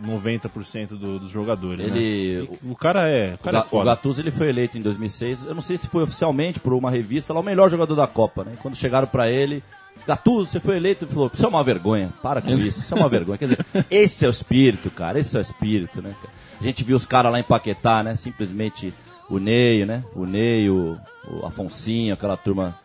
90% 0.00 0.88
do- 0.90 1.18
dos 1.18 1.30
jogadores. 1.30 1.80
Ele- 1.84 1.90
né? 1.90 1.98
E 1.98 2.48
o 2.70 2.76
cara 2.76 3.08
é, 3.08 3.34
o 3.34 3.38
cara 3.38 3.56
o, 3.56 3.58
é 3.58 3.62
Ga- 3.62 3.66
o 3.66 3.68
foda. 3.68 3.84
Gattuso 3.86 4.20
ele 4.22 4.30
foi 4.30 4.48
eleito 4.48 4.78
em 4.78 4.80
2006. 4.80 5.44
Eu 5.46 5.54
não 5.54 5.62
sei 5.62 5.76
se 5.76 5.88
foi 5.88 6.04
oficialmente 6.04 6.60
por 6.60 6.72
uma 6.72 6.90
revista 6.90 7.32
lá 7.34 7.40
o 7.40 7.42
melhor 7.42 7.68
jogador 7.68 7.96
da 7.96 8.06
Copa, 8.06 8.44
né? 8.44 8.52
Quando 8.62 8.76
chegaram 8.76 9.08
pra 9.08 9.28
ele, 9.28 9.60
Gattuso, 10.06 10.50
você 10.50 10.60
foi 10.60 10.76
eleito, 10.76 11.04
ele 11.04 11.12
falou: 11.12 11.30
"Isso 11.32 11.44
é 11.44 11.48
uma 11.48 11.62
vergonha. 11.64 12.12
Para 12.22 12.40
com 12.40 12.50
isso. 12.50 12.80
Isso 12.80 12.94
é 12.94 12.96
uma 12.98 13.08
vergonha". 13.08 13.38
Quer 13.38 13.44
dizer, 13.46 13.66
esse 13.90 14.24
é 14.24 14.28
o 14.28 14.30
espírito, 14.30 14.90
cara. 14.90 15.18
Esse 15.18 15.36
é 15.36 15.38
o 15.38 15.42
espírito, 15.42 16.00
né? 16.02 16.14
A 16.60 16.64
gente 16.64 16.82
viu 16.84 16.96
os 16.96 17.04
caras 17.04 17.30
lá 17.32 17.38
em 17.38 17.42
Paquetá, 17.44 18.02
né? 18.02 18.16
Simplesmente 18.16 18.92
o 19.28 19.38
Ney, 19.38 19.84
né? 19.84 20.02
O 20.14 20.24
Ney, 20.26 20.70
o, 20.70 20.96
o 21.30 21.44
Afonsinho, 21.46 22.14
aquela 22.14 22.36
turma 22.36 22.76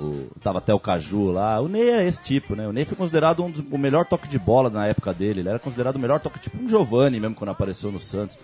o- 0.00 0.28
tava 0.42 0.58
até 0.58 0.72
o 0.72 0.80
Caju 0.80 1.30
lá. 1.32 1.60
O 1.60 1.68
Ney 1.68 1.90
é 1.90 2.06
esse 2.06 2.22
tipo, 2.22 2.54
né? 2.56 2.66
O 2.66 2.72
Ney 2.72 2.84
foi 2.84 2.96
considerado 2.96 3.42
um 3.44 3.50
dos, 3.50 3.62
o 3.70 3.76
melhor 3.78 4.04
toque 4.06 4.28
de 4.28 4.38
bola 4.38 4.70
na 4.70 4.86
época 4.86 5.12
dele. 5.12 5.40
Ele 5.40 5.48
era 5.48 5.58
considerado 5.58 5.96
o 5.96 5.98
melhor 5.98 6.20
toque, 6.20 6.38
tipo 6.38 6.62
um 6.62 6.68
Giovani 6.68 7.18
mesmo, 7.20 7.34
quando 7.34 7.50
apareceu 7.50 7.90
no 7.92 7.98
Santos. 7.98 8.38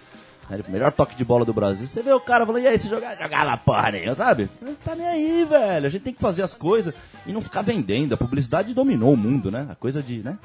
Né? 0.50 0.62
Melhor 0.68 0.92
toque 0.92 1.14
de 1.16 1.24
bola 1.24 1.44
do 1.44 1.52
Brasil. 1.52 1.86
Você 1.86 2.02
vê 2.02 2.12
o 2.12 2.20
cara 2.20 2.44
falando, 2.46 2.62
e 2.62 2.68
aí, 2.68 2.78
você 2.78 2.88
jogar, 2.88 3.16
jogava 3.16 3.56
porra 3.56 3.90
nenhuma, 3.90 4.14
sabe? 4.14 4.48
Não 4.60 4.74
tá 4.74 4.94
nem 4.94 5.06
aí, 5.06 5.44
velho. 5.44 5.86
A 5.86 5.88
gente 5.90 6.02
tem 6.02 6.14
que 6.14 6.20
fazer 6.20 6.42
as 6.42 6.54
coisas 6.54 6.94
e 7.26 7.32
não 7.32 7.40
ficar 7.40 7.62
vendendo. 7.62 8.14
A 8.14 8.16
publicidade 8.16 8.72
dominou 8.74 9.12
o 9.12 9.16
mundo, 9.16 9.50
né? 9.50 9.66
A 9.70 9.74
coisa 9.74 10.02
de, 10.02 10.22
né? 10.22 10.38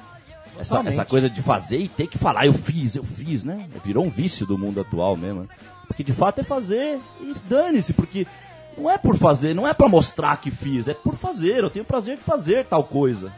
Essa, 0.60 0.72
Totalmente. 0.72 0.94
essa 0.94 1.06
coisa 1.06 1.30
de 1.30 1.42
fazer 1.42 1.78
e 1.80 1.88
ter 1.88 2.08
que 2.08 2.18
falar, 2.18 2.46
eu 2.46 2.54
fiz, 2.54 2.96
eu 2.96 3.04
fiz, 3.04 3.44
né? 3.44 3.68
Virou 3.84 4.06
um 4.06 4.10
vício 4.10 4.46
do 4.46 4.58
mundo 4.58 4.82
atual 4.82 5.18
mesmo. 5.18 5.42
né? 5.42 5.48
Porque 5.88 6.04
de 6.04 6.12
fato 6.14 6.42
é 6.42 6.44
fazer 6.44 7.00
e 7.22 7.34
dane-se, 7.50 7.92
porque 7.94 8.28
não 8.78 8.90
é 8.90 8.98
por 8.98 9.18
fazer, 9.18 9.56
não 9.56 9.68
é 9.68 9.74
pra 9.74 9.88
mostrar 9.88 10.38
que 10.38 10.52
fiz, 10.52 10.88
é 10.88 10.94
por 10.94 11.16
fazer. 11.16 11.64
Eu 11.64 11.70
tenho 11.72 11.86
prazer 11.86 12.18
de 12.18 12.24
fazer 12.24 12.66
tal 12.66 12.84
coisa. 12.84 13.32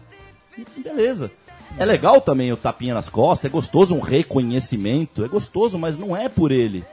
E 0.57 0.65
beleza. 0.81 1.31
É 1.77 1.83
legal 1.85 2.21
também 2.21 2.51
o 2.53 2.57
tapinha 2.57 2.93
nas 2.93 3.09
costas, 3.09 3.49
é 3.49 3.51
gostoso 3.51 3.93
um 3.95 3.99
reconhecimento, 3.99 5.25
é 5.25 5.27
gostoso, 5.27 5.77
mas 5.77 5.97
não 5.97 6.15
é 6.15 6.29
por 6.29 6.51
ele. 6.51 6.83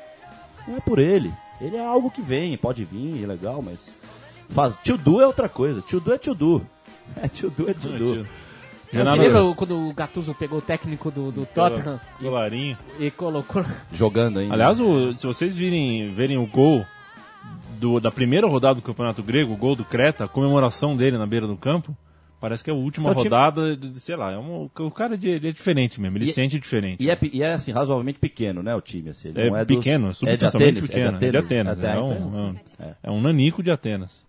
Não 0.67 0.77
é 0.77 0.81
por 0.81 0.99
ele. 0.99 1.31
Ele 1.61 1.77
é 1.77 1.85
algo 1.87 2.11
que 2.11 2.21
vem, 2.21 2.57
pode 2.57 2.85
vir, 2.85 3.23
é 3.23 3.27
legal, 3.27 3.63
mas. 3.63 3.95
Faz... 4.49 4.77
To 4.79 4.99
do 4.99 5.21
é 5.21 5.27
outra 5.27 5.49
coisa. 5.49 5.81
To 5.83 6.01
do 6.01 6.13
é 6.13 6.19
to 6.19 6.35
do. 6.35 6.67
É 7.17 7.29
to 7.29 7.49
do 7.51 7.71
é 7.71 7.75
to 7.75 7.89
do. 7.89 8.27
Você 8.91 8.99
Renato- 8.99 9.23
lembra 9.23 9.45
o- 9.45 9.55
quando 9.55 9.89
o 9.89 9.95
Gattuso 9.95 10.35
pegou 10.35 10.59
o 10.59 10.63
técnico 10.63 11.11
do, 11.11 11.33
do 11.33 11.47
Tottenham 11.47 11.99
e, 12.21 12.25
Colarinho. 12.25 12.79
e 12.99 13.11
colocou... 13.11 13.65
Jogando 13.93 14.39
ainda. 14.41 14.53
Aliás, 14.53 14.81
o- 14.81 15.15
se 15.15 15.27
vocês 15.27 15.57
virem, 15.57 16.13
verem 16.13 16.37
o 16.37 16.45
gol 16.47 16.85
do- 17.79 17.99
da 18.01 18.11
primeira 18.11 18.47
rodada 18.47 18.75
do 18.75 18.83
Campeonato 18.83 19.23
Grego, 19.23 19.55
o 19.55 19.57
gol 19.57 19.75
do 19.75 19.85
Creta, 19.85 20.25
a 20.25 20.29
comemoração 20.29 20.95
dele 20.95 21.17
na 21.17 21.27
beira 21.27 21.47
do 21.47 21.57
campo, 21.57 21.97
parece 22.43 22.63
que 22.65 22.69
é 22.69 22.73
a 22.73 22.77
última 22.77 23.09
É 23.09 23.13
o 23.13 23.15
time- 23.15 23.29
rodada, 23.31 23.77
de, 23.77 23.99
sei 24.01 24.17
lá, 24.17 24.33
é 24.33 24.37
um- 24.37 24.69
o 24.79 24.91
cara 24.91 25.17
de- 25.17 25.29
ele 25.31 25.49
é 25.49 25.53
diferente 25.53 26.01
mesmo, 26.01 26.19
ele 26.19 26.25
E- 26.25 26.29
se 26.29 26.35
sente 26.35 26.59
diferente. 26.59 27.03
E 27.03 27.09
é, 27.09 27.15
pe- 27.17 27.31
e 27.33 27.41
é 27.43 27.55
assim, 27.55 27.71
razoavelmente 27.73 28.19
pequeno, 28.19 28.63
né, 28.63 28.75
o 28.75 28.81
time. 28.81 29.11
Assim, 29.11 29.33
É, 29.35 29.47
é 29.47 29.65
dos- 29.65 29.77
pequeno, 29.79 30.09
é 30.09 30.11
de 30.11 30.17
substancialmente 30.17 30.79
Atenas, 30.79 30.91
pequeno. 30.91 31.17
É 31.17 31.31
de 31.31 31.37
Atenas. 31.39 31.79
Até 31.79 31.95
É, 31.97 31.99
um, 32.01 32.09
foi- 32.09 32.17
é 32.17 32.21
um- 32.21 32.57
É. 32.81 32.95
é 33.05 33.21
nanico 33.23 33.63
de 33.63 33.71
Atenas. 33.71 34.27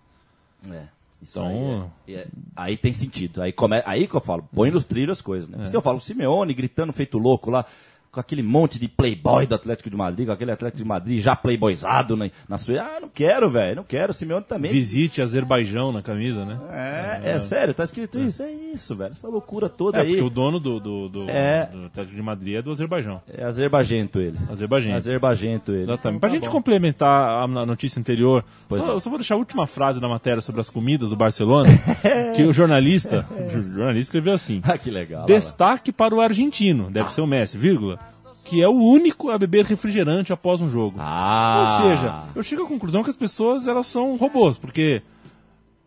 É. 0.72 0.84
Então- 1.22 1.90
aí, 2.08 2.14
é- 2.16 2.20
é- 2.20 2.28
aí 2.56 2.78
tem 2.78 2.94
sentido. 2.94 3.42
Aí, 3.42 3.52
come, 3.52 3.82
aí 3.86 4.08
que 4.08 4.14
eu 4.16 4.22
falo, 4.22 4.48
põe 4.54 4.70
nos 4.70 4.84
trilhos 4.84 5.18
as 5.18 5.22
coisas. 5.22 5.50
Né? 5.50 5.56
Por 5.58 5.64
isso 5.64 5.72
que 5.72 5.78
eu 5.78 5.82
falo, 5.82 5.98
o 5.98 6.02
Simeone 6.02 6.54
gritando 6.54 6.94
feito 6.94 7.18
louco 7.18 7.50
lá. 7.50 7.66
Com 8.14 8.20
aquele 8.20 8.44
monte 8.44 8.78
de 8.80 8.88
playboy 8.88 9.48
do 9.48 9.56
Atlético 9.56 9.90
de 9.90 9.96
Madrid, 9.98 10.28
com 10.28 10.32
aquele 10.34 10.52
Atlético 10.52 10.78
de 10.78 10.88
Madrid 10.88 11.20
já 11.20 11.36
playboyzado 11.36 12.16
na, 12.16 12.30
na 12.48 12.58
sua. 12.60 12.80
Ah, 12.80 13.00
não 13.02 13.10
quero, 13.10 13.50
velho, 13.50 13.78
não 13.78 13.84
quero. 13.84 14.14
Simeone 14.14 14.46
também. 14.48 14.72
Visite 14.72 15.20
Azerbaijão 15.20 15.92
na 15.92 16.04
camisa, 16.04 16.46
né? 16.46 16.60
É, 16.72 17.32
é, 17.32 17.38
sério, 17.40 17.74
tá 17.74 17.84
escrito 17.84 18.20
isso, 18.20 18.44
é 18.44 18.52
isso, 18.52 18.96
velho. 18.96 19.14
Essa 19.14 19.28
loucura 19.28 19.68
toda 19.68 19.98
É, 19.98 20.02
aí. 20.02 20.08
porque 20.10 20.22
o 20.24 20.30
dono 20.30 20.60
do, 20.60 20.80
do, 20.80 21.10
do, 21.10 21.30
É. 21.30 21.66
do 21.66 21.86
Atlético 21.88 22.16
de 22.16 22.22
Madrid 22.22 22.56
é 22.56 22.62
do 22.62 22.70
Azerbaijão. 22.72 23.20
É 23.28 23.44
Azerbaijento 23.44 24.20
ele. 24.20 24.38
Azerbaijão. 24.48 24.94
Azerbaijento 24.94 25.72
ele. 25.72 25.84
Exatamente. 25.84 26.20
Pra 26.20 26.30
Então, 26.30 26.36
gente 26.36 26.44
tá 26.44 26.50
bom. 26.50 26.56
complementar 26.58 27.44
a, 27.44 27.48
notícia 27.66 28.00
anterior, 28.00 28.46
só, 28.70 28.88
eu 28.92 29.00
só 29.00 29.10
vou 29.10 29.18
deixar 29.18 29.34
a 29.34 29.38
última 29.40 29.66
frase 29.66 30.00
da 30.00 30.08
matéria 30.08 30.40
sobre 30.42 30.62
as 30.62 30.70
comidas 30.70 31.10
do 31.10 31.16
Barcelona, 31.16 31.70
que 32.36 32.44
o 32.44 32.54
jornalista, 32.54 33.26
o 33.32 33.50
jornalista 33.50 34.02
escreveu 34.10 34.34
assim: 34.34 34.62
Ah, 34.66 34.78
que 34.78 34.92
legal. 34.92 35.26
Destaque 35.26 35.92
para 35.92 36.14
o 36.14 36.22
argentino, 36.22 36.92
deve 36.92 37.12
ser 37.12 37.22
o 37.22 37.28
Messi, 37.28 37.58
vírgula, 37.58 38.00
que 38.44 38.62
é 38.62 38.68
o 38.68 38.74
único 38.74 39.30
a 39.30 39.38
beber 39.38 39.66
refrigerante 39.66 40.34
após 40.34 40.62
um 40.62 40.70
jogo. 40.70 40.98
Ah. 41.00 41.80
Ou 41.82 41.90
seja, 41.90 42.24
eu 42.36 42.44
chego 42.44 42.64
à 42.64 42.68
conclusão 42.68 43.04
que 43.04 43.10
as 43.10 43.16
pessoas 43.16 43.68
elas 43.68 43.88
são 43.88 44.16
robôs, 44.18 44.58
porque 44.58 45.02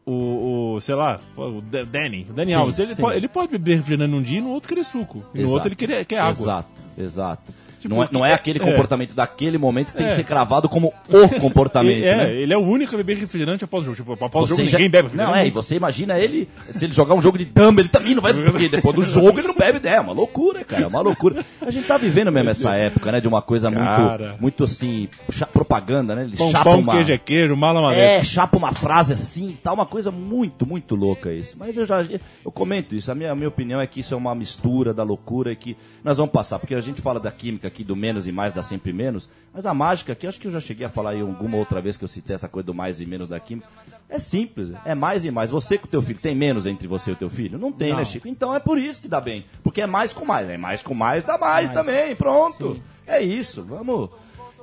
o, 0.05 0.75
o 0.75 0.81
sei 0.81 0.95
lá, 0.95 1.19
o 1.37 1.61
Danny, 1.61 2.27
o 2.31 2.47
Sim, 2.47 2.53
Alves, 2.55 2.79
ele, 2.79 2.95
sim. 2.95 3.03
pode, 3.03 3.17
ele 3.17 3.29
pode 3.29 3.53
beber 3.53 3.77
refrigerante 3.77 4.11
num 4.11 4.23
dia 4.23 4.39
e 4.39 4.43
no 4.43 4.51
outro 4.51 4.69
querer 4.69 4.85
suco. 4.85 5.23
E 5.35 5.39
no 5.39 5.43
Exato. 5.43 5.55
outro 5.55 5.69
ele 5.69 5.77
quer, 5.77 6.05
quer 6.05 6.19
água. 6.19 6.43
Exato, 6.43 6.69
exato. 6.97 7.53
Tipo, 7.81 7.95
não, 7.95 8.03
é, 8.03 8.09
não 8.13 8.27
é 8.27 8.31
é- 8.31 8.35
aquele 8.35 8.59
é. 8.59 8.63
comportamento 8.63 9.15
daquele 9.15 9.59
momento 9.59 9.93
que 9.93 9.99
tem 9.99 10.07
que 10.07 10.13
É. 10.13 10.17
ser 10.17 10.25
cravado 10.25 10.69
como 10.69 10.93
o 11.09 11.29
comportamento, 11.41 12.05
é, 12.05 12.17
né? 12.17 12.35
ele 12.35 12.53
é 12.53 12.57
o 12.57 12.63
único 12.63 12.95
a 12.95 12.97
beber 12.99 13.17
refrigerante 13.17 13.65
após 13.65 13.83
o 13.83 13.87
jogo. 13.95 13.97
Tipo, 14.15 14.25
após 14.25 14.47
o 14.47 14.49
jogo 14.49 14.65
já- 14.65 14.79
ninguém 14.79 14.91
bebe 14.91 15.09
Não, 15.09 15.25
refrigerante. 15.27 15.45
é, 15.45 15.49
e 15.49 15.51
você 15.51 15.77
imagina 15.77 16.19
ele, 16.19 16.49
se 16.71 16.85
ele 16.85 16.93
jogar 16.93 17.15
um 17.15 17.23
jogo 17.23 17.39
de 17.39 17.45
dama, 17.45 17.81
ele 17.81 17.89
também 17.89 18.15
não 18.15 18.23
vai, 18.23 18.33
porque 18.35 18.69
depois 18.69 18.95
do 18.97 19.03
jogo 19.03 19.39
ele 19.39 19.49
não 19.49 19.55
bebe, 19.55 19.81
né? 19.81 19.95
É 19.97 20.01
uma 20.01 20.13
loucura, 20.13 20.65
cara, 20.65 20.85
é 20.85 20.87
uma 20.87 21.01
loucura. 21.01 21.45
A 21.61 21.71
gente 21.71 21.87
tá 21.87 21.97
vivendo 21.97 22.33
mesmo 22.33 22.51
essa 22.51 22.75
época, 22.75 23.13
né, 23.13 23.21
de 23.21 23.29
uma 23.29 23.43
coisa 23.43 23.71
Cara. 23.71 24.29
muito, 24.31 24.41
muito 24.43 24.65
assim, 24.65 25.09
propaganda, 25.53 26.15
né? 26.15 26.25
Ele 26.25 26.37
Pão, 26.37 26.51
chapa 26.51 26.65
pão, 26.65 26.81
uma... 26.81 26.93
queijo 26.95 27.13
é 27.13 27.19
queijo, 27.19 27.57
mala. 27.57 27.95
É, 27.95 28.23
chapa 28.25 28.57
uma 28.57 28.73
frase 28.73 29.13
assim, 29.13 29.57
tá 29.63 29.73
uma 29.73 29.87
coisa 29.87 30.11
muito, 30.11 30.67
muito 30.67 30.95
louca 30.95 31.33
isso. 31.33 31.57
Mas 31.59 31.77
eu 31.77 31.85
já 31.85 32.03
eu 32.45 32.51
comento 32.53 32.95
isso. 32.97 33.11
A 33.11 33.15
minha, 33.15 33.33
a 33.33 33.35
minha 33.35 33.49
opinião 33.49 33.81
é 33.81 33.87
que 33.87 34.01
isso 34.01 34.15
é 34.15 34.17
uma 34.17 34.35
mistura 34.35 34.93
da 34.95 35.03
loucura 35.03 35.53
e 35.53 35.57
que 35.57 35.77
nós 36.05 36.17
vamos 36.19 36.33
passar, 36.33 36.59
porque 36.59 36.75
a 36.75 36.81
gente 36.81 37.01
fala 37.01 37.21
da 37.21 37.31
química 37.31 37.66
aqui 37.67 37.85
do 37.85 37.97
menos 37.97 38.27
e 38.27 38.33
mais 38.33 38.55
dá 38.55 38.63
sempre 38.63 38.93
menos, 38.93 39.29
mas 39.53 39.67
a 39.67 39.75
mágica 39.75 40.13
aqui, 40.13 40.27
acho 40.27 40.39
que 40.41 40.47
eu 40.47 40.51
já 40.51 40.61
cheguei 40.61 40.87
a 40.87 40.89
falar 40.89 41.11
aí 41.11 41.21
alguma 41.21 41.57
outra 41.57 41.81
vez 41.81 41.97
que 41.97 42.05
eu 42.05 42.09
citei 42.09 42.35
essa 42.35 42.49
coisa 42.49 42.67
do 42.67 42.75
mais 42.75 43.01
e 43.01 43.07
menos 43.07 43.29
da 43.29 43.41
química. 43.41 43.69
É 44.09 44.19
simples, 44.19 44.73
é 44.85 44.95
mais 44.95 45.25
e 45.25 45.31
mais. 45.31 45.51
Você 45.51 45.77
com 45.77 45.87
o 45.87 45.91
teu 45.91 46.01
filho 46.01 46.19
tem 46.21 46.35
menos 46.35 46.67
entre 46.67 46.87
você 46.87 47.11
e 47.11 47.13
o 47.15 47.17
teu 47.17 47.29
filho? 47.29 47.59
Não 47.59 47.73
tem, 47.73 47.95
né, 47.95 48.05
Chico? 48.05 48.29
Então 48.29 48.55
é 48.55 48.61
por 48.61 48.79
isso 48.79 49.01
que 49.01 49.09
dá 49.09 49.21
bem, 49.21 49.45
porque 49.63 49.81
é 49.81 49.87
mais 49.87 50.13
com 50.13 50.25
mais, 50.25 50.49
é 50.49 50.57
mais 50.57 50.83
com 50.83 50.95
mais 50.95 51.25
dá 51.25 51.37
mais, 51.37 51.71
também, 51.71 52.15
pronto. 52.15 52.81
É 53.07 53.21
isso, 53.21 53.65
vamos 53.65 54.11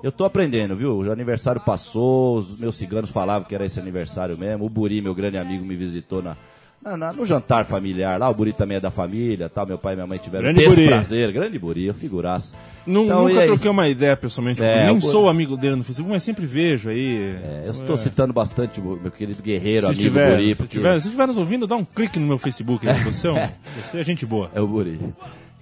eu 0.04 0.12
tô 0.12 0.26
aprendendo, 0.26 0.76
viu? 0.76 0.98
O 0.98 1.10
aniversário 1.10 1.62
passou, 1.62 2.36
os 2.38 2.60
meus 2.60 2.76
ciganos 2.76 3.10
falavam 3.10 3.48
que 3.48 3.56
era 3.56 3.66
esse 3.66 3.80
aniversário 3.80 4.38
mesmo. 4.38 4.66
O 4.66 4.70
Buri, 4.70 5.02
meu 5.02 5.16
grande 5.16 5.38
amigo, 5.38 5.64
me 5.64 5.78
visitou 5.78 6.22
na, 6.22 6.36
na- 6.84 6.98
na- 6.98 7.14
no 7.14 7.26
jantar 7.26 7.66
familiar 7.66 8.20
lá. 8.20 8.30
O 8.30 8.34
Buri 8.34 8.54
também 8.54 8.78
é 8.78 8.80
da 8.80 8.92
família, 8.92 9.50
tal. 9.50 9.66
Meu 9.66 9.78
pai 9.78 9.94
e 9.94 9.96
minha 9.96 10.08
mãe 10.08 10.18
tiveram 10.18 10.44
Grande 10.44 10.64
esse 10.64 10.88
prazer. 10.88 11.32
Grande 11.32 11.58
Buri, 11.58 11.86
eu 11.86 11.94
figuraça. 11.94 12.56
Nu- 12.86 13.06
Então, 13.06 13.28
nunca 13.28 13.42
é 13.42 13.46
troquei 13.46 13.56
isso. 13.64 13.72
uma 13.72 13.88
ideia 13.88 14.18
pessoalmente. 14.18 14.62
É. 14.64 14.88
Nem 14.88 15.00
sou 15.02 15.30
amigo 15.30 15.56
dele 15.56 15.76
no 15.78 15.84
Facebook, 15.84 16.12
mas 16.12 16.22
sempre 16.24 16.46
vejo 16.46 16.90
aí. 16.90 17.36
É, 17.44 17.64
eu 17.66 17.72
estou 17.72 17.96
citando 17.96 18.34
bastante 18.34 18.82
o 18.82 19.00
meu 19.02 19.12
querido 19.12 19.42
guerreiro, 19.42 19.82
se 19.88 19.94
amigo 19.94 20.02
estiver, 20.02 20.32
Buri, 20.32 20.50
se 20.50 20.56
porque 20.56 20.78
estiver, 20.78 21.00
se 21.02 21.08
estiver 21.08 21.28
nos 21.28 21.38
ouvindo, 21.38 21.66
dá 21.66 21.76
um 21.76 21.86
clique 21.86 22.20
no 22.20 22.28
meu 22.28 22.38
Facebook. 22.38 22.88
aí. 22.88 22.94
Você 23.04 23.28
é, 23.28 23.32
um, 23.32 23.50
você 23.82 24.00
é 24.00 24.04
gente 24.04 24.26
boa. 24.26 24.52
é 24.54 24.60
o 24.62 24.68
Buri. 24.68 25.00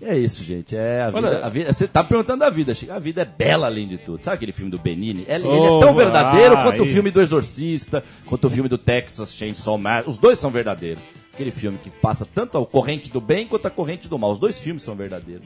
E 0.02 0.06
é 0.06 0.18
isso, 0.18 0.44
gente. 0.44 0.76
É 0.76 1.04
a 1.04 1.12
vida, 1.12 1.18
Olha- 1.28 1.46
a 1.46 1.50
vida- 1.50 1.72
Você 1.72 1.88
tá 1.88 2.04
perguntando 2.04 2.40
da 2.40 2.50
vida, 2.50 2.74
Chico. 2.74 2.92
A 2.92 2.98
vida 2.98 3.22
é 3.22 3.26
bela 3.26 3.68
além 3.68 3.88
de 3.88 4.00
tudo. 4.00 4.24
Sabe 4.24 4.36
aquele 4.38 4.52
filme 4.52 4.72
do 4.72 4.80
Benini? 4.80 5.24
Ele, 5.28 5.46
ele 5.46 5.48
Oh, 5.48 5.78
é 5.78 5.86
tão 5.86 5.94
verdadeiro 5.94 6.56
ah, 6.58 6.64
quanto 6.64 6.80
o 6.80 6.84
aí. 6.86 6.92
filme 6.94 7.12
do 7.12 7.22
Exorcista, 7.22 8.04
quanto 8.26 8.48
o 8.48 8.50
filme 8.50 8.68
do 8.68 8.80
Texas 8.80 9.32
Chainsaw 9.34 9.78
Massacre. 9.78 10.10
Os 10.10 10.18
dois 10.18 10.40
são 10.40 10.50
verdadeiros. 10.50 11.04
Aquele 11.32 11.52
filme 11.52 11.78
que 11.78 11.90
passa 11.92 12.26
tanto 12.26 12.58
a 12.58 12.66
corrente 12.66 13.12
do 13.12 13.22
bem 13.22 13.48
quanto 13.48 13.68
a 13.68 13.70
corrente 13.70 14.08
do 14.10 14.18
mal. 14.18 14.32
Os 14.32 14.40
dois 14.40 14.60
filmes 14.60 14.82
são 14.82 14.96
verdadeiros. 14.96 15.46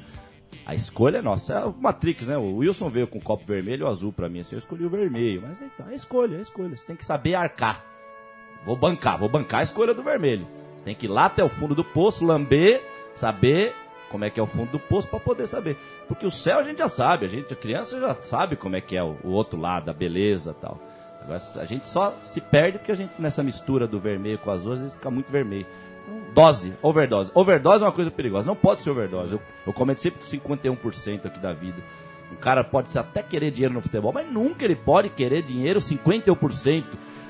A 0.65 0.73
escolha 0.73 1.17
é 1.17 1.21
nossa. 1.21 1.53
É 1.53 1.65
o 1.65 1.75
Matrix, 1.77 2.27
né? 2.27 2.37
O 2.37 2.55
Wilson 2.57 2.87
veio 2.89 3.07
com 3.07 3.19
o 3.19 3.21
copo 3.21 3.45
vermelho 3.45 3.81
e 3.81 3.83
o 3.83 3.87
azul 3.89 4.13
pra 4.13 4.29
mim. 4.29 4.39
Assim, 4.39 4.55
eu 4.55 4.59
escolhi 4.59 4.85
o 4.85 4.89
vermelho. 4.89 5.43
Mas 5.45 5.59
então, 5.61 5.87
é 5.91 5.93
escolha, 5.93 6.37
é 6.37 6.41
escolha. 6.41 6.75
Você 6.75 6.85
tem 6.85 6.95
que 6.95 7.05
saber 7.05 7.35
arcar. 7.35 7.83
Vou 8.65 8.75
bancar, 8.77 9.19
vou 9.19 9.27
bancar 9.29 9.59
a 9.59 9.63
escolha 9.63 9.93
do 9.93 10.01
vermelho. 10.01 10.47
Você 10.77 10.85
tem 10.85 10.95
que 10.95 11.05
ir 11.07 11.09
lá 11.09 11.25
até 11.25 11.43
o 11.43 11.49
fundo 11.49 11.75
do 11.75 11.83
poço, 11.83 12.25
lamber, 12.25 12.81
saber 13.15 13.75
como 14.15 14.23
é 14.23 14.29
que 14.29 14.39
é 14.39 14.43
o 14.43 14.47
fundo 14.47 14.71
do 14.71 14.79
poço 14.79 15.09
pra 15.09 15.19
poder 15.19 15.45
saber. 15.45 15.75
Porque 16.07 16.25
o 16.25 16.31
céu 16.31 16.59
a 16.59 16.63
gente 16.63 16.77
já 16.77 16.87
sabe, 16.87 17.25
a 17.25 17.27
gente, 17.27 17.51
a 17.51 17.55
criança 17.55 17.99
já 17.99 18.15
sabe 18.21 18.55
como 18.55 18.77
é 18.77 18.79
que 18.79 18.95
é 18.95 19.03
o, 19.03 19.17
o 19.25 19.31
outro 19.31 19.59
lado, 19.59 19.91
a 19.91 19.93
beleza 19.93 20.53
tal. 20.53 20.79
Agora, 21.21 21.41
a 21.57 21.65
gente 21.65 21.85
só 21.85 22.17
se 22.21 22.39
perde 22.39 22.77
porque 22.77 22.93
a 22.93 22.95
gente, 22.95 23.11
nessa 23.19 23.43
mistura 23.43 23.85
do 23.85 23.99
vermelho 23.99 24.39
com 24.39 24.49
azul, 24.49 24.71
às 24.71 24.79
vezes 24.79 24.95
fica 24.95 25.11
muito 25.11 25.29
vermelho. 25.29 25.65
Então, 26.03 26.21
Dose, 26.33 26.73
overdose. 26.81 27.29
Overdose 27.35 27.83
é 27.83 27.87
uma 27.87 27.91
coisa 27.91 28.09
perigosa. 28.09 28.47
Não 28.47 28.55
pode 28.55 28.81
ser 28.81 28.89
overdose. 28.91 29.33
Eu, 29.33 29.41
eu 29.67 29.73
comento 29.73 30.01
sempre 30.01 30.25
51% 30.25 31.25
aqui 31.25 31.39
da 31.39 31.51
vida. 31.51 31.81
Um 32.31 32.37
cara 32.37 32.63
pode 32.63 32.97
até 32.97 33.21
querer 33.21 33.51
dinheiro 33.51 33.73
no 33.73 33.81
futebol, 33.81 34.13
mas 34.13 34.31
nunca 34.31 34.63
ele 34.63 34.77
pode 34.77 35.09
querer 35.09 35.41
dinheiro 35.41 35.81
51%. 35.81 36.85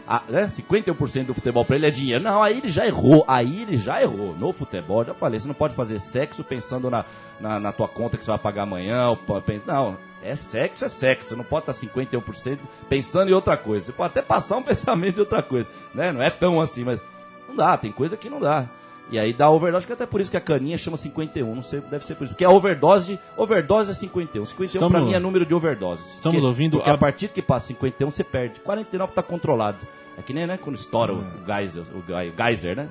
Ah, 0.08 0.22
né? 0.30 0.48
51% 0.48 1.26
do 1.26 1.34
futebol 1.34 1.66
pra 1.66 1.76
ele 1.76 1.88
é 1.88 1.92
dinheiro. 1.92 2.24
Não, 2.24 2.44
aí 2.44 2.58
ele 2.58 2.68
já 2.68 2.86
errou. 2.86 3.26
Aí 3.28 3.64
ele 3.64 3.78
já 3.78 4.02
errou. 4.02 4.36
No 4.36 4.54
futebol, 4.54 5.04
já 5.04 5.14
falei, 5.14 5.40
você 5.40 5.48
não 5.48 5.56
pode 5.56 5.74
fazer 5.74 6.00
sexo 6.00 6.44
pensando 6.44 6.90
na, 6.90 7.06
na, 7.40 7.60
na 7.60 7.72
tua 7.72 7.88
conta 7.88 8.18
que 8.18 8.24
você 8.24 8.32
vai 8.32 8.40
pagar 8.40 8.64
amanhã. 8.64 9.18
Não, 9.66 9.98
é 10.22 10.36
sexo, 10.36 10.86
é 10.86 10.88
sexo. 10.88 11.30
Você 11.30 11.36
não 11.36 11.44
pode 11.44 11.70
estar 11.70 11.88
51% 11.88 12.60
pensando 12.88 13.30
em 13.30 13.34
outra 13.34 13.58
coisa. 13.58 13.88
Você 13.88 13.92
pode 13.92 14.12
até 14.12 14.22
passar 14.22 14.58
um 14.58 14.64
pensamento 14.64 15.16
de 15.16 15.22
outra 15.22 15.42
coisa. 15.42 15.70
Né? 15.94 16.12
Não 16.12 16.22
é 16.22 16.30
tão 16.30 16.62
assim, 16.62 16.84
mas 16.84 17.00
não 17.48 17.56
dá, 17.56 17.78
tem 17.78 17.92
coisa 17.92 18.16
que 18.16 18.30
não 18.30 18.40
dá. 18.40 18.68
E 19.12 19.20
aí 19.20 19.32
dá 19.34 19.50
overdose, 19.52 19.86
que 19.86 19.92
é 19.92 19.96
até 19.96 20.06
por 20.06 20.20
isso 20.20 20.32
que 20.32 20.38
a 20.38 20.42
caninha 20.42 20.78
chama 20.78 20.98
51, 20.98 21.54
não 21.56 21.62
sei, 21.62 21.80
deve 21.82 22.04
ser 22.04 22.16
por 22.16 22.24
isso. 22.24 22.34
Porque 22.34 22.44
a 22.44 22.50
overdose, 22.50 23.20
overdose 23.38 23.92
é 23.92 23.94
51. 23.94 24.46
51 24.48 24.80
pra 24.80 24.88
Estamos- 24.88 25.10
mim 25.10 25.14
é 25.16 25.20
número 25.20 25.46
de 25.46 25.54
overdose. 25.54 26.04
Estamos 26.12 26.36
Porque- 26.38 26.46
ouvindo 26.48 26.78
Porque 26.78 26.90
a- 26.90 26.94
a 26.94 26.98
partir 26.98 27.28
que 27.28 27.42
passa 27.42 27.68
51 27.68 28.10
você 28.10 28.24
perde. 28.24 28.60
49 28.62 29.14
tá 29.14 29.22
controlado. 29.22 29.78
É 30.18 30.22
que 30.22 30.34
nem, 30.34 30.48
né, 30.48 30.58
quando 30.60 30.76
estoura 30.76 31.14
o 31.14 31.24
geyser, 31.46 31.84
o 31.94 32.04
geyser, 32.36 32.76
né? 32.76 32.88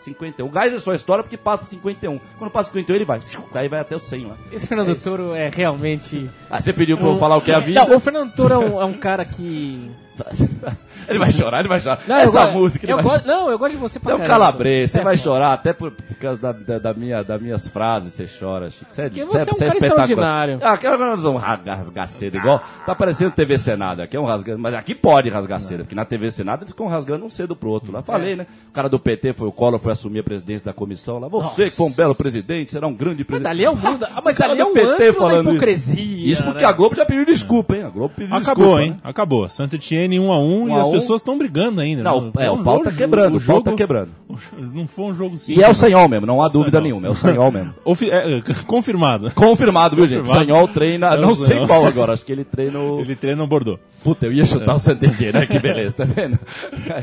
51. 0.00 0.48
O 0.48 0.52
geyser 0.52 0.80
só 0.80 0.94
estoura 0.94 1.22
porque 1.22 1.36
passa 1.36 1.64
51. 1.66 2.18
Quando 2.38 2.50
passa 2.50 2.70
51 2.70 2.96
ele 2.96 3.04
vai, 3.04 3.20
aí 3.54 3.68
vai 3.68 3.80
até 3.80 3.94
o 3.94 3.98
100 3.98 4.26
lá. 4.26 4.36
Esse 4.50 4.66
Fernando 4.66 4.96
Toro 5.00 5.34
é 5.34 5.48
realmente. 5.48 6.28
Ah, 6.50 6.60
você 6.60 6.72
pediu 6.72 6.96
pra 6.96 7.06
eu 7.08 7.18
falar 7.18 7.36
o 7.36 7.40
que 7.42 7.50
é 7.52 7.54
a 7.54 7.60
vida? 7.60 7.84
Não, 7.84 7.96
o 7.96 8.00
Fernando 8.00 8.32
Toro 8.34 8.54
é 8.54 8.58
um, 8.58 8.80
é 8.80 8.84
um 8.84 8.94
cara 8.94 9.24
que. 9.24 9.90
ele 11.08 11.18
vai 11.18 11.32
chorar, 11.32 11.60
ele 11.60 11.68
vai 11.68 11.80
chorar. 11.80 12.00
Não, 12.06 12.16
Essa 12.16 12.44
eu 12.44 12.52
música 12.52 12.84
ele 12.84 12.92
eu 12.92 12.96
vai 12.96 13.04
gosto- 13.04 13.26
Não, 13.26 13.50
eu 13.50 13.58
gosto 13.58 13.72
de 13.72 13.78
você 13.78 13.98
pra 13.98 14.14
Você 14.14 14.20
é 14.20 14.24
um 14.24 14.26
calabres, 14.26 14.90
você 14.90 15.00
É, 15.00 15.02
vai 15.04 15.16
chorar 15.16 15.52
até 15.52 15.72
por, 15.72 15.90
por 15.90 16.16
causa 16.16 16.40
da, 16.40 16.52
da, 16.52 16.78
da 16.78 16.94
minha, 16.94 17.22
das 17.22 17.40
minhas 17.40 17.68
frases, 17.68 18.12
você 18.12 18.26
chora, 18.26 18.70
Chico. 18.70 18.92
Você 18.92 19.02
é, 19.02 19.04
Porque 19.08 19.24
você 19.24 19.38
é 19.38 19.42
um 19.42 19.58
cara 19.58 19.76
extraordinário. 19.78 20.58
Ah, 20.62 20.72
aqui 20.72 20.86
agora 20.86 21.10
nós 21.10 21.22
vamos 21.22 21.42
rasgar, 21.42 21.76
rasgar 21.76 22.08
cedo, 22.08 22.36
igual. 22.36 22.62
Tá 22.86 22.94
parecendo 22.94 23.30
TV 23.32 23.58
Senado, 23.58 24.00
aqui 24.02 24.16
é 24.16 24.20
um 24.20 24.24
rasgando, 24.24 24.58
mas 24.58 24.74
aqui 24.74 24.94
pode 24.94 25.28
rasgar 25.28 25.60
cedo, 25.60 25.80
porque 25.80 25.94
na 25.94 26.04
TV 26.04 26.30
Senado 26.30 26.62
eles 26.62 26.72
ficam 26.72 26.86
rasgando 26.88 27.24
um 27.24 27.30
cedo 27.30 27.54
pro 27.56 27.70
outro. 27.70 27.92
Lá 27.92 28.00
É. 28.00 28.02
falei, 28.02 28.36
né? 28.36 28.46
O 28.68 28.72
cara 28.72 28.88
do 28.88 28.98
PT 28.98 29.32
foi 29.32 29.48
o 29.48 29.52
Collor, 29.52 29.78
foi 29.78 29.92
assumir 29.92 30.20
a 30.20 30.24
presidência 30.24 30.64
da 30.66 30.72
comissão 30.72 31.18
lá. 31.18 31.28
Você 31.28 31.70
que 31.70 31.76
foi 31.76 31.86
um 31.86 31.92
belo 31.92 32.14
presidente, 32.14 32.72
será 32.72 32.86
um 32.86 32.94
grande 32.94 33.18
Mas 33.18 33.26
presidente. 33.26 33.48
dali 33.48 33.64
é 33.64 33.70
o 33.70 33.76
mundo. 33.76 34.06
Ah, 34.14 34.20
mas 34.22 34.36
O 34.36 34.38
cara 34.38 34.52
ali 34.52 34.60
é 34.60 34.64
do 34.64 34.70
um 34.70 34.74
PT 34.74 35.12
falando 35.14 35.40
isso. 35.46 35.50
hipocrisia. 35.56 36.30
Isso 36.30 36.44
porque 36.44 36.62
né? 36.62 36.68
a 36.68 36.72
Globo 36.72 36.94
já 36.94 37.04
pediu 37.06 37.24
desculpa, 37.24 37.76
hein? 37.76 37.84
A 37.84 37.88
Globo 37.88 38.14
pediu 38.14 38.34
Acabou, 38.36 38.54
desculpa. 38.64 38.82
hein? 38.82 38.90
né? 38.92 38.96
Acabou. 39.04 39.48
Santa 39.48 39.76
Etienne 39.76 40.18
1 40.20 40.32
a 40.32 40.38
1 40.38 40.62
Um 40.62 40.68
e 40.68 40.72
a 40.72 40.80
as 40.82 40.88
um. 40.88 40.91
Pessoas 40.92 41.20
estão 41.20 41.36
brigando 41.36 41.80
ainda. 41.80 42.02
Não, 42.02 42.22
né? 42.26 42.30
é, 42.38 42.46
Foi 42.46 42.58
o 42.58 42.62
pau 42.62 42.80
tá 42.80 42.92
quebrando, 42.92 43.36
o 43.36 43.40
pau 43.40 43.56
jogo- 43.56 43.62
tá 43.62 43.72
quebrando. 43.72 44.10
Não 44.72 44.86
foi 44.86 45.04
um 45.06 45.14
jogo 45.14 45.34
E 45.34 45.38
simples. 45.38 45.62
é 45.62 45.66
o 45.66 45.68
não. 45.68 45.74
Sanhol 45.74 46.08
mesmo, 46.08 46.26
não 46.26 46.42
há 46.42 46.48
dúvida 46.48 46.80
nenhuma, 46.80 47.08
é 47.08 47.10
o 47.10 47.14
Sanhol 47.14 47.50
mesmo. 47.50 47.74
É, 48.12 48.38
é, 48.38 48.42
confirmado. 48.66 49.30
Confirmado, 49.32 49.96
viu, 49.96 50.06
gente? 50.06 50.26
Sanhol 50.28 50.66
treina, 50.68 51.08
É 51.14 51.18
o 51.18 51.20
não 51.20 51.34
sei 51.34 51.66
qual 51.66 51.84
agora, 51.86 52.12
acho 52.12 52.24
que 52.24 52.32
ele 52.32 52.44
treina 52.44 52.78
o... 52.78 53.00
Ele 53.00 53.14
treina 53.14 53.36
no 53.42 53.46
Bordeaux. 53.46 53.78
Puta, 54.02 54.26
eu 54.26 54.32
ia 54.32 54.44
chutar 54.44 54.74
o 54.74 54.78
Santander, 54.78 55.32
né? 55.32 55.46
Que 55.46 55.58
beleza, 55.58 55.98
tá 55.98 56.04
vendo? 56.04 56.38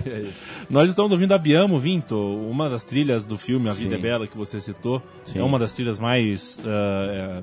Nós 0.69 0.89
estamos 0.89 1.12
ouvindo 1.12 1.34
a 1.34 1.38
Biamo 1.38 1.80
Vinto, 1.80 2.15
uma 2.17 2.69
das 2.69 2.84
trilhas 2.84 3.25
do 3.25 3.38
filme 3.38 3.69
A 3.69 3.73
Vida 3.73 3.91
Sim. 3.95 3.99
é 3.99 4.02
Bela 4.02 4.28
que 4.28 4.38
você 4.38 4.60
citou. 4.60 5.02
Sim. 5.23 5.39
É 5.39 5.43
uma 5.43 5.58
das 5.58 5.73
trilhas 5.73 5.97
mais 5.99 6.60
é, 6.65 7.41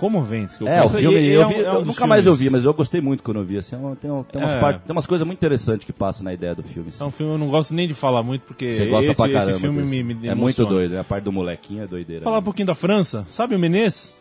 comoventes 0.00 0.56
que 0.56 0.64
eu 0.64 0.68
É, 0.68 0.82
o 0.82 0.88
filme, 0.88 1.18
E- 1.18 1.26
e 1.28 1.32
eu, 1.34 1.42
é 1.42 1.46
um- 1.46 1.48
vi- 1.48 1.54
é 1.62 1.70
um 1.70 1.74
eu 1.74 1.84
nunca 1.84 2.06
mais 2.06 2.24
eu 2.24 2.34
vi, 2.34 2.48
mas 2.48 2.64
eu 2.64 2.72
gostei 2.72 3.00
muito 3.02 3.22
quando 3.22 3.36
eu 3.36 3.44
vi, 3.44 3.58
assim, 3.58 3.76
é 3.76 3.78
tem, 3.78 4.10
tem 4.32 4.40
umas 4.40 4.52
É. 4.52 4.72
tem 4.72 4.92
umas 4.92 5.04
coisas 5.06 5.26
muito 5.26 5.38
interessantes 5.38 5.84
que 5.84 5.92
passam 5.92 6.24
na 6.24 6.32
ideia 6.32 6.54
do 6.54 6.62
filme. 6.62 6.88
assim. 6.88 7.04
É 7.04 7.06
um 7.06 7.10
filme 7.10 7.32
eu 7.34 7.38
não 7.38 7.48
gosto 7.48 7.74
nem 7.74 7.86
de 7.86 7.92
falar 7.94 8.22
muito, 8.22 8.42
porque 8.42 8.72
Você 8.72 8.86
gosta 8.86 9.10
esse, 9.10 9.16
pra 9.16 9.30
caramba 9.30 9.50
esse 9.52 9.60
filme 9.60 9.82
me, 9.82 10.02
me 10.14 10.28
É 10.28 10.34
muito 10.34 10.64
doido, 10.64 10.96
a 10.98 11.04
parte 11.04 11.24
do 11.24 11.32
molequinho 11.32 11.82
é 11.84 11.86
doideira. 11.86 12.22
Falar 12.22 12.38
um 12.38 12.42
pouquinho 12.42 12.66
da 12.66 12.74
França. 12.74 13.26
Sabe 13.28 13.54
o 13.54 13.58
Menezes? 13.58 14.18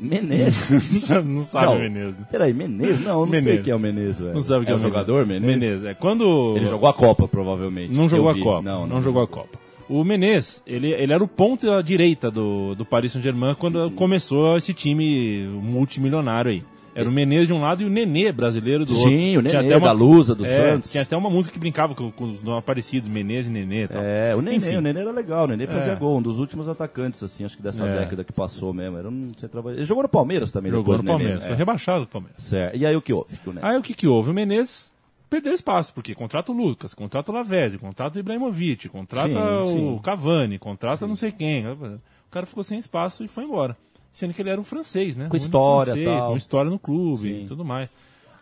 Menezes? 0.00 1.10
não 1.24 1.44
sabe 1.44 1.66
Não. 1.66 1.76
o 1.76 1.78
Menezes. 1.80 2.18
né? 2.18 2.26
Peraí, 2.30 2.52
Menezes? 2.54 3.00
Não, 3.00 3.20
eu 3.20 3.26
não 3.26 3.32
sei 3.32 3.40
Menezes. 3.40 3.64
quem 3.64 3.72
é 3.72 3.76
o 3.76 3.80
Menezes, 3.80 4.20
velho. 4.20 4.34
Não 4.34 4.42
sabe 4.42 4.62
o 4.62 4.64
que 4.64 4.70
é, 4.70 4.74
é 4.74 4.76
o 4.76 4.80
jogador, 4.80 5.26
Menezes? 5.26 5.46
Menezes. 5.58 5.84
É 5.84 5.94
quando... 5.94 6.54
Ele 6.56 6.66
jogou 6.66 6.88
a 6.88 6.94
Copa, 6.94 7.26
provavelmente. 7.26 7.92
Não 7.94 8.08
jogou 8.08 8.26
eu 8.26 8.30
a 8.30 8.34
vi. 8.34 8.40
Copa. 8.42 8.62
Não, 8.62 8.80
Não, 8.82 8.86
não, 8.86 9.02
jogou 9.02 9.22
a 9.22 9.26
Copa. 9.26 9.58
O 9.88 10.04
Menez, 10.04 10.62
ele, 10.66 10.92
ele 10.92 11.12
era 11.12 11.22
o 11.24 11.28
ponto 11.28 11.70
à 11.70 11.80
direita 11.80 12.30
do, 12.30 12.74
do 12.74 12.84
Paris 12.84 13.12
Saint-Germain 13.12 13.54
quando 13.54 13.90
começou 13.92 14.56
esse 14.56 14.74
time 14.74 15.46
multimilionário 15.62 16.50
aí. 16.50 16.62
Era 16.94 17.08
o 17.08 17.12
Menez 17.12 17.46
de 17.46 17.52
um 17.52 17.60
lado 17.60 17.80
e 17.80 17.86
o 17.86 17.88
Nenê 17.88 18.32
brasileiro 18.32 18.84
do 18.84 18.92
outro. 18.92 19.08
Sim, 19.08 19.36
o 19.36 19.42
Tinha 19.42 19.62
Nenê 19.62 19.74
até 19.74 19.84
da 19.84 19.92
Lusa, 19.92 20.34
do 20.34 20.44
é, 20.44 20.48
Santos. 20.48 20.90
Tinha 20.90 21.04
até 21.04 21.16
uma 21.16 21.30
música 21.30 21.52
que 21.52 21.58
brincava 21.60 21.94
com, 21.94 22.10
com 22.10 22.24
os 22.24 22.48
aparecidos, 22.48 23.08
Menez 23.08 23.46
e 23.46 23.50
Nenê 23.50 23.84
e 23.84 23.88
tal. 23.88 24.02
É, 24.02 24.34
o 24.34 24.42
Nenê, 24.42 24.56
Enfim. 24.56 24.76
o 24.76 24.80
Nenê 24.80 25.00
era 25.00 25.12
legal, 25.12 25.44
o 25.44 25.46
Nenê 25.48 25.66
fazia 25.68 25.92
É. 25.92 25.96
gol, 25.96 26.18
um 26.18 26.22
dos 26.22 26.40
últimos 26.40 26.68
atacantes, 26.68 27.22
assim, 27.22 27.44
acho 27.44 27.56
que 27.56 27.62
dessa 27.62 27.86
É. 27.86 28.00
década 28.00 28.24
que 28.24 28.32
passou 28.32 28.74
mesmo. 28.74 28.96
Era 28.98 29.08
um. 29.08 29.28
Ele 29.68 29.84
jogou 29.84 30.02
no 30.02 30.08
Palmeiras 30.08 30.50
também, 30.50 30.72
Jogou 30.72 30.94
no 30.94 31.00
o 31.00 31.02
Nenê, 31.04 31.12
Palmeiras, 31.18 31.44
é. 31.44 31.46
foi 31.46 31.56
rebaixado 31.56 32.00
do 32.00 32.08
Palmeiras. 32.08 32.42
Certo. 32.42 32.76
E 32.76 32.84
aí 32.84 32.96
o 32.96 33.00
que 33.00 33.12
houve? 33.12 33.36
Que 33.38 33.48
o 33.48 33.52
Nenê- 33.52 33.64
Aí 33.66 33.78
o 33.78 33.82
que 33.82 33.94
que 33.94 34.06
houve? 34.08 34.30
O 34.30 34.34
Menezes 34.34 34.92
perdeu 35.28 35.52
espaço, 35.52 35.92
porque 35.94 36.14
contrata 36.14 36.50
o 36.52 36.54
Lucas, 36.54 36.94
contrata 36.94 37.30
o 37.30 37.34
Lavezzi, 37.34 37.78
contrata 37.78 38.18
o 38.18 38.20
Ibrahimovic, 38.20 38.88
contrata 38.88 39.32
Sim, 39.32 39.38
o 39.38 39.96
sim. 39.96 40.00
Cavani, 40.02 40.58
contrata 40.58 41.06
não 41.06 41.16
sei 41.16 41.30
quem. 41.30 41.66
O 41.66 42.00
cara 42.30 42.46
ficou 42.46 42.62
sem 42.64 42.78
espaço 42.78 43.24
e 43.24 43.28
foi 43.28 43.44
embora. 43.44 43.76
Sendo 44.12 44.34
que 44.34 44.42
ele 44.42 44.50
era 44.50 44.60
um 44.60 44.64
francês, 44.64 45.16
né? 45.16 45.28
Com 45.28 45.36
Um 45.36 45.40
história, 45.40 45.92
francês, 45.92 46.18
tal. 46.18 46.30
Com 46.30 46.36
história 46.36 46.70
no 46.70 46.78
clube 46.78 47.22
Sim. 47.22 47.44
e 47.44 47.46
tudo 47.46 47.64
mais. 47.64 47.88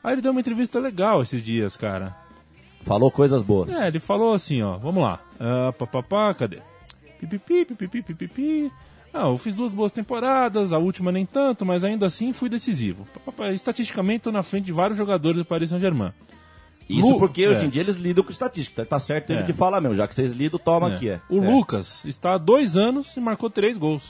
Aí 0.02 0.14
ele 0.14 0.22
deu 0.22 0.30
uma 0.30 0.40
entrevista 0.40 0.78
legal 0.78 1.20
esses 1.22 1.42
dias, 1.42 1.76
cara. 1.76 2.16
Falou 2.84 3.10
coisas 3.10 3.42
boas. 3.42 3.72
É, 3.72 3.88
ele 3.88 3.98
falou 3.98 4.32
assim, 4.32 4.62
ó, 4.62 4.76
vamos 4.78 5.02
lá. 5.02 5.20
Papapá, 5.76 6.32
cadê? 6.34 6.60
Pipipi, 7.18 7.64
pipipi, 7.64 8.02
pipipi. 8.02 8.72
Ah, 9.12 9.28
eu 9.28 9.38
fiz 9.38 9.54
duas 9.54 9.72
boas 9.72 9.92
temporadas, 9.92 10.72
a 10.72 10.78
última 10.78 11.10
nem 11.10 11.24
tanto, 11.26 11.64
mas 11.64 11.82
ainda 11.82 12.06
assim 12.06 12.32
fui 12.32 12.48
decisivo. 12.48 13.06
Estatisticamente, 13.52 14.24
tô 14.24 14.30
na 14.32 14.42
frente 14.42 14.66
de 14.66 14.72
vários 14.72 14.96
jogadores 14.96 15.38
do 15.38 15.44
Paris 15.44 15.70
Saint-Germain. 15.70 16.12
Isso 16.88 17.08
Lu- 17.12 17.18
porque 17.18 17.42
é. 17.42 17.48
hoje 17.48 17.66
em 17.66 17.68
dia 17.68 17.82
eles 17.82 17.96
lidam 17.96 18.22
com 18.22 18.30
estatística. 18.30 18.84
Tá 18.86 18.98
certo 18.98 19.30
ele 19.30 19.40
É. 19.40 19.42
de 19.42 19.52
falar 19.52 19.80
mesmo, 19.80 19.96
já 19.96 20.06
que 20.06 20.14
vocês 20.14 20.32
lidam, 20.32 20.58
toma 20.58 20.88
aqui. 20.94 21.08
É. 21.10 21.20
O 21.28 21.42
É. 21.42 21.50
Lucas 21.50 22.04
está 22.04 22.34
há 22.34 22.38
dois 22.38 22.76
anos 22.76 23.16
e 23.16 23.20
marcou 23.20 23.50
três 23.50 23.76
gols. 23.76 24.04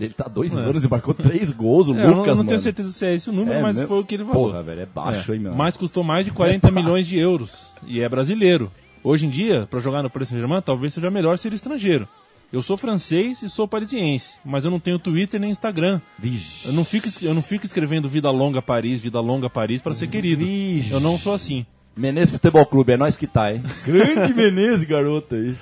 Ele 0.00 0.14
tá 0.14 0.24
dois 0.26 0.56
anos 0.56 0.82
e 0.84 0.88
marcou 0.88 1.12
três 1.14 1.52
gols, 1.52 1.88
o 1.88 1.94
É, 1.94 2.04
eu 2.04 2.08
não, 2.10 2.14
Lucas, 2.18 2.26
eu 2.28 2.30
não 2.30 2.36
mano. 2.38 2.48
tenho 2.48 2.60
certeza 2.60 2.90
se 2.90 3.04
é 3.06 3.14
esse 3.14 3.28
o 3.30 3.32
número, 3.32 3.58
É 3.58 3.62
mas 3.62 3.76
mesmo? 3.76 3.88
foi 3.88 4.00
o 4.00 4.04
que 4.04 4.14
ele 4.14 4.24
falou. 4.24 4.46
Porra, 4.48 4.62
velho, 4.62 4.80
é 4.80 4.86
baixo, 4.86 5.30
É. 5.32 5.34
hein, 5.36 5.40
meu? 5.42 5.54
Mas 5.54 5.76
custou 5.76 6.02
mais 6.02 6.24
de 6.24 6.32
40 6.32 6.70
milhões 6.70 7.06
de 7.06 7.18
euros. 7.18 7.68
E 7.86 8.00
é 8.00 8.08
brasileiro. 8.08 8.72
Hoje 9.04 9.26
em 9.26 9.30
dia, 9.30 9.66
pra 9.70 9.78
jogar 9.80 10.02
no 10.02 10.08
Paris 10.10 10.28
Saint-Germain, 10.28 10.62
talvez 10.62 10.94
seja 10.94 11.10
melhor 11.10 11.36
ser 11.36 11.52
estrangeiro. 11.52 12.08
Eu 12.52 12.60
sou 12.60 12.76
francês 12.76 13.42
e 13.42 13.48
sou 13.48 13.66
parisiense, 13.66 14.38
mas 14.44 14.66
eu 14.66 14.70
não 14.70 14.78
tenho 14.78 14.98
Twitter 14.98 15.40
nem 15.40 15.50
Instagram. 15.50 16.02
Vixe. 16.18 16.68
Eu 16.68 16.74
não 16.74 16.84
fico, 16.84 17.08
eu 17.22 17.32
não 17.32 17.40
fico 17.40 17.64
escrevendo 17.64 18.10
Vida 18.10 18.30
Longa 18.30 18.60
Paris, 18.60 19.00
Vida 19.00 19.18
Longa 19.20 19.48
Paris 19.48 19.80
para 19.80 19.94
ser 19.94 20.08
querido. 20.08 20.44
Vixe. 20.44 20.90
Eu 20.90 21.00
não 21.00 21.16
sou 21.16 21.32
assim. 21.32 21.64
Menezes 21.96 22.30
Futebol 22.30 22.66
Clube, 22.66 22.92
é 22.92 22.96
nós 22.98 23.16
que 23.16 23.26
tá, 23.26 23.54
hein? 23.54 23.62
Grande 23.86 24.34
Menezes, 24.34 24.84
garoto 24.84 25.34
aí. 25.34 25.54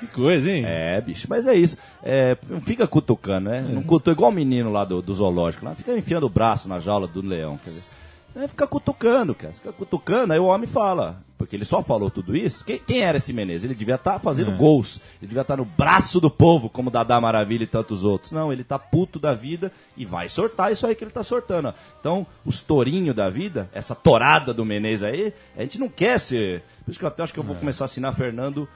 Que 0.00 0.06
coisa, 0.06 0.50
hein? 0.50 0.64
É, 0.66 0.98
bicho, 0.98 1.26
mas 1.28 1.46
é 1.46 1.54
isso. 1.54 1.76
É, 2.02 2.38
não 2.48 2.60
fica 2.62 2.86
cutucando, 2.86 3.50
né? 3.50 3.60
Não 3.60 3.82
cutuca 3.82 4.12
igual 4.12 4.30
o 4.30 4.34
menino 4.34 4.72
lá 4.72 4.86
do, 4.86 5.02
do 5.02 5.12
zoológico, 5.12 5.66
lá 5.66 5.74
fica 5.74 5.94
enfiando 5.94 6.24
o 6.24 6.30
braço 6.30 6.70
na 6.70 6.78
jaula 6.78 7.06
do 7.06 7.20
leão, 7.20 7.58
quer 7.62 7.68
dizer. 7.68 7.97
É, 8.38 8.46
fica 8.46 8.66
cutucando, 8.68 9.34
cara. 9.34 9.52
Fica 9.52 9.72
cutucando, 9.72 10.32
aí 10.32 10.38
o 10.38 10.44
homem 10.44 10.66
fala. 10.68 11.20
Porque 11.36 11.54
ele 11.56 11.64
só 11.64 11.82
falou 11.82 12.08
tudo 12.10 12.36
isso. 12.36 12.64
Quem, 12.64 12.78
quem 12.78 13.00
era 13.02 13.16
esse 13.16 13.32
Menezes? 13.32 13.64
Ele 13.64 13.74
devia 13.74 13.94
estar 13.96 14.18
fazendo 14.20 14.56
gols. 14.56 15.00
Ele 15.20 15.28
devia 15.28 15.42
estar 15.42 15.56
no 15.56 15.64
braço 15.64 16.20
do 16.20 16.30
povo, 16.30 16.68
como 16.68 16.90
Dadá 16.90 17.20
Maravilha 17.20 17.64
e 17.64 17.66
tantos 17.66 18.04
outros. 18.04 18.30
Não, 18.32 18.52
ele 18.52 18.62
tá 18.64 18.78
puto 18.78 19.18
da 19.18 19.34
vida 19.34 19.72
e 19.96 20.04
vai 20.04 20.28
sortar 20.28 20.70
isso 20.72 20.86
aí 20.86 20.94
que 20.94 21.02
ele 21.04 21.10
tá 21.10 21.22
sortando. 21.22 21.68
ó. 21.68 21.72
Então, 22.00 22.26
os 22.44 22.60
tourinhos 22.60 23.14
da 23.14 23.28
vida, 23.30 23.68
essa 23.72 23.94
torada 23.94 24.52
do 24.54 24.64
Menezes 24.64 25.02
aí, 25.04 25.32
a 25.56 25.62
gente 25.62 25.78
não 25.78 25.88
quer 25.88 26.18
ser. 26.18 26.62
Por 26.84 26.90
isso 26.90 26.98
que 26.98 27.04
eu 27.04 27.08
até 27.08 27.22
acho 27.22 27.32
que 27.32 27.40
eu 27.40 27.44
vou 27.44 27.56
começar 27.56 27.84
a 27.84 27.86
assinar 27.86 28.12
Fernando. 28.14 28.68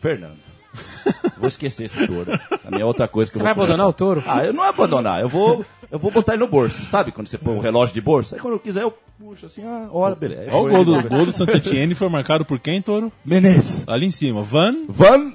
Fernando. 0.00 0.38
Vou 1.38 1.48
esquecer 1.48 1.84
esse 1.84 2.06
touro. 2.06 2.32
A 2.64 2.70
minha 2.70 2.86
outra 2.86 3.08
coisa 3.08 3.30
que 3.30 3.36
Você 3.38 3.42
eu 3.42 3.44
vai 3.44 3.54
vou 3.54 3.64
abandonar 3.64 3.92
começar- 3.92 4.04
o 4.04 4.14
touro? 4.14 4.22
Ah, 4.26 4.44
eu 4.44 4.52
não 4.52 4.60
vou 4.62 4.68
abandonar. 4.68 5.20
Eu 5.20 5.28
vou, 5.28 5.64
eu 5.90 5.98
vou 5.98 6.10
botar 6.10 6.34
ele 6.34 6.40
no 6.44 6.48
bolso. 6.48 6.84
Sabe 6.86 7.12
quando 7.12 7.26
você 7.28 7.38
põe 7.38 7.56
o 7.56 7.60
relógio 7.60 7.94
de 7.94 8.00
bolso? 8.00 8.34
Aí 8.34 8.40
quando 8.40 8.54
eu 8.54 8.60
quiser 8.60 8.82
eu 8.82 8.92
puxo 9.18 9.46
assim, 9.46 9.64
ah, 9.64 9.88
hora, 9.90 10.14
beleza. 10.14 10.50
Olha 10.52 10.56
o 10.66 10.68
gol 10.68 10.84
do, 10.84 11.08
gol 11.08 11.26
do 11.26 11.32
Sant'Etienne 11.32 11.94
foi 11.94 12.08
marcado 12.08 12.44
por 12.44 12.58
quem, 12.58 12.80
Toro? 12.80 13.10
Menezes. 13.24 13.88
Ali 13.88 14.06
em 14.06 14.10
cima, 14.10 14.42
Van 14.42 14.74
Van. 14.88 15.32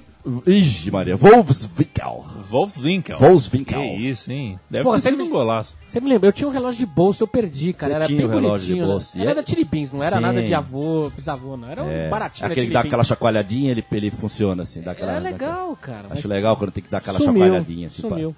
Ixi, 0.47 0.89
Maria. 0.89 1.17
Wolfswinkel. 1.17 2.25
Wolfswinkel. 2.49 3.17
Wolfswinkel. 3.17 3.77
Que 3.81 3.87
isso, 4.09 4.31
hein? 4.31 4.57
Deve 4.69 4.85
Pô, 4.85 4.93
ter 4.93 4.99
você 5.01 5.09
sido 5.09 5.17
me- 5.17 5.23
um 5.27 5.29
golaço. 5.29 5.75
Você 5.85 5.99
me 5.99 6.07
lembra, 6.07 6.29
eu 6.29 6.31
tinha 6.31 6.47
um 6.47 6.51
relógio 6.51 6.79
de 6.79 6.93
bolso, 6.93 7.23
eu 7.23 7.27
perdi, 7.27 7.73
cara. 7.73 7.91
Você 7.91 7.95
era 7.97 8.07
tinha 8.07 8.19
bem 8.19 8.27
um 8.27 8.29
relógio 8.29 8.67
de 8.67 8.71
bonitinho. 8.73 8.87
bolso, 8.87 9.17
Né? 9.17 9.23
Era 9.23 9.31
é- 9.31 9.35
da 9.35 9.43
Tilibins, 9.43 9.91
não 9.91 10.01
era 10.01 10.15
Sim. 10.15 10.21
nada 10.21 10.41
de 10.41 10.53
avô, 10.53 11.09
bisavô, 11.13 11.57
não. 11.57 11.67
Era 11.69 11.81
É, 11.83 12.07
um 12.07 12.09
baratinho. 12.09 12.49
aquele 12.49 12.67
que 12.67 12.71
dá 12.73 12.79
aquela 12.79 13.03
chacoalhadinha, 13.03 13.71
ele, 13.71 13.83
ele 13.91 14.11
funciona 14.11 14.63
assim. 14.63 14.81
Dá 14.81 14.91
aquela, 14.91 15.11
Era 15.11 15.19
dá 15.21 15.29
legal, 15.29 15.75
cara. 15.75 15.97
aquela- 15.99 16.13
Acho 16.13 16.27
legal 16.29 16.55
quando 16.55 16.71
tem 16.71 16.81
que 16.85 16.89
dar 16.89 16.99
aquela 16.99 17.19
sumiu, 17.19 17.41
chacoalhadinha. 17.43 17.87
Assim, 17.87 18.01
pá. 18.03 18.07
Sumiu. 18.07 18.35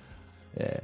É 0.57 0.82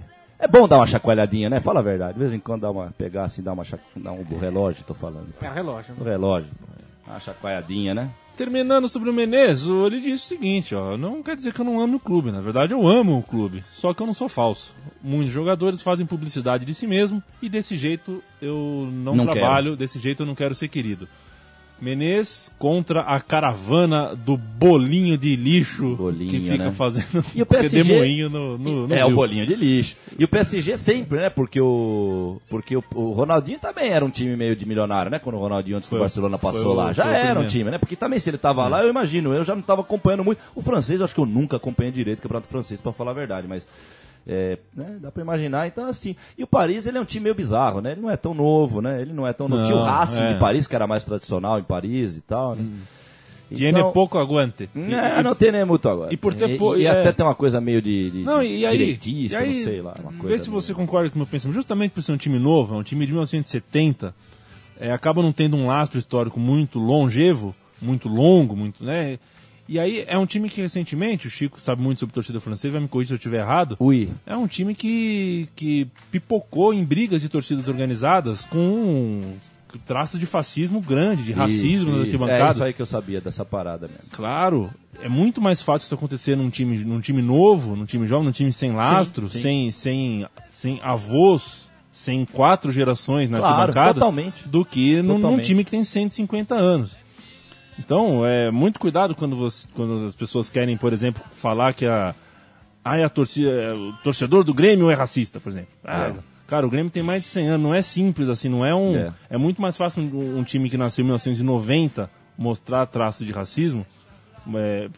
bom 0.48 0.68
dar 0.68 0.78
uma 0.78 0.88
chacoalhadinha, 0.88 1.50
né? 1.50 1.60
Fala 1.60 1.80
a 1.80 1.84
verdade. 1.84 2.14
De 2.14 2.20
vez 2.20 2.34
em 2.34 2.40
quando 2.40 2.62
dá 2.62 2.72
uma, 2.72 2.92
pegar 2.98 3.26
assim, 3.26 3.42
dar 3.44 3.54
uma 3.54 3.64
chac... 3.64 3.80
dar 3.96 4.12
um 4.12 4.24
relógio, 4.40 4.84
tô 4.86 4.94
falando. 4.94 5.28
É 5.42 5.50
relógio. 5.50 5.94
O 6.00 6.04
relógio. 6.04 6.50
Uma 7.08 7.20
chacoalhadinha, 7.20 7.94
né? 7.94 8.10
Terminando 8.38 8.88
sobre 8.88 9.10
o 9.10 9.14
Menezes, 9.14 9.68
o- 9.68 9.86
ele 9.86 10.00
disse 10.00 10.26
o 10.26 10.28
seguinte, 10.38 10.74
ó, 10.74 10.98
não 10.98 11.22
quer 11.22 11.36
dizer 11.36 11.54
que 11.54 11.60
eu 11.60 11.66
não 11.66 11.80
ame 11.82 11.96
o 11.96 12.00
clube, 12.00 12.32
na 12.32 12.40
verdade 12.42 12.74
eu 12.74 12.88
amo 12.88 13.18
o 13.20 13.22
clube, 13.22 13.64
só 13.70 13.94
que 13.94 14.02
eu 14.02 14.08
não 14.08 14.14
sou 14.14 14.30
falso. 14.30 14.74
Muitos 15.04 15.32
jogadores 15.32 15.82
fazem 15.82 16.06
publicidade 16.08 16.64
de 16.66 16.74
si 16.74 16.88
mesmo 16.88 17.22
e 17.42 17.50
desse 17.50 17.76
jeito 17.76 18.24
eu 18.42 18.90
não, 18.92 19.14
Não 19.16 19.26
trabalho, 19.26 19.76
desse 19.76 20.00
jeito 20.00 20.24
eu 20.24 20.26
não 20.28 20.34
quero 20.34 20.56
ser 20.56 20.70
querido. 20.70 21.08
Menezes 21.82 22.52
contra 22.60 23.02
a 23.02 23.20
caravana 23.20 24.16
do 24.16 24.38
bolinho 24.38 25.18
de 25.18 25.36
lixo 25.36 25.96
Bolinho, 25.96 26.30
que 26.30 26.40
fica 26.42 26.66
né? 26.66 26.72
fazendo 26.72 27.26
E 27.34 27.42
o 27.42 27.46
PSG 27.46 28.30
no, 28.30 28.58
no, 28.58 28.88
no 28.88 28.94
é, 28.94 29.04
o 29.04 29.08
Rio. 29.08 29.16
bolinho 29.16 29.48
de 29.48 29.56
lixo. 29.56 29.96
E 30.18 30.24
o 30.24 30.28
PSG 30.28 30.78
sempre, 30.78 31.20
né? 31.20 31.30
Porque 31.30 31.60
o 31.60 32.40
porque 32.50 32.78
o, 32.78 32.84
o 32.94 33.12
Ronaldinho 33.14 33.58
também 33.58 33.90
era 33.90 34.06
um 34.06 34.10
time 34.12 34.36
meio 34.36 34.56
de 34.56 34.66
milionário, 34.66 35.10
né? 35.10 35.18
Quando 35.18 35.36
o 35.38 35.40
Ronaldinho 35.40 35.78
antes 35.78 35.88
o 35.88 35.90
Foi- 35.90 36.00
Barcelona 36.00 36.38
passou 36.38 36.72
o- 36.72 36.76
lá. 36.76 36.94
Já 36.94 37.06
o 37.08 37.10
era 37.10 37.40
um 37.40 37.48
time, 37.48 37.72
né? 37.72 37.78
Porque 37.80 37.96
também 37.96 38.20
se 38.20 38.30
ele 38.30 38.38
tava 38.38 38.68
lá, 38.68 38.84
eu 38.84 38.90
imagino, 38.90 39.34
eu 39.34 39.44
já 39.44 39.56
não 39.56 39.64
tava 39.64 39.82
acompanhando 39.82 40.24
muito. 40.24 40.40
O 40.54 40.62
francês, 40.62 41.00
eu 41.00 41.04
acho 41.06 41.16
que 41.16 41.20
eu 41.22 41.26
nunca 41.26 41.58
acompanhei 41.58 41.92
direito 41.92 42.20
o 42.20 42.22
Campeonato 42.22 42.48
Francês, 42.48 42.80
pra 42.80 42.92
falar 42.94 43.12
a 43.12 43.16
verdade, 43.16 43.48
mas... 43.48 43.68
É, 44.28 44.58
né, 44.76 44.98
dá 45.02 45.12
pra 45.12 45.24
imaginar, 45.24 45.66
então 45.68 45.88
assim. 45.88 46.16
E 46.38 46.44
o 46.44 46.48
Paris, 46.48 46.86
ele 46.86 46.98
é 46.98 47.02
um 47.02 47.06
time 47.06 47.24
meio 47.24 47.36
bizarro, 47.36 47.82
né? 47.82 47.94
Ele 47.94 48.02
não 48.02 48.10
é 48.10 48.16
tão 48.16 48.34
novo, 48.34 48.80
né? 48.82 49.02
Ele 49.02 49.14
não 49.14 49.26
é 49.26 49.34
tão 49.34 49.48
novo. 49.50 49.64
Tinha 49.64 49.76
o 49.76 49.84
Racing 49.84 50.22
é. 50.22 50.34
de 50.34 50.40
Paris, 50.40 50.68
que 50.68 50.76
era 50.76 50.86
mais 50.86 51.04
tradicional 51.04 51.58
em 51.60 51.64
Paris 51.64 52.18
e 52.18 52.22
tal, 52.22 52.56
né? 52.56 52.64
Tiene 53.54 53.80
Então- 53.80 53.92
pouco 53.92 54.18
aguante. 54.18 54.70
Não, 54.74 55.24
não 55.24 55.36
tem 55.36 55.52
nem 55.52 55.66
muito 55.66 55.90
agora. 55.90 56.14
e 56.14 56.16
por 56.18 56.34
ter 56.34 56.52
e, 56.52 56.58
po- 56.58 56.78
e 56.78 56.86
é. 56.86 56.90
até 56.90 57.12
tem 57.12 57.26
uma 57.26 57.36
coisa 57.36 57.60
meio 57.60 57.82
de, 57.82 58.10
de 58.12 58.20
Não, 58.24 58.42
e 58.42 58.66
aí, 58.66 58.78
direitista, 58.78 59.40
e 59.40 59.42
aí 59.44 59.58
não 59.58 59.64
sei 59.66 59.82
lá. 59.82 59.94
Uma 60.02 60.14
coisa 60.14 60.28
vê 60.38 60.40
se 60.42 60.50
meio- 60.50 60.62
você 60.62 60.74
concorda 60.74 61.10
com 61.10 61.16
o 61.16 61.18
meu 61.18 61.28
pensamento. 61.28 61.56
Justamente 61.56 61.92
por 61.92 62.02
ser 62.02 62.14
um 62.14 62.18
time 62.18 62.40
novo, 62.40 62.76
é 62.76 62.78
um 62.78 62.84
time 62.84 63.06
de 63.06 63.12
1970, 63.12 64.14
é, 64.80 64.92
acaba 64.92 65.22
não 65.22 65.34
tendo 65.34 65.58
um 65.58 65.68
lastro 65.68 66.00
histórico 66.00 66.40
muito 66.40 66.80
longevo, 66.80 67.54
muito 67.82 68.08
longo, 68.08 68.56
muito, 68.56 68.84
né? 68.86 69.20
E 69.72 69.80
aí 69.80 70.04
é 70.06 70.18
um 70.18 70.26
time 70.26 70.50
que 70.50 70.60
recentemente, 70.62 71.28
o 71.28 71.30
Chico 71.30 71.58
sabe 71.62 71.82
muito 71.82 72.00
sobre 72.02 72.14
torcida 72.14 72.42
francesa, 72.42 72.74
vai 72.74 72.82
me 72.82 72.90
corrigir 72.90 73.08
se 73.08 73.14
eu 73.14 73.18
estiver 73.18 73.40
errado. 73.40 73.78
Ui. 73.80 74.10
É 74.26 74.36
um 74.36 74.46
time 74.46 74.76
que, 74.76 75.48
que 75.56 75.88
pipocou 76.12 76.74
em 76.74 76.84
brigas 76.84 77.22
de 77.22 77.30
torcidas 77.30 77.70
organizadas 77.70 78.44
com 78.46 79.22
traços 79.86 80.20
de 80.20 80.26
fascismo 80.26 80.82
grande, 80.82 81.24
de 81.24 81.32
racismo 81.32 81.92
nas 81.92 82.02
Isso, 82.08 82.16
isso. 82.16 82.16
É 82.24 82.26
arquibancadas. 82.26 82.56
isso 82.58 82.64
aí 82.66 82.74
que 82.74 82.82
eu 82.82 82.86
sabia 82.86 83.22
dessa 83.22 83.46
parada 83.46 83.88
mesmo. 83.88 84.10
Claro, 84.12 84.70
é 85.02 85.08
muito 85.08 85.40
mais 85.40 85.62
fácil 85.62 85.86
isso 85.86 85.96
acontecer 85.96 86.36
num 86.36 86.50
time, 86.50 86.78
num 86.84 87.00
time 87.00 87.22
novo, 87.22 87.74
num 87.74 87.86
time 87.86 88.06
jovem, 88.06 88.26
num 88.26 88.34
time 88.34 88.52
sem 88.52 88.74
lastro, 88.74 89.30
sim. 89.30 89.40
Sem, 89.40 89.72
sem, 89.72 90.28
sem 90.50 90.80
avós, 90.84 91.72
sem 91.94 92.26
quatro 92.26 92.74
gerações 92.74 93.30
na 93.30 93.38
Claro, 93.40 93.56
arquibancada, 93.62 93.94
totalmente. 93.94 94.46
do 94.50 94.66
que 94.66 94.98
num, 95.02 95.14
num 95.14 95.16
Totalmente. 95.22 95.46
time 95.46 95.64
que 95.64 95.72
tem 95.72 95.84
150 95.86 96.56
anos. 96.56 97.00
Então, 97.84 98.26
é 98.26 98.52
muito 98.52 98.80
cuidado 98.80 99.16
quando, 99.16 99.36
você, 99.36 99.68
quando 99.74 100.06
as 100.06 100.16
pessoas 100.16 100.50
querem, 100.50 100.78
por 100.78 100.94
exemplo, 100.94 101.22
falar 101.34 101.74
que 101.74 101.86
a, 101.86 102.14
é 102.86 103.04
a 103.04 103.10
torcida, 103.10 103.50
é, 103.50 103.74
o 103.74 103.94
torcedor 104.04 104.44
do 104.44 104.54
Grêmio 104.54 104.90
é 104.92 104.94
racista, 104.94 105.40
por 105.40 105.52
exemplo. 105.52 105.70
Ah, 105.84 106.14
Cara, 106.48 106.68
o 106.68 106.70
Grêmio 106.70 106.92
tem 106.92 107.02
mais 107.02 107.22
de 107.22 107.28
100 107.28 107.48
anos, 107.48 107.62
não 107.64 107.74
é 107.74 107.82
simples 107.82 108.28
assim, 108.30 108.50
não 108.50 108.66
é 108.66 108.76
um. 108.76 108.96
É. 108.96 109.14
É, 109.30 109.38
muito 109.38 109.62
mais 109.62 109.78
fácil 109.78 110.04
um, 110.04 110.40
um 110.40 110.44
time 110.44 110.70
que 110.70 110.78
nasceu 110.78 111.02
em 111.02 111.06
1990 111.06 112.10
mostrar 112.38 112.86
traços 112.88 113.26
de 113.26 113.32
racismo. 113.32 113.86
é, 114.56 114.90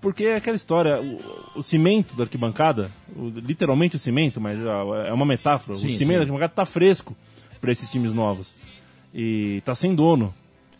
porque 0.00 0.24
é 0.26 0.36
aquela 0.36 0.54
história, 0.54 1.00
o, 1.02 1.58
o 1.58 1.62
cimento 1.62 2.14
da 2.14 2.22
arquibancada, 2.22 2.88
o- 3.16 3.28
literalmente 3.34 3.96
o 3.96 3.98
cimento, 3.98 4.40
mas 4.40 4.58
é 5.06 5.12
uma 5.12 5.26
metáfora, 5.26 5.76
Sim, 5.76 5.88
o 5.88 5.90
cimento 5.90 6.06
sim. 6.06 6.12
da 6.14 6.20
arquibancada 6.20 6.52
tá 6.54 6.64
fresco 6.64 7.16
para 7.60 7.72
esses 7.72 7.90
times 7.90 8.14
novos. 8.14 8.54
E 9.12 9.60
tá 9.64 9.74
sem 9.74 9.92
dono. 9.94 10.32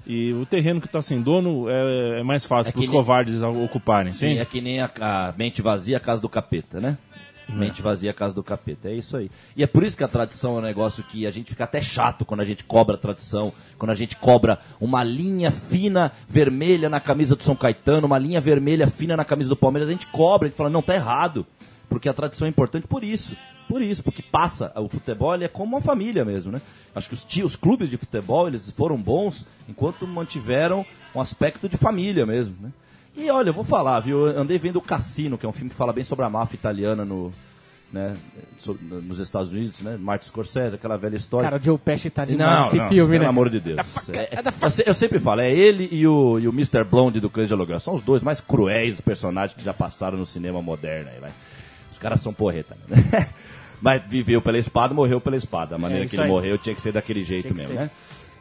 E 0.07 0.33
o 0.35 0.47
terreno 0.47 0.81
que 0.81 0.89
tá 0.89 1.03
sem 1.03 1.21
dono 1.21 1.69
é, 1.69 2.21
é 2.21 2.23
mais 2.23 2.47
fácil 2.47 2.71
É 2.71 2.73
para 2.73 2.81
os 2.81 2.87
nem- 2.87 2.95
covardes 2.97 3.43
ocuparem, 3.43 4.13
Sim, 4.13 4.27
entende? 4.27 4.41
é 4.41 4.45
que 4.45 4.61
nem 4.61 4.81
a, 4.81 4.91
a 5.01 5.35
mente 5.37 5.61
vazia, 5.61 5.97
a 5.97 6.01
casa 6.01 6.23
do 6.23 6.29
capeta, 6.29 6.81
né? 6.81 6.97
Mente 7.49 7.81
vazia, 7.81 8.13
casa 8.13 8.35
do 8.35 8.43
capeta. 8.43 8.89
É 8.89 8.95
isso 8.95 9.17
aí. 9.17 9.31
E 9.57 9.63
é 9.63 9.69
por 9.69 9.85
isso 9.85 9.97
que 9.97 10.03
a 10.03 10.09
tradição 10.09 10.57
é 10.57 10.59
um 10.59 10.63
negócio 10.63 11.05
que 11.05 11.29
a 11.29 11.31
gente 11.31 11.51
fica 11.51 11.63
até 11.63 11.81
chato 11.81 12.25
quando 12.25 12.41
a 12.41 12.45
gente 12.45 12.65
cobra 12.65 12.97
a 12.97 12.99
tradição, 12.99 13.53
quando 13.79 13.91
a 13.93 13.95
gente 13.95 14.17
cobra 14.17 14.59
uma 14.81 15.05
linha 15.05 15.53
fina 15.53 16.11
vermelha 16.29 16.89
na 16.89 16.99
camisa 16.99 17.37
do 17.37 17.45
São 17.45 17.55
Caetano, 17.55 18.05
uma 18.09 18.19
linha 18.19 18.41
vermelha 18.41 18.89
fina 18.89 19.17
na 19.17 19.25
camisa 19.25 19.49
do 19.49 19.57
Palmeiras. 19.57 19.89
A 19.89 19.93
gente 19.93 20.09
cobra, 20.09 20.47
a 20.47 20.51
gente 20.51 20.57
fala, 20.57 20.71
não, 20.71 20.83
tá 20.83 20.97
errado. 20.97 21.47
Porque 21.89 22.09
a 22.09 22.13
tradição 22.13 22.47
é 22.47 22.51
importante 22.51 22.89
por 22.89 23.05
isso. 23.05 23.37
Por 23.69 23.83
isso, 23.83 24.03
porque 24.03 24.23
passa. 24.23 24.73
O 24.77 24.89
futebol 24.89 25.35
ele 25.35 25.45
é 25.45 25.49
como 25.49 25.75
uma 25.77 25.81
família 25.81 26.25
mesmo, 26.25 26.53
né? 26.53 26.61
Acho 26.95 27.09
que 27.09 27.15
os, 27.15 27.25
ti- 27.25 27.43
os 27.43 27.57
clubes 27.57 27.91
de 27.91 27.97
futebol 27.97 28.47
eles 28.47 28.71
foram 28.71 28.97
bons 28.97 29.45
enquanto 29.69 30.07
mantiveram 30.07 30.85
um 31.15 31.21
aspecto 31.21 31.69
de 31.69 31.77
família 31.77 32.25
mesmo, 32.25 32.55
né? 32.61 32.71
E 33.17 33.31
olha, 33.31 33.49
eu 33.49 33.55
vou 33.55 33.65
falar, 33.65 33.99
viu? 34.01 34.27
Eu 34.29 34.41
andei 34.41 34.59
vendo 34.59 34.77
o 34.77 34.83
Cassino, 34.83 35.37
que 35.39 35.45
é 35.47 35.49
um 35.49 35.53
filme 35.53 35.71
que 35.71 35.77
fala 35.77 35.93
bem 35.93 36.05
sobre 36.05 36.25
a 36.25 36.31
máfia 36.31 36.55
italiana 36.57 37.03
no, 37.05 37.33
né, 37.91 38.15
nos 39.03 39.19
Estados 39.19 39.51
Unidos, 39.53 39.81
né? 39.81 39.97
Martin 39.99 40.27
Scorsese, 40.27 40.75
aquela 40.75 40.97
velha 40.99 41.17
história. 41.17 41.49
Cara, 41.49 41.61
o 41.61 41.65
Joe 41.65 41.79
Pesci 41.79 42.11
tá 42.11 42.25
demais 42.27 42.49
Não, 42.51 42.65
nesse 42.65 42.77
não, 42.77 42.89
filme, 42.89 43.13
pelo 43.13 43.23
né? 43.25 43.29
amor 43.29 43.49
de 43.51 43.59
Deus. 43.59 43.79
É- 44.13 44.37
é- 44.37 44.43
eu, 44.63 44.71
se- 44.71 44.85
eu 44.87 44.95
sempre 44.95 45.19
falo, 45.19 45.41
é 45.41 45.51
ele 45.51 45.89
e 45.91 46.07
o, 46.07 46.39
e 46.39 46.47
o 46.47 46.53
Mr. 46.53 46.85
Blonde 46.85 47.19
do 47.19 47.31
Cães 47.31 47.49
de 47.49 47.55
Aluguel. 47.55 47.81
São 47.81 47.95
os 47.95 48.03
dois 48.03 48.23
mais 48.23 48.41
cruéis 48.41 49.01
personagens 49.01 49.57
que 49.57 49.65
já 49.65 49.73
passaram 49.75 50.19
no 50.19 50.27
cinema 50.27 50.61
moderno. 50.61 51.09
Aí, 51.13 51.19
vai. 51.19 51.31
Os 51.91 51.97
caras 51.99 52.21
são 52.21 52.35
porreta. 52.35 52.77
Né? 52.87 53.29
Mas 53.81 54.03
viveu 54.07 54.41
pela 54.41 54.59
espada, 54.59 54.95
morreu 54.95 55.21
pela 55.21 55.37
espada. 55.37 55.75
A 55.75 55.79
maneira 55.79 56.05
isso 56.05 56.11
que 56.11 56.17
ele 56.17 56.25
aí. 56.25 56.31
morreu 56.31 56.59
tinha 56.59 56.75
que 56.75 56.81
ser 56.81 56.93
daquele 56.93 57.23
jeito 57.23 57.55
mesmo, 57.55 57.69
ser. 57.69 57.75
né? 57.75 57.91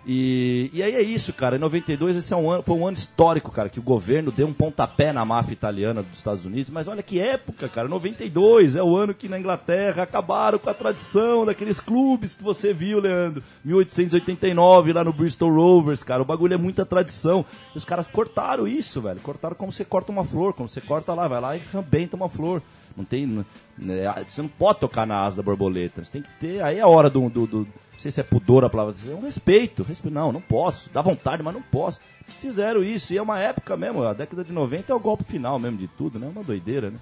E, 0.08 0.70
e 0.72 0.84
aí 0.84 0.94
é 0.94 1.02
isso, 1.02 1.34
cara. 1.34 1.56
Em 1.56 1.60
92 1.60 2.16
esse 2.16 2.32
é 2.32 2.38
um 2.38 2.52
ano, 2.52 2.62
foi 2.62 2.76
um 2.76 2.88
ano 2.88 2.96
histórico, 2.96 3.52
cara, 3.52 3.70
que 3.70 3.80
o 3.80 3.84
governo 3.84 4.32
deu 4.32 4.46
um 4.46 4.54
pontapé 4.54 5.12
na 5.12 5.26
máfia 5.26 5.54
italiana 5.54 6.04
dos 6.04 6.20
Estados 6.20 6.46
Unidos. 6.46 6.72
Mas 6.72 6.88
olha 6.88 7.02
que 7.02 7.20
época, 7.20 7.68
cara. 7.68 7.88
92 7.88 8.76
é 8.76 8.84
o 8.84 8.96
ano 8.96 9.16
que 9.16 9.28
na 9.28 9.40
Inglaterra 9.40 10.04
acabaram 10.04 10.60
com 10.60 10.70
a 10.70 10.74
tradição 10.76 11.44
daqueles 11.44 11.80
clubes 11.80 12.36
que 12.36 12.44
você 12.44 12.72
viu, 12.72 13.00
Leandro. 13.00 13.42
1889 13.64 14.94
lá 14.94 15.04
no 15.04 15.12
Bristol 15.12 15.52
Rovers, 15.52 16.04
cara. 16.04 16.22
O 16.22 16.26
bagulho 16.26 16.54
é 16.54 16.58
muita 16.58 16.86
tradição. 16.86 17.44
E 17.74 17.78
os 17.78 17.86
caras 17.86 18.08
cortaram 18.08 18.68
isso, 18.68 19.02
velho. 19.02 19.20
Cortaram 19.22 19.56
como 19.56 19.72
você 19.72 19.84
corta 19.84 20.12
uma 20.12 20.24
flor, 20.24 20.54
como 20.54 20.70
você 20.70 20.82
corta 20.82 21.16
lá, 21.16 21.28
vai 21.28 21.42
lá 21.42 21.58
e 21.58 21.62
arrebenta 21.74 22.16
uma 22.16 22.30
flor. 22.30 22.62
Não 22.96 23.04
tem. 23.04 23.26
né, 23.78 24.14
Você 24.28 24.42
não 24.42 24.50
pode 24.50 24.80
tocar 24.80 25.06
na 25.06 25.22
asa 25.24 25.38
da 25.38 25.44
borboleta. 25.44 26.04
Você 26.04 26.12
tem 26.12 26.22
que 26.22 26.30
ter. 26.40 26.64
Aí 26.64 26.78
é 26.78 26.82
a 26.82 26.88
hora 26.88 27.10
do. 27.10 27.30
do, 27.30 27.46
do 27.48 27.60
não 27.60 28.00
sei 28.00 28.12
se 28.12 28.20
é 28.20 28.24
pudor 28.24 28.64
a 28.66 28.70
palavra, 28.70 28.94
é 29.10 29.14
um 29.16 29.22
respeito, 29.22 29.82
respeito. 29.84 30.14
Não, 30.14 30.32
não 30.32 30.42
posso. 30.42 30.90
Dá 30.94 31.02
vontade, 31.02 31.42
mas 31.42 31.54
não 31.54 31.62
posso. 31.62 32.00
Fizeram 32.28 32.84
isso. 32.84 33.14
E 33.14 33.18
é 33.18 33.22
uma 33.22 33.40
época 33.40 33.76
mesmo. 33.78 34.04
A 34.04 34.14
década 34.14 34.44
de 34.44 34.52
90 34.52 34.92
é 34.92 34.96
o 34.96 35.00
golpe 35.00 35.24
final 35.24 35.58
mesmo 35.60 35.78
de 35.78 35.88
tudo, 35.88 36.20
né? 36.20 36.28
É 36.28 36.30
uma 36.30 36.44
doideira, 36.44 36.90
né? 36.92 36.98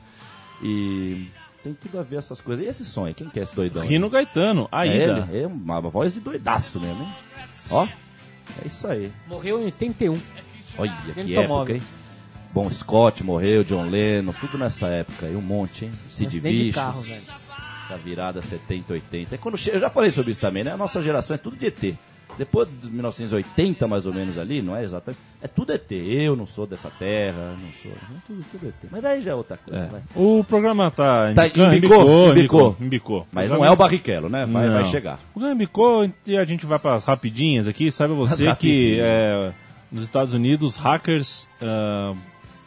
E. 0.62 1.28
Tem 1.64 1.74
tudo 1.74 1.98
a 1.98 2.04
ver 2.04 2.18
essas 2.18 2.42
coisas. 2.42 2.66
E 2.66 2.68
esse 2.68 2.84
som 2.84 3.06
aí? 3.06 3.14
Quem 3.14 3.30
que 3.30 3.40
é 3.40 3.44
esse 3.44 3.56
doidão? 3.56 3.84
aí? 3.84 3.88
Rino 3.88 4.10
Gaetano, 4.10 4.68
É 4.70 4.76
Aida. 4.78 5.28
ele? 5.32 5.44
É 5.44 5.48
uma 5.48 5.80
voz 5.80 6.14
de 6.14 6.20
doidaço 6.20 6.78
mesmo, 6.80 7.04
hein? 7.04 7.14
Ó. 7.70 7.86
É 7.86 8.68
isso 8.68 8.86
aí. 8.86 9.10
Morreu 9.28 9.62
em 9.62 9.66
81. 9.66 10.20
Olha 10.78 10.92
que 11.24 11.36
época, 11.36 11.74
hein? 11.74 11.82
Bom 12.54 12.70
Scott 12.70 13.24
morreu, 13.24 13.64
John 13.64 13.90
Lennon, 13.90 14.32
tudo 14.40 14.58
nessa 14.58 14.88
época 14.88 15.26
aí, 15.26 15.36
um 15.36 15.42
monte, 15.42 15.86
hein? 15.86 15.92
Sid 16.10 16.40
Vicious, 16.40 16.76
carro, 16.76 17.02
velho. 17.02 17.16
essa 17.86 17.98
virada 17.98 18.42
70, 18.42 18.94
80. 18.94 19.36
É 19.36 19.38
quando 19.40 19.58
che- 19.58 19.72
Eu 19.74 19.80
já 19.80 19.90
falei 19.90 20.12
sobre 20.12 20.32
isso 20.32 20.40
também, 20.40 20.64
né? 20.64 20.72
A 20.72 20.78
nossa 20.78 21.02
geração 21.02 21.34
é 21.36 21.38
tudo 21.38 21.56
de 21.58 21.66
ET. 21.66 21.96
Depois 22.36 22.68
de 22.82 22.90
1980, 22.90 23.88
mais 23.88 24.08
ou 24.08 24.14
menos 24.14 24.40
ali, 24.40 24.60
não 24.62 24.76
é 24.76 24.82
exatamente. 24.82 25.20
É 25.40 25.48
tudo 25.48 25.72
ET. 25.72 25.92
Eu 25.92 26.36
não 26.36 26.48
sou 26.48 26.66
dessa 26.66 26.90
terra, 26.90 27.56
não 27.60 27.72
sou. 27.82 27.92
É 27.92 27.96
tudo, 28.26 28.46
tudo 28.52 28.68
ET. 28.70 28.90
Mas 28.92 29.06
aí 29.06 29.22
já 29.22 29.32
é 29.32 29.36
outra 29.36 29.56
coisa, 29.58 29.88
vai. 29.88 30.02
O 30.16 30.44
programa 30.44 30.90
tá, 30.90 31.32
Tá, 31.34 31.46
embicou, 31.48 31.66
embicou, 31.74 32.02
embicou. 32.04 32.32
embicou, 32.32 32.78
embicou. 32.80 33.28
Mas 33.32 33.50
não 33.50 33.64
é 33.64 33.70
o 33.70 33.76
Barrichello, 33.76 34.30
né? 34.30 34.46
Vai, 34.48 34.68
vai 34.70 34.86
chegar. 34.86 35.20
O 35.30 35.34
programa 35.34 35.54
embicou 35.56 36.10
e 36.26 36.38
a 36.38 36.44
gente 36.44 36.66
vai 36.66 36.78
para 36.80 36.96
as 36.96 37.06
rapidinhas 37.06 37.68
aqui. 37.68 37.92
Saiba 37.92 38.14
você 38.16 38.56
que 38.56 39.00
é, 39.00 39.52
nos 39.92 40.04
Estados 40.04 40.34
Unidos, 40.34 40.76
hackers 40.76 41.48
ah, 41.62 42.14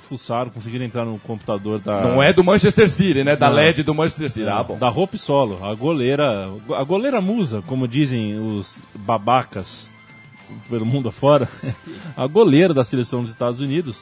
fuçaram, 0.07 0.51
conseguiram 0.51 0.85
entrar 0.85 1.05
no 1.05 1.19
computador 1.19 1.79
da... 1.79 2.01
Não 2.01 2.23
é 2.23 2.33
do 2.33 2.43
Manchester 2.45 2.89
City, 2.89 3.23
né? 3.25 3.37
Da 3.37 3.49
Não. 3.49 3.57
LED 3.57 3.83
do 3.83 3.95
Manchester 3.95 4.31
City. 4.31 4.49
Ah, 4.49 4.63
bom. 4.63 4.79
Da 4.79 4.89
Hope 4.89 5.19
Solo, 5.19 5.65
a 5.65 5.75
goleira, 5.75 6.49
a 6.75 6.85
goleira 6.85 7.21
musa, 7.21 7.63
como 7.67 7.87
dizem 7.87 8.39
os 8.39 8.81
babacas 8.95 9.91
pelo 10.71 10.87
mundo 10.87 11.09
afora, 11.09 11.49
a 12.17 12.27
goleira 12.27 12.73
da 12.73 12.85
seleção 12.85 13.21
dos 13.21 13.31
Estados 13.31 13.61
Unidos, 13.61 13.99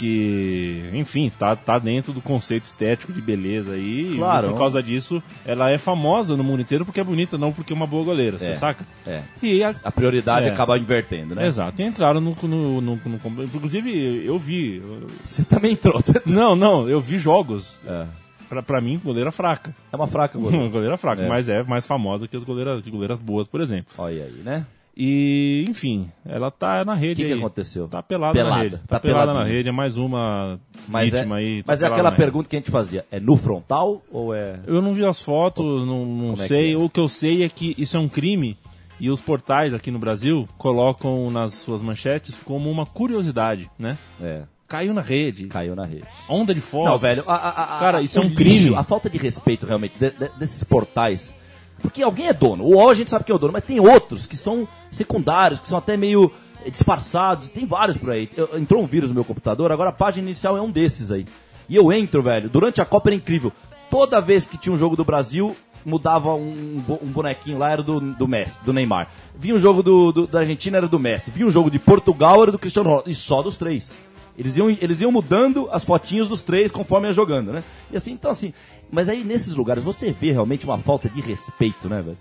que, 0.00 0.82
enfim, 0.94 1.30
tá, 1.38 1.54
tá 1.54 1.78
dentro 1.78 2.12
do 2.12 2.20
conceito 2.20 2.64
estético 2.64 3.12
de 3.12 3.20
beleza 3.20 3.72
aí, 3.72 4.14
Claro. 4.16 4.46
e 4.48 4.50
por 4.50 4.58
causa 4.58 4.82
disso, 4.82 5.22
ela 5.44 5.70
é 5.70 5.76
famosa 5.78 6.36
no 6.36 6.42
mundo 6.42 6.60
inteiro 6.62 6.84
porque 6.84 7.00
é 7.00 7.04
bonita, 7.04 7.36
não 7.36 7.52
porque 7.52 7.72
é 7.72 7.76
uma 7.76 7.86
boa 7.86 8.04
goleira, 8.04 8.38
você 8.38 8.50
É. 8.50 8.56
saca? 8.56 8.84
É. 9.06 9.20
E 9.42 9.62
a, 9.62 9.74
A 9.84 9.90
prioridade 9.92 10.46
É. 10.46 10.50
acaba 10.50 10.78
invertendo, 10.78 11.34
né? 11.34 11.46
Exato, 11.46 11.80
e 11.80 11.84
entraram 11.84 12.20
no, 12.20 12.34
no, 12.42 12.80
no, 12.80 12.96
no- 12.96 13.44
Inclusive, 13.44 14.24
eu 14.24 14.38
vi. 14.38 14.82
Você 15.24 15.44
também 15.44 15.72
entrou. 15.72 16.02
Não, 16.26 16.54
não, 16.56 16.88
eu 16.88 17.00
vi 17.00 17.18
jogos. 17.18 17.80
É. 17.86 18.06
Pra, 18.48 18.62
pra 18.62 18.80
mim, 18.80 19.00
goleira 19.02 19.30
fraca. 19.30 19.74
É 19.92 19.96
uma 19.96 20.06
fraca 20.06 20.38
goleira. 20.38 20.66
goleira 20.70 20.96
fraca, 20.96 21.22
É. 21.22 21.28
mas 21.28 21.48
é 21.48 21.62
mais 21.62 21.86
famosa 21.86 22.26
que 22.26 22.36
as 22.36 22.42
goleiras, 22.44 22.82
que 22.82 22.90
goleiras 22.90 23.20
boas, 23.20 23.46
por 23.46 23.60
exemplo. 23.60 23.92
Olha 23.98 24.24
aí, 24.24 24.42
né? 24.44 24.66
E, 24.96 25.64
enfim, 25.68 26.10
ela 26.26 26.50
tá 26.50 26.84
na 26.84 26.94
rede 26.94 27.22
Que 27.22 27.28
que 27.28 27.32
aí. 27.32 27.38
aconteceu? 27.38 27.88
Tá 27.88 28.02
pelada, 28.02 28.32
Pelada, 28.34 28.56
na 28.56 28.62
rede. 28.62 28.76
Tá, 28.78 28.82
tá 28.86 29.00
pelada 29.00 29.26
na 29.26 29.32
peladinha. 29.32 29.56
rede, 29.56 29.68
é 29.68 29.72
mais 29.72 29.96
uma 29.96 30.60
Mas 30.88 31.12
é, 31.14 31.16
vítima 31.18 31.36
aí. 31.36 31.62
tá 31.62 31.72
mas 31.72 31.80
é 31.80 31.84
pelada 31.86 31.94
aquela 32.00 32.10
na 32.10 32.16
pergunta 32.16 32.48
que 32.48 32.56
a 32.56 32.58
gente 32.58 32.70
fazia. 32.70 33.06
É 33.10 33.18
no 33.18 33.36
frontal 33.36 34.02
ou 34.10 34.34
é... 34.34 34.60
Eu 34.66 34.82
não 34.82 34.92
vi 34.92 35.04
as 35.04 35.22
fotos, 35.22 35.64
não, 35.86 36.04
não 36.04 36.30
Como 36.32 36.42
é 36.42 36.48
sei. 36.48 36.74
que 36.74 36.80
é? 36.80 36.84
O 36.84 36.88
que 36.90 37.00
eu 37.00 37.08
sei 37.08 37.44
é 37.44 37.48
que 37.48 37.74
isso 37.78 37.96
é 37.96 38.00
um 38.00 38.08
crime 38.08 38.58
e 38.98 39.08
os 39.08 39.20
portais 39.20 39.72
aqui 39.72 39.90
no 39.90 39.98
Brasil 39.98 40.46
colocam 40.58 41.30
nas 41.30 41.54
suas 41.54 41.80
manchetes 41.80 42.34
como 42.44 42.70
uma 42.70 42.84
curiosidade, 42.84 43.70
né? 43.78 43.96
É, 44.20 44.42
Caiu 44.68 44.92
na 44.94 45.00
rede, 45.00 45.46
caiu 45.46 45.74
na 45.74 45.84
rede. 45.84 46.04
onda 46.28 46.54
de 46.54 46.60
fotos. 46.60 46.90
Não, 46.90 46.98
velho, 46.98 47.24
a, 47.26 47.34
a- 47.34 47.76
a- 47.76 47.80
Cara, 47.80 48.02
isso 48.02 48.18
é 48.18 48.20
o 48.20 48.24
um 48.24 48.28
lixo, 48.28 48.36
crime. 48.44 48.76
A 48.76 48.84
falta 48.84 49.10
de 49.10 49.18
respeito, 49.18 49.66
realmente, 49.66 49.98
de- 49.98 50.10
de- 50.10 50.30
desses 50.38 50.62
portais. 50.62 51.34
Porque 51.82 52.02
alguém 52.02 52.28
é 52.28 52.32
dono. 52.32 52.64
O 52.66 52.88
a 52.88 52.94
gente 52.94 53.10
sabe 53.10 53.24
que 53.24 53.32
é 53.32 53.34
o 53.34 53.38
dono, 53.38 53.52
mas 53.52 53.64
tem 53.64 53.80
outros 53.80 54.26
que 54.26 54.36
são 54.36 54.66
secundários, 54.90 55.58
que 55.60 55.66
são 55.68 55.78
até 55.78 55.96
meio 55.96 56.30
eh, 56.64 56.70
disfarçados. 56.70 57.48
Tem 57.48 57.66
vários 57.66 57.96
por 57.96 58.10
aí. 58.10 58.28
Eu- 58.36 58.50
entrou 58.58 58.82
um 58.82 58.86
vírus 58.86 59.10
no 59.10 59.14
meu 59.14 59.24
computador, 59.24 59.72
agora 59.72 59.90
a 59.90 59.92
página 59.92 60.26
inicial 60.28 60.56
é 60.56 60.60
um 60.62 60.70
desses 60.70 61.10
aí. 61.10 61.26
E 61.68 61.76
eu 61.76 61.92
entro, 61.92 62.22
velho. 62.22 62.48
Durante 62.48 62.80
a 62.80 62.84
Copa 62.84 63.08
era 63.08 63.16
incrível. 63.16 63.52
Toda 63.90 64.20
vez 64.20 64.46
que 64.46 64.58
tinha 64.58 64.72
um 64.72 64.78
jogo 64.78 64.94
do 64.96 65.04
Brasil, 65.04 65.56
mudava 65.84 66.34
um, 66.34 66.82
um 67.02 67.06
bonequinho 67.06 67.58
lá, 67.58 67.70
era 67.70 67.82
do, 67.82 67.98
do 68.00 68.28
Messi, 68.28 68.58
do 68.64 68.72
Neymar. 68.72 69.08
Vinha 69.34 69.54
um 69.54 69.58
jogo 69.58 69.82
do, 69.82 70.12
do- 70.12 70.26
da 70.26 70.40
Argentina, 70.40 70.76
era 70.76 70.86
do 70.88 70.98
Messi. 70.98 71.30
Vinha 71.30 71.46
um 71.46 71.50
jogo 71.50 71.70
de 71.70 71.78
Portugal, 71.78 72.42
era 72.42 72.52
do 72.52 72.58
Cristiano 72.58 72.88
Ronaldo. 72.90 73.10
E 73.10 73.14
só 73.14 73.40
dos 73.42 73.56
três. 73.56 73.96
Eles 74.40 74.56
iam, 74.56 74.70
eles 74.70 75.02
iam 75.02 75.12
mudando 75.12 75.68
as 75.70 75.84
fotinhos 75.84 76.26
dos 76.26 76.40
três 76.42 76.72
conforme 76.72 77.06
ia 77.06 77.12
jogando, 77.12 77.52
né? 77.52 77.62
E 77.92 77.96
assim, 77.98 78.12
então 78.12 78.30
assim. 78.30 78.54
Mas 78.90 79.06
aí 79.06 79.22
nesses 79.22 79.54
lugares 79.54 79.84
você 79.84 80.12
vê 80.12 80.32
realmente 80.32 80.64
uma 80.64 80.78
falta 80.78 81.10
de 81.10 81.20
respeito, 81.20 81.90
né, 81.90 82.00
velho? 82.00 82.16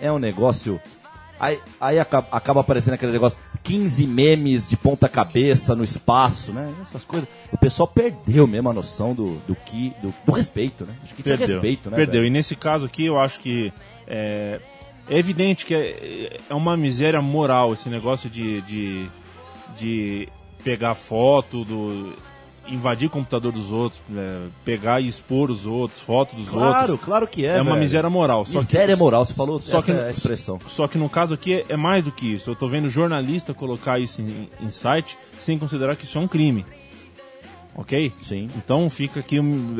É 0.00 0.10
um 0.10 0.18
negócio. 0.18 0.80
Aí, 1.38 1.60
aí 1.80 2.00
acaba, 2.00 2.26
acaba 2.32 2.60
aparecendo 2.62 2.94
aquele 2.94 3.12
negócio, 3.12 3.38
15 3.62 4.08
memes 4.08 4.68
de 4.68 4.76
ponta 4.76 5.08
cabeça 5.08 5.76
no 5.76 5.84
espaço, 5.84 6.52
né? 6.52 6.74
Essas 6.82 7.04
coisas. 7.04 7.28
O 7.52 7.56
pessoal 7.56 7.86
perdeu 7.86 8.44
mesmo 8.48 8.68
a 8.68 8.72
noção 8.72 9.14
do, 9.14 9.36
do 9.46 9.54
que. 9.54 9.92
Do, 10.02 10.12
do 10.26 10.32
respeito, 10.32 10.84
né? 10.84 10.96
Acho 11.04 11.14
que 11.14 11.20
isso 11.20 11.30
Perdeu. 11.30 11.46
é 11.46 11.50
respeito, 11.52 11.90
né? 11.90 11.94
Perdeu. 11.94 12.22
velho? 12.22 12.26
E 12.26 12.30
nesse 12.30 12.56
caso 12.56 12.86
aqui, 12.86 13.06
eu 13.06 13.20
acho 13.20 13.38
que 13.38 13.72
é, 14.08 14.60
é 15.08 15.16
evidente 15.16 15.64
que 15.64 15.76
é, 15.76 16.40
é 16.50 16.54
uma 16.54 16.76
miséria 16.76 17.22
moral 17.22 17.72
esse 17.72 17.88
negócio 17.88 18.28
de, 18.28 18.60
de, 18.62 19.06
de 19.78 20.28
pegar 20.64 20.94
foto 20.94 21.64
do. 21.64 22.12
invadir 22.68 23.06
o 23.08 23.10
computador 23.10 23.50
dos 23.52 23.72
outros, 23.72 24.00
é, 24.16 24.46
pegar 24.64 25.00
e 25.00 25.08
expor 25.08 25.50
os 25.50 25.66
outros, 25.66 26.00
fotos 26.00 26.34
dos 26.36 26.48
Claro, 26.48 26.92
outros. 26.92 27.00
claro 27.04 27.26
que 27.26 27.44
é. 27.44 27.56
É, 27.56 27.60
uma 27.60 27.70
velho. 27.72 27.80
miséria 27.80 28.08
moral. 28.08 28.44
Só 28.44 28.60
Miséria 28.60 28.94
que, 28.94 29.02
moral, 29.02 29.24
você 29.24 29.34
falou 29.34 29.60
só 29.60 29.78
essa 29.78 29.92
que- 29.92 29.98
é 29.98 30.06
a 30.06 30.10
expressão. 30.12 30.60
Só 30.68 30.86
que 30.86 30.96
no 30.96 31.08
caso 31.08 31.34
aqui 31.34 31.64
é, 31.68 31.76
mais 31.76 32.04
do 32.04 32.12
que 32.12 32.34
isso. 32.34 32.48
Eu 32.50 32.54
tô 32.54 32.68
vendo 32.68 32.88
jornalista 32.88 33.52
colocar 33.52 33.98
isso 33.98 34.22
em, 34.22 34.48
em 34.60 34.70
site 34.70 35.18
sem 35.38 35.58
considerar 35.58 35.96
que 35.96 36.04
isso 36.04 36.16
é 36.16 36.20
um 36.20 36.28
crime. 36.28 36.64
Ok? 37.74 38.12
Sim. 38.20 38.48
Então 38.56 38.88
fica 38.90 39.20
aqui, 39.20 39.38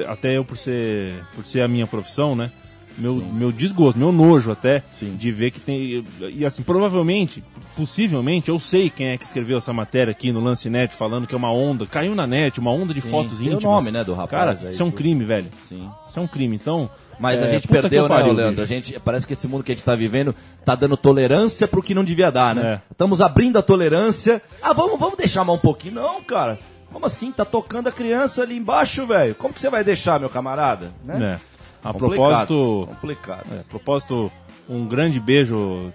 até 0.09 0.37
eu 0.37 0.45
por 0.45 0.57
ser, 0.57 1.23
por 1.35 1.45
ser 1.47 1.61
a 1.61 1.69
minha 1.69 1.87
profissão, 1.87 2.35
né? 2.35 2.51
Meu, 2.99 3.17
meu 3.17 3.53
desgosto, 3.53 3.99
meu 3.99 4.13
nojo 4.13 4.51
até, 4.51 4.83
Sim. 4.93 5.17
de 5.17 5.33
ver 5.33 5.51
que 5.51 5.61
tem. 5.61 6.05
E 6.31 6.45
assim, 6.45 6.63
provavelmente, 6.63 7.43
possivelmente, 7.77 8.49
eu 8.49 8.59
sei 8.59 8.91
quem 8.91 9.09
é 9.09 9.19
que 9.19 9.25
escreveu 9.25 9.57
essa 9.59 9.73
matéria 9.73 10.11
aqui 10.11 10.33
no 10.33 10.41
Lance 10.41 10.69
Net, 10.69 10.95
falando 10.95 11.27
que 11.27 11.35
é 11.35 11.39
uma 11.39 11.53
onda, 11.53 11.87
caiu 11.87 12.15
na 12.15 12.27
net, 12.27 12.61
uma 12.61 12.71
onda 12.71 12.93
de 12.93 13.01
fotos 13.01 13.39
Tem 13.39 13.49
o 13.49 13.53
íntimas. 13.55 13.65
nome, 13.65 13.91
né, 13.91 14.05
do 14.05 14.15
rapaz 14.15 14.31
Cara, 14.31 14.69
aí, 14.69 14.73
isso 14.73 14.83
é 14.83 14.87
um 14.87 14.91
crime, 14.91 15.25
velho. 15.25 15.47
Sim. 15.69 15.89
Isso 16.09 16.19
é 16.19 16.23
um 16.23 16.29
crime. 16.29 16.57
Então. 16.57 16.91
Mas 17.19 17.43
a 17.43 17.47
é, 17.47 17.51
gente 17.51 17.69
puta 17.69 17.83
que 17.83 17.83
perdeu, 17.83 18.05
eu 18.05 18.09
né, 18.09 18.17
pariu, 18.17 18.33
Leandro? 18.33 18.63
A 18.63 18.67
gente, 18.67 18.99
parece 18.99 19.27
que 19.27 19.33
esse 19.35 19.47
mundo 19.47 19.63
que 19.63 19.71
a 19.71 19.75
gente 19.75 19.85
tá 19.85 19.95
vivendo 19.95 20.35
tá 20.65 20.75
dando 20.75 20.97
tolerância 20.97 21.69
pro 21.69 21.83
que 21.83 21.95
não 21.95 22.03
devia 22.03 22.33
dar, 22.33 22.55
né? 22.55 22.63
É. 22.63 22.81
Estamos 22.91 23.21
abrindo 23.21 23.59
a 23.59 23.63
tolerância. 23.63 24.43
Ah, 24.61 24.73
vamos, 24.73 24.99
vamos 24.99 25.17
deixar 25.17 25.45
mais 25.45 25.59
um 25.59 25.63
pouquinho. 25.63 25.95
Não, 25.95 26.23
cara. 26.23 26.59
Como 26.93 27.07
assim? 27.07 27.33
Tá 27.33 27.45
tocando 27.45 27.89
a 27.89 27.93
criança 27.93 28.43
ali 28.43 28.57
embaixo, 28.57 29.07
velho. 29.07 29.35
Como 29.35 29.55
que 29.55 29.61
você 29.61 29.71
vai 29.71 29.83
deixar, 29.83 30.21
meu 30.21 30.29
camarada? 30.29 30.93
Né? 31.05 31.39
É. 31.39 31.52
A 31.85 31.93
Complicado, 31.93 31.97
propósito, 31.97 32.87
Complicado. 32.89 33.47
é, 33.53 33.61
a 33.61 33.65
propósito, 33.65 34.33
um 34.69 34.87
grande 34.87 35.19
beijo, 35.19 35.93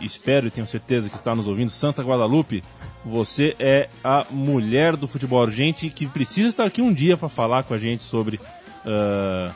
espero 0.00 0.48
e 0.48 0.50
tenho 0.50 0.66
certeza 0.66 1.08
que 1.08 1.14
está 1.14 1.34
nos 1.34 1.46
ouvindo, 1.46 1.70
Santa 1.70 2.02
Guadalupe. 2.02 2.64
Você 3.04 3.54
é 3.58 3.88
a 4.02 4.26
mulher 4.30 4.96
do 4.96 5.06
futebol 5.06 5.40
urgente 5.42 5.90
que 5.90 6.06
precisa 6.06 6.48
estar 6.48 6.64
aqui 6.64 6.82
um 6.82 6.92
dia 6.92 7.16
para 7.16 7.28
falar 7.28 7.62
com 7.64 7.74
a 7.74 7.78
gente 7.78 8.02
sobre. 8.02 8.40
ah, 8.84 9.52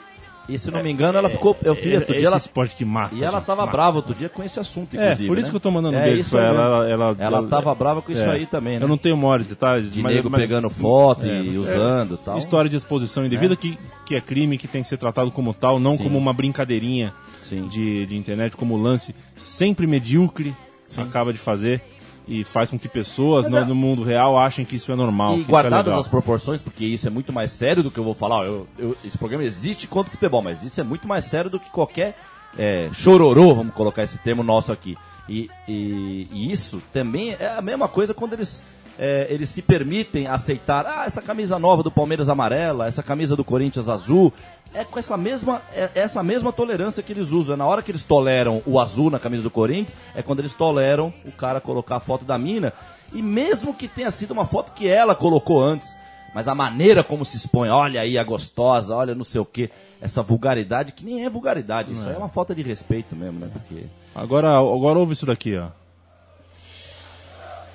E 0.48 0.56
se 0.58 0.70
não 0.70 0.82
me 0.82 0.90
engano, 0.90 1.18
ela 1.18 1.28
ficou. 1.28 1.56
Eu 1.62 1.74
vi 1.74 1.94
outro 1.94 2.12
esse 2.12 2.18
dia 2.20 2.28
ela. 2.28 2.36
esporte 2.36 2.76
que 2.76 2.84
mata. 2.84 3.14
E 3.14 3.24
ela 3.24 3.40
tava 3.40 3.62
mata. 3.62 3.72
brava 3.72 3.96
outro 3.96 4.14
dia 4.14 4.28
com 4.28 4.42
esse 4.44 4.60
assunto, 4.60 4.96
É, 4.96 5.04
inclusive. 5.06 5.28
por 5.28 5.38
isso 5.38 5.46
né? 5.48 5.50
que 5.50 5.56
eu 5.56 5.60
tô 5.60 5.70
mandando 5.70 5.96
um 5.96 6.00
É, 6.00 6.04
beijo 6.04 6.30
pra 6.30 6.40
aí 6.40 6.46
ela. 6.46 6.62
Ela, 6.62 6.88
ela, 6.88 7.16
Ela 7.18 7.48
tava 7.48 7.74
brava 7.74 8.00
com 8.00 8.12
isso 8.12 8.22
é, 8.22 8.30
aí 8.30 8.46
também, 8.46 8.78
né? 8.78 8.84
Eu 8.84 8.88
não 8.88 8.96
tenho 8.98 9.16
maiores 9.16 9.46
detalhes. 9.46 9.90
De 9.90 10.00
mas- 10.02 10.14
nego 10.14 10.30
mas- 10.30 10.40
pegando 10.40 10.70
foto 10.70 11.26
É, 11.26 11.40
e 11.42 11.54
é, 11.54 11.58
usando 11.58 12.14
e 12.14 12.18
tal. 12.18 12.38
História 12.38 12.70
de 12.70 12.76
exposição 12.76 13.24
indevida 13.26 13.56
que, 13.56 13.76
que 14.04 14.14
é 14.14 14.20
crime, 14.20 14.56
que 14.56 14.68
tem 14.68 14.82
que 14.82 14.88
ser 14.88 14.98
tratado 14.98 15.30
como 15.30 15.52
tal, 15.52 15.78
não 15.80 15.96
Sim. 15.96 16.04
como 16.04 16.18
uma 16.18 16.32
brincadeirinha 16.32 17.12
Sim. 17.42 17.66
de, 17.68 18.06
de 18.06 18.16
internet, 18.16 18.56
como 18.56 18.76
lance 18.76 19.14
sempre 19.36 19.86
medíocre 19.86 20.54
acaba 20.96 21.32
de 21.32 21.38
fazer 21.38 21.82
e 22.28 22.44
faz 22.44 22.70
com 22.70 22.78
que 22.78 22.88
pessoas 22.88 23.48
no, 23.48 23.58
é- 23.58 23.64
no 23.64 23.74
mundo 23.74 24.02
real 24.02 24.36
achem 24.38 24.64
que 24.64 24.76
isso 24.76 24.90
é 24.90 24.96
normal. 24.96 25.36
E 25.38 25.42
é 25.42 25.44
guardadas 25.44 25.86
legal. 25.86 26.00
as 26.00 26.08
proporções, 26.08 26.60
porque 26.60 26.84
isso 26.84 27.06
é 27.06 27.10
muito 27.10 27.32
mais 27.32 27.52
sério 27.52 27.82
do 27.82 27.90
que 27.90 27.98
eu 27.98 28.04
vou 28.04 28.14
falar. 28.14 28.44
eu- 28.44 28.66
eu- 28.78 28.96
esse 29.04 29.16
programa 29.16 29.44
existe 29.44 29.86
contra 29.86 30.08
o 30.08 30.12
futebol, 30.14 30.42
mas 30.42 30.62
isso 30.62 30.80
é 30.80 30.84
muito 30.84 31.06
mais 31.06 31.24
sério 31.26 31.48
do 31.50 31.60
que 31.60 31.70
qualquer 31.70 32.16
é, 32.58 32.88
chororô, 32.92 33.54
vamos 33.54 33.74
colocar 33.74 34.02
esse 34.02 34.16
termo 34.18 34.42
nosso 34.42 34.72
aqui. 34.72 34.96
E, 35.28 35.50
e- 35.68 36.26
e 36.32 36.50
isso 36.50 36.80
também 36.92 37.36
é 37.38 37.54
a 37.58 37.60
mesma 37.60 37.86
coisa 37.86 38.14
quando 38.14 38.32
eles, 38.32 38.62
é, 38.98 39.26
eles 39.30 39.48
se 39.48 39.62
permitem 39.62 40.26
aceitar, 40.26 40.86
ah, 40.86 41.04
essa 41.04 41.20
camisa 41.20 41.58
nova 41.58 41.82
do 41.82 41.90
Palmeiras 41.90 42.28
amarela, 42.28 42.86
essa 42.86 43.02
camisa 43.02 43.36
do 43.36 43.44
Corinthians 43.44 43.88
azul. 43.88 44.32
É 44.74 44.84
com 44.84 44.98
essa 44.98 45.16
mesma, 45.16 45.62
é 45.74 45.90
essa 45.94 46.22
mesma 46.22 46.52
tolerância 46.52 47.02
que 47.02 47.12
eles 47.12 47.30
usam. 47.30 47.54
É 47.54 47.56
na 47.56 47.66
hora 47.66 47.82
que 47.82 47.90
eles 47.90 48.04
toleram 48.04 48.62
o 48.66 48.80
azul 48.80 49.10
na 49.10 49.18
camisa 49.18 49.42
do 49.42 49.50
Corinthians, 49.50 49.96
é 50.14 50.22
quando 50.22 50.40
eles 50.40 50.54
toleram 50.54 51.12
o 51.24 51.32
cara 51.32 51.60
colocar 51.60 51.96
a 51.96 52.00
foto 52.00 52.24
da 52.24 52.38
mina. 52.38 52.72
E 53.12 53.22
mesmo 53.22 53.74
que 53.74 53.86
tenha 53.86 54.10
sido 54.10 54.32
uma 54.32 54.44
foto 54.44 54.72
que 54.72 54.88
ela 54.88 55.14
colocou 55.14 55.62
antes, 55.62 55.96
mas 56.34 56.48
a 56.48 56.54
maneira 56.54 57.04
como 57.04 57.24
se 57.24 57.36
expõe, 57.36 57.68
olha 57.68 58.00
aí 58.00 58.18
a 58.18 58.24
gostosa, 58.24 58.94
olha 58.94 59.14
não 59.14 59.24
sei 59.24 59.40
o 59.40 59.44
que, 59.44 59.70
essa 60.00 60.22
vulgaridade 60.22 60.92
que 60.92 61.04
nem 61.04 61.24
é 61.24 61.30
vulgaridade, 61.30 61.92
isso 61.92 62.06
aí 62.06 62.14
é 62.14 62.18
uma 62.18 62.28
falta 62.28 62.54
de 62.54 62.62
respeito 62.62 63.14
mesmo, 63.16 63.40
né? 63.40 63.48
Porque 63.52 63.84
Agora, 64.14 64.48
agora 64.56 64.98
ouve 64.98 65.12
isso 65.12 65.24
daqui, 65.24 65.56
ó. 65.56 65.68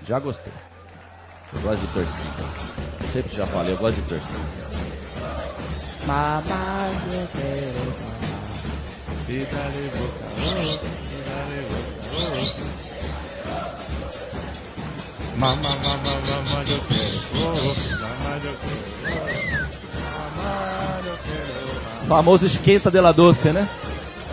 já 0.04 0.20
gostei. 0.20 0.52
Eu 1.54 1.62
gosto 1.62 1.82
de 1.82 1.88
torcida. 1.88 2.44
Eu 3.02 3.08
sempre 3.12 3.36
já 3.36 3.46
falei, 3.48 3.74
eu 3.74 3.78
gosto 3.78 3.96
de 3.96 4.08
torcida. 4.08 4.62
Famoso 22.08 22.46
esquenta 22.46 22.92
de 22.92 23.00
la 23.00 23.12
doce, 23.12 23.50
né? 23.52 23.68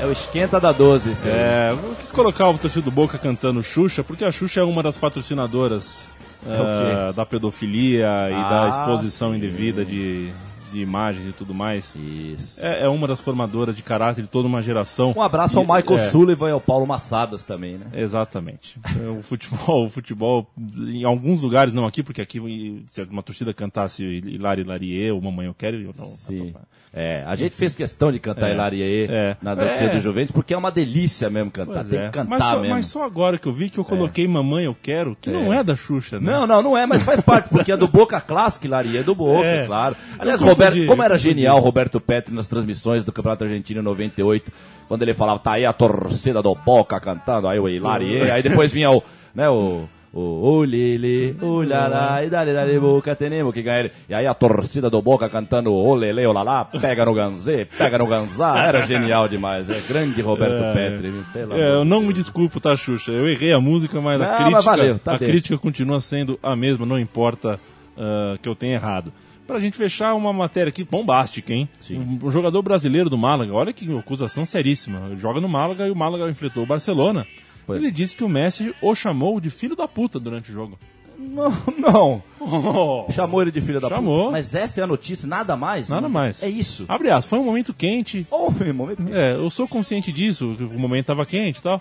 É 0.01 0.07
o 0.07 0.13
esquenta 0.13 0.61
da 0.61 0.73
12. 0.73 1.11
esse 1.11 1.29
aí. 1.29 1.35
É, 1.35 1.71
eu 1.71 1.95
quis 1.97 2.11
colocar 2.11 2.49
o 2.49 2.59
torcedor 2.59 2.85
do 2.85 2.91
Boca 2.91 3.19
cantando 3.19 3.63
Xuxa, 3.63 4.05
porque 4.05 4.25
a 4.25 4.31
Xuxa 4.33 4.61
é 4.61 4.65
uma 4.65 4.83
das 4.83 4.97
patrocinadoras 4.97 6.09
É 6.47 7.09
ah, 7.09 7.13
da 7.13 7.27
pedofilia 7.27 8.07
e 8.31 8.35
Ah, 8.35 8.49
da 8.49 8.69
exposição 8.69 9.31
sim. 9.31 9.37
indevida 9.37 9.85
de, 9.85 10.33
de 10.71 10.81
imagens 10.81 11.29
e 11.29 11.33
tudo 11.33 11.55
mais. 11.55 11.95
Isso. 11.97 12.65
É, 12.65 12.85
é 12.85 12.89
uma 12.89 13.07
das 13.07 13.21
formadoras 13.21 13.75
de 13.75 13.83
caráter 13.83 14.23
de 14.23 14.29
toda 14.29 14.47
uma 14.49 14.63
geração. 14.63 15.13
Um 15.17 15.23
abraço 15.23 15.59
ao 15.59 15.65
E- 15.65 15.67
Michael 15.69 15.99
é, 15.99 16.09
Sullivan 16.11 16.49
e 16.49 16.53
ao 16.53 16.61
Paulo 16.61 16.87
Massadas 16.87 17.45
também, 17.45 17.79
né? 17.79 17.87
Exatamente. 17.95 18.79
É, 19.05 19.09
O 19.09 19.23
futebol, 19.23 19.87
o 19.87 19.89
futebol, 19.89 20.47
em 20.89 21.05
alguns 21.05 21.41
lugares, 21.41 21.73
não 21.73 21.87
aqui, 21.87 22.03
porque 22.03 22.21
aqui 22.23 22.83
se 22.89 23.03
uma 23.05 23.23
torcida 23.23 23.53
cantasse 23.55 24.05
Hilari 24.05 24.63
Hilarie 24.63 25.11
ou 25.13 25.21
Mamãe 25.21 25.47
Eu 25.47 25.55
Quero, 25.55 25.77
eu 25.81 25.95
não. 25.97 26.07
Sim. 26.07 26.55
É, 26.91 27.23
a 27.27 27.35
gente 27.35 27.55
fez 27.55 27.77
questão 27.77 28.11
de 28.11 28.19
cantar 28.19 28.49
É. 28.49 28.55
Hilarie 28.55 29.07
É. 29.11 29.37
na 29.43 29.55
torcida 29.55 29.91
É. 29.91 29.95
do 29.95 30.01
Juventus, 30.01 30.31
porque 30.33 30.55
é 30.55 30.57
uma 30.57 30.71
delícia 30.71 31.29
mesmo 31.29 31.51
cantar. 31.51 31.75
Pois 31.85 31.89
Tem 31.89 31.99
é. 31.99 32.07
que 32.07 32.13
cantar 32.13 32.29
mas, 32.31 32.43
só, 32.45 32.59
mesmo. 32.61 32.75
mas 32.75 32.87
só 32.87 33.05
agora 33.05 33.39
que 33.39 33.47
eu 33.47 33.53
vi 33.53 33.69
que 33.69 33.79
eu 33.79 33.85
coloquei 33.85 34.27
Mamãe 34.27 34.65
Eu 34.65 34.75
Quero, 34.75 35.17
que 35.21 35.29
não 35.31 35.53
é 35.53 35.63
da 35.63 35.77
Xuxa, 35.77 36.19
né? 36.19 36.33
Não, 36.33 36.47
não, 36.47 36.63
não 36.63 36.79
é, 36.79 36.87
mas 36.87 37.03
faz 37.03 37.21
parte, 37.21 37.51
porque 37.51 37.71
é 37.71 37.77
do 37.77 37.87
Boca 37.87 38.19
Clássico, 38.23 38.65
Hilarie 38.67 38.97
é 38.97 39.03
do 39.03 39.15
Boca, 39.15 39.45
É. 39.47 39.67
claro. 39.67 39.97
Aliás, 40.19 40.41
Roberto, 40.67 40.87
como 40.87 41.03
eu 41.03 41.05
era 41.07 41.19
genial 41.19 41.59
o 41.59 41.61
Roberto 41.61 42.01
Petri 42.01 42.35
nas 42.35 42.49
transmissões 42.49 43.05
do 43.05 43.13
Campeonato 43.13 43.45
Argentino 43.45 43.81
em 43.81 43.85
98, 43.85 44.53
quando 44.89 45.03
ele 45.03 45.15
falava, 45.15 45.39
tá 45.39 45.53
aí 45.53 45.65
a 45.65 45.73
torcida 45.73 46.43
do 46.43 46.55
Boca 46.55 46.99
cantando, 47.01 47.49
aí 47.49 47.59
o 47.59 47.69
Hilarie, 47.69 48.31
aí 48.31 48.43
depois 48.43 48.73
vinha 48.73 48.91
o, 48.91 49.03
né, 49.35 49.49
o... 49.49 49.89
O 50.11 50.65
Lili, 50.65 51.37
o 51.43 51.61
Lala, 51.63 52.25
e 52.25 52.31
dale, 52.31 52.55
dale, 52.55 52.81
Boca, 52.81 53.15
tenemos 53.15 53.53
que 53.53 53.63
ganhar. 53.63 53.91
E 54.09 54.15
aí 54.15 54.27
a 54.27 54.33
torcida 54.33 54.89
do 54.89 55.03
Boca 55.03 55.29
cantando 55.29 55.71
o 55.71 55.95
Lele, 55.95 56.27
o 56.27 56.33
Lala, 56.33 56.65
pega 56.65 57.05
no 57.05 57.13
Ganzê, 57.13 57.67
pega 57.67 57.99
no 57.99 58.07
Ganzá. 58.07 58.59
Era 58.59 58.87
genial 58.87 59.29
demais, 59.29 59.69
é 59.69 59.79
grande 59.87 60.23
Roberto 60.23 60.65
É. 60.65 60.73
Petri, 60.73 61.13
pelo 61.31 61.55
É, 61.55 61.75
eu 61.75 61.85
de 61.85 61.91
não 61.91 62.01
me 62.01 62.15
desculpo, 62.15 62.59
tá, 62.59 62.75
Xuxa? 62.75 63.13
Eu 63.13 63.29
errei 63.29 63.53
a 63.53 63.61
música, 63.61 64.01
mas 64.01 64.21
a 64.21 64.27
crítica, 64.27 64.51
mas 64.51 64.65
valeu, 64.65 64.99
tá 64.99 65.15
a 65.15 65.19
crítica 65.19 65.59
continua 65.59 66.01
sendo 66.01 66.39
a 66.43 66.57
mesma, 66.57 66.87
não 66.87 66.99
importa 66.99 67.61
ah, 67.97 68.37
que 68.41 68.49
eu 68.49 68.55
tenha 68.55 68.75
errado. 68.75 69.13
Pra 69.49 69.59
gente 69.59 69.79
fechar 69.79 70.15
uma 70.15 70.31
matéria 70.31 70.69
aqui 70.69 70.85
bombástica, 70.85 71.55
hein? 71.55 71.67
Um, 71.91 72.27
um 72.27 72.31
jogador 72.31 72.61
brasileiro 72.61 73.09
do 73.09 73.17
Málaga, 73.17 73.51
olha 73.55 73.73
que 73.73 73.91
acusação 73.97 74.45
seríssima. 74.45 75.07
Ele 75.07 75.17
joga 75.17 75.41
no 75.41 75.49
Málaga 75.49 75.89
e 75.89 75.91
o 75.91 75.97
Málaga 75.97 76.31
enfrentou 76.31 76.65
o 76.65 76.67
Barcelona. 76.67 77.27
Pois. 77.67 77.81
Ele 77.81 77.91
disse 77.91 78.15
que 78.15 78.23
o 78.23 78.29
Messi 78.29 78.75
o 78.83 78.95
chamou 78.95 79.41
de 79.41 79.49
filho 79.49 79.75
da 79.75 79.89
puta 79.89 80.21
durante 80.21 80.51
o 80.51 80.53
jogo. 80.53 80.79
Não, 81.19 81.51
não. 81.79 82.23
Oh. 82.39 83.11
Chamou 83.11 83.41
ele 83.41 83.51
de 83.51 83.63
filho 83.63 83.81
da 83.81 83.89
Chamou. 83.89 84.25
puta. 84.25 84.33
Mas 84.33 84.55
essa 84.55 84.83
é 84.83 84.85
a 84.85 84.87
notícia, 84.87 85.27
nada 85.27 85.57
mais? 85.57 85.89
Nada 85.89 86.09
né? 86.09 86.09
mais. 86.09 86.43
É 86.43 86.49
isso. 86.51 86.85
Abre 86.87 87.09
aspas, 87.09 87.31
foi 87.31 87.39
um 87.39 87.45
momento 87.45 87.73
quente. 87.73 88.27
Oh, 88.31 88.51
momento. 88.51 89.03
É, 89.11 89.35
eu 89.35 89.49
sou 89.49 89.67
consciente 89.67 90.13
disso, 90.13 90.57
que 90.59 90.65
o 90.65 90.79
momento 90.79 91.07
tava 91.07 91.25
quente 91.25 91.59
e 91.59 91.63
tal. 91.63 91.81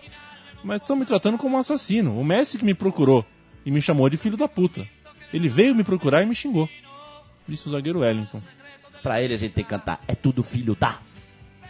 Mas 0.63 0.81
estão 0.81 0.95
me 0.95 1.05
tratando 1.05 1.37
como 1.37 1.57
um 1.57 1.59
assassino. 1.59 2.17
O 2.17 2.23
Messi 2.23 2.57
que 2.57 2.63
me 2.63 2.73
procurou 2.73 3.25
e 3.65 3.71
me 3.71 3.81
chamou 3.81 4.09
de 4.09 4.15
filho 4.15 4.37
da 4.37 4.47
puta. 4.47 4.87
Ele 5.33 5.49
veio 5.49 5.75
me 5.75 5.83
procurar 5.83 6.23
e 6.23 6.25
me 6.25 6.33
xingou. 6.33 6.69
Disse 7.47 7.67
o 7.67 7.71
zagueiro 7.71 7.99
Wellington. 7.99 8.41
Pra 9.01 9.21
ele 9.21 9.33
a 9.33 9.37
gente 9.37 9.53
tem 9.53 9.63
que 9.63 9.69
cantar. 9.69 9.99
É 10.07 10.15
tudo 10.15 10.43
filho 10.43 10.75
da 10.79 10.95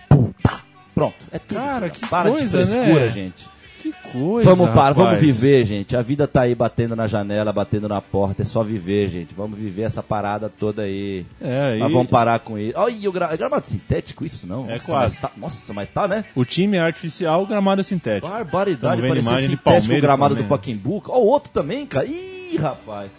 puta. 0.10 0.60
Pronto. 0.96 1.16
É 1.32 1.38
tudo. 1.40 1.58
Cara, 1.58 1.90
que 1.90 2.00
Para 2.08 2.30
coisa, 2.30 2.46
de 2.46 2.50
frescura, 2.72 3.06
né? 3.06 3.10
gente. 3.10 3.50
Que 3.80 3.94
coisa. 4.12 4.50
Vamos 4.50 4.74
vamos 4.74 4.98
rapaz. 4.98 5.22
viver, 5.22 5.64
gente. 5.64 5.96
A 5.96 6.02
vida 6.02 6.28
tá 6.28 6.42
aí 6.42 6.56
batendo 6.56 6.96
na 6.96 7.06
janela, 7.06 7.54
batendo 7.54 7.88
na 7.88 8.02
porta. 8.02 8.42
É 8.42 8.46
só 8.46 8.64
viver, 8.64 9.08
gente. 9.08 9.36
Vamos 9.36 9.58
viver 9.60 9.84
essa 9.84 10.02
parada 10.02 10.50
toda 10.50 10.82
aí. 10.82 11.24
É, 11.40 11.78
Mas 11.78 11.92
e 11.92 11.94
vamos 11.94 12.10
parar 12.10 12.40
com 12.40 12.58
isso. 12.58 12.74
Olha, 12.76 12.92
e 12.92 13.08
o 13.08 13.12
gra... 13.12 13.36
gramado 13.36 13.68
sintético 13.68 14.26
isso, 14.26 14.48
não? 14.48 14.68
É 14.68 14.74
Nossa, 14.74 14.86
quase. 14.86 15.16
mas 15.16 15.22
tá- 15.22 15.32
Nossa, 15.38 15.74
mas 15.76 15.90
tá, 15.92 16.08
né? 16.08 16.26
o 16.36 16.44
time 16.44 16.78
é 16.78 16.82
artificial, 16.82 17.44
o 17.44 17.46
gramado 17.46 17.82
é 17.82 17.84
sintético. 17.84 18.28
Barbaridade, 18.28 19.00
parecia 19.00 19.38
sintético 19.48 19.94
o 19.94 20.02
gramado 20.02 20.34
também. 20.34 20.48
do 20.48 20.50
Paquembu. 20.50 21.04
Ó, 21.08 21.20
o 21.20 21.26
outro 21.28 21.52
também, 21.52 21.86
cara. 21.86 22.08
Ih, 22.08 22.58
rapaz. 22.60 23.12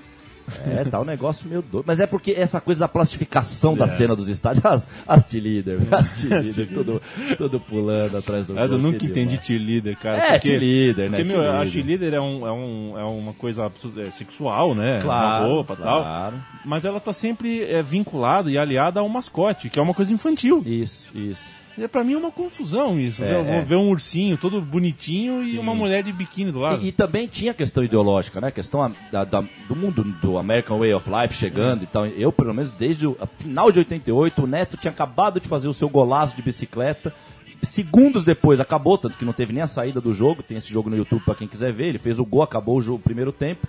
É, 0.66 0.84
tá 0.84 1.00
um 1.00 1.04
negócio 1.04 1.48
meio 1.48 1.62
doido. 1.62 1.84
Mas 1.86 2.00
é 2.00 2.06
porque 2.06 2.32
essa 2.32 2.60
coisa 2.60 2.80
da 2.80 2.88
plastificação 2.88 3.76
da 3.76 3.88
cena 3.88 4.14
dos 4.16 4.28
estádios, 4.28 4.64
as, 4.64 4.88
as 5.06 5.26
cheerleader, 5.28 5.78
as 5.92 6.08
cheerleader, 6.18 6.68
tudo, 6.72 7.02
tudo 7.36 7.60
pulando 7.60 8.16
atrás 8.16 8.46
do 8.46 8.54
Mas 8.54 8.70
eu 8.70 8.78
nunca 8.78 9.04
entendi 9.04 9.30
demais. 9.30 9.46
cheerleader, 9.46 9.98
cara. 9.98 10.16
É, 10.18 10.32
porque, 10.32 10.48
cheerleader, 10.48 11.10
né? 11.10 11.18
Porque, 11.18 11.32
meu, 11.32 11.40
a 11.40 11.66
Cheerleader. 11.66 11.72
cheerleader 11.72 12.14
é, 12.14 12.20
um, 12.20 12.46
é, 12.46 12.52
um, 12.52 12.98
é 12.98 13.04
uma 13.04 13.32
coisa 13.32 13.70
é, 13.98 14.10
sexual, 14.10 14.74
né? 14.74 15.00
Claro, 15.02 15.44
Na 15.44 15.48
roupa 15.48 15.74
e 15.74 15.76
tal. 15.82 16.00
claro. 16.02 16.36
Mas 16.64 16.84
ela 16.84 17.00
tá 17.00 17.12
sempre 17.12 17.62
é, 17.64 17.82
vinculada 17.82 18.50
e 18.50 18.58
aliada 18.58 19.00
ao 19.00 19.08
mascote, 19.08 19.68
que 19.70 19.78
é 19.78 19.82
uma 19.82 19.94
coisa 19.94 20.12
infantil. 20.12 20.62
Isso, 20.66 21.10
isso. 21.16 21.57
E 21.78 21.88
pra 21.88 22.02
mim 22.04 22.14
é 22.14 22.16
uma 22.18 22.30
confusão 22.30 22.98
isso. 22.98 23.22
É, 23.22 23.42
ver, 23.42 23.50
é. 23.50 23.60
ver 23.62 23.76
um 23.76 23.88
ursinho 23.90 24.36
todo 24.36 24.60
bonitinho 24.60 25.42
e 25.42 25.58
uma 25.58 25.74
mulher 25.74 26.02
de 26.02 26.12
biquíni 26.12 26.50
do 26.50 26.58
lado. 26.60 26.84
E, 26.84 26.88
e 26.88 26.92
também 26.92 27.26
tinha 27.26 27.54
questão 27.54 27.84
ideológica, 27.84 28.40
né? 28.40 28.50
Questão 28.50 28.82
a- 28.82 28.90
da- 29.12 29.24
da- 29.24 29.44
do 29.68 29.76
mundo 29.76 30.02
do 30.22 30.38
American 30.38 30.78
Way 30.78 30.94
of 30.94 31.10
Life 31.10 31.34
chegando 31.34 31.84
e 31.84 31.86
tal. 31.86 32.06
Eu, 32.06 32.32
pelo 32.32 32.52
menos, 32.54 32.72
desde 32.72 33.06
o 33.06 33.16
a 33.20 33.26
final 33.26 33.70
de 33.72 33.78
88, 33.78 34.42
o 34.42 34.46
Neto 34.46 34.76
tinha 34.76 34.90
acabado 34.90 35.40
de 35.40 35.46
fazer 35.48 35.68
o 35.68 35.72
seu 35.74 35.88
golaço 35.88 36.34
de 36.36 36.42
bicicleta. 36.42 37.14
Segundos 37.62 38.24
depois 38.24 38.60
acabou, 38.60 38.96
tanto 38.96 39.18
que 39.18 39.24
não 39.24 39.32
teve 39.32 39.52
nem 39.52 39.62
a 39.62 39.66
saída 39.66 40.00
do 40.00 40.12
jogo. 40.14 40.42
Tem 40.42 40.56
esse 40.56 40.72
jogo 40.72 40.88
no 40.88 40.96
YouTube 40.96 41.22
pra 41.24 41.34
quem 41.34 41.48
quiser 41.48 41.72
ver. 41.72 41.88
Ele 41.88 41.98
fez 41.98 42.18
o 42.20 42.24
gol, 42.24 42.42
acabou 42.42 42.76
o, 42.76 42.80
jogo, 42.80 42.98
o 42.98 43.02
primeiro 43.02 43.32
tempo. 43.32 43.66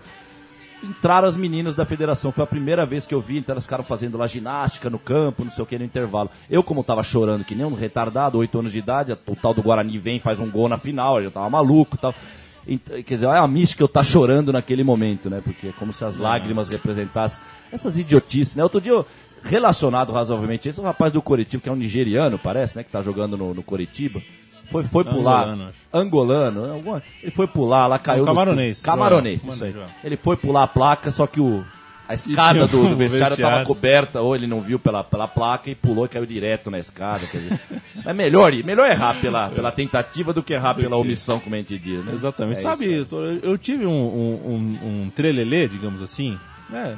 Entraram 0.82 1.28
as 1.28 1.36
meninas 1.36 1.76
da 1.76 1.86
federação, 1.86 2.32
foi 2.32 2.44
a 2.44 2.48
primeira 2.48 2.86
vez 2.86 3.06
que 3.06 3.14
eu 3.14 3.20
vi, 3.20 3.38
então 3.38 3.54
elas 3.54 3.66
ficaram 3.66 3.84
fazendo 3.84 4.18
lá 4.18 4.28
ginástica 4.28 4.90
no 4.90 4.98
campo, 4.98 5.44
não 5.44 5.52
sei 5.52 5.64
o 5.64 5.68
que, 5.68 5.78
no 5.78 5.84
intervalo. 5.84 6.30
Eu, 6.50 6.64
como 6.64 6.84
tava 6.84 7.04
chorando 7.04 7.44
que 7.44 7.54
nem 7.54 7.66
um 7.66 7.74
retardado, 7.74 8.38
8 8.38 8.60
anos 8.60 8.72
de 8.72 8.80
idade, 8.80 9.12
o 9.28 9.36
tal 9.36 9.54
do 9.54 9.62
Guarani 9.62 9.98
vem 9.98 10.18
e 10.18 10.20
faz 10.20 10.40
um 10.40 10.50
gol 10.50 10.70
na 10.70 10.78
final, 10.78 11.18
eu 11.18 11.26
já 11.26 11.32
tava 11.32 11.50
maluco 11.50 11.96
e 11.96 12.00
tal. 12.00 12.16
Quer 13.06 13.14
dizer, 13.16 13.26
olha 13.26 13.42
a 13.42 13.48
mística 13.48 13.84
eu 13.84 13.88
tá 13.88 14.04
chorando 14.04 14.54
naquele 14.54 14.84
momento, 14.84 15.30
né? 15.30 15.42
Porque 15.44 15.68
é 15.68 15.72
como 15.72 15.92
se 15.92 16.06
as 16.06 16.18
lágrimas 16.18 16.70
representassem 16.70 17.42
essas 17.72 17.98
idiotices, 17.98 18.56
né? 18.56 18.64
Outro 18.64 18.80
dia 18.80 18.92
eu, 18.92 19.06
relacionado 19.44 20.12
razoavelmente. 20.12 20.70
Esse 20.70 20.80
é 20.80 20.84
o 20.84 20.86
rapaz 20.86 21.12
do 21.12 21.22
Coritiba, 21.22 21.64
que 21.64 21.70
é 21.70 21.72
um 21.72 21.76
nigeriano, 21.76 22.38
parece, 22.38 22.78
né? 22.78 22.84
Que 22.84 22.92
tá 22.92 23.02
jogando 23.02 23.36
no, 23.36 23.54
no 23.54 23.64
Coritiba. 23.64 24.22
Foi, 24.70 24.84
foi 24.84 25.04
pular. 25.04 25.44
Angolano. 25.48 25.72
Angolano, 25.94 26.74
alguma- 26.74 27.04
ele 27.22 27.32
foi 27.32 27.48
pular 27.48 27.88
lá, 27.88 27.98
caiu. 28.00 28.20
No- 28.20 28.26
camaronês. 28.26 28.82
Camaronês, 28.82 29.42
Joel. 29.44 29.54
isso 29.56 29.64
aí. 29.64 29.74
Ele 30.04 30.18
foi 30.18 30.36
pular 30.38 30.64
a 30.64 30.68
placa, 30.68 31.12
só 31.12 31.26
que 31.28 31.40
o. 31.40 31.64
A 32.08 32.16
escada 32.16 32.66
do, 32.68 32.82
do 32.82 32.88
um 32.88 32.96
vestiário 32.96 33.36
estava 33.36 33.64
coberta, 33.66 34.20
ou 34.20 34.36
ele 34.36 34.48
não 34.48 34.62
viu 34.62 34.80
pela, 34.80 35.04
pela 35.04 35.28
placa 35.28 35.70
e 35.70 35.76
pulou 35.76 36.06
e 36.06 36.10
caiu 36.10 36.26
direto 36.26 36.72
na 36.72 36.80
escada. 36.80 37.20
Quer 37.28 37.38
dizer, 37.38 37.60
é 38.04 38.12
melhor, 38.14 38.52
melhor 38.64 38.90
errar 38.90 39.16
pela, 39.22 39.48
pela 39.50 39.72
tentativa 39.72 40.34
do 40.34 40.42
que 40.42 40.54
errar 40.54 40.74
pela 40.74 40.98
omissão, 40.98 41.40
como 41.40 41.54
a 41.54 41.60
gente 41.60 41.78
diz, 41.78 42.04
né? 42.04 42.12
Exatamente. 42.16 42.58
É 42.58 42.62
Sabe, 42.62 43.02
isso 43.02 43.16
eu 43.44 43.56
tive 43.60 43.86
um, 43.86 43.92
um, 43.92 44.80
um, 44.84 44.88
um 45.06 45.10
trelelê, 45.12 45.68
digamos 45.68 46.02
assim, 46.02 46.36
né? 46.68 46.98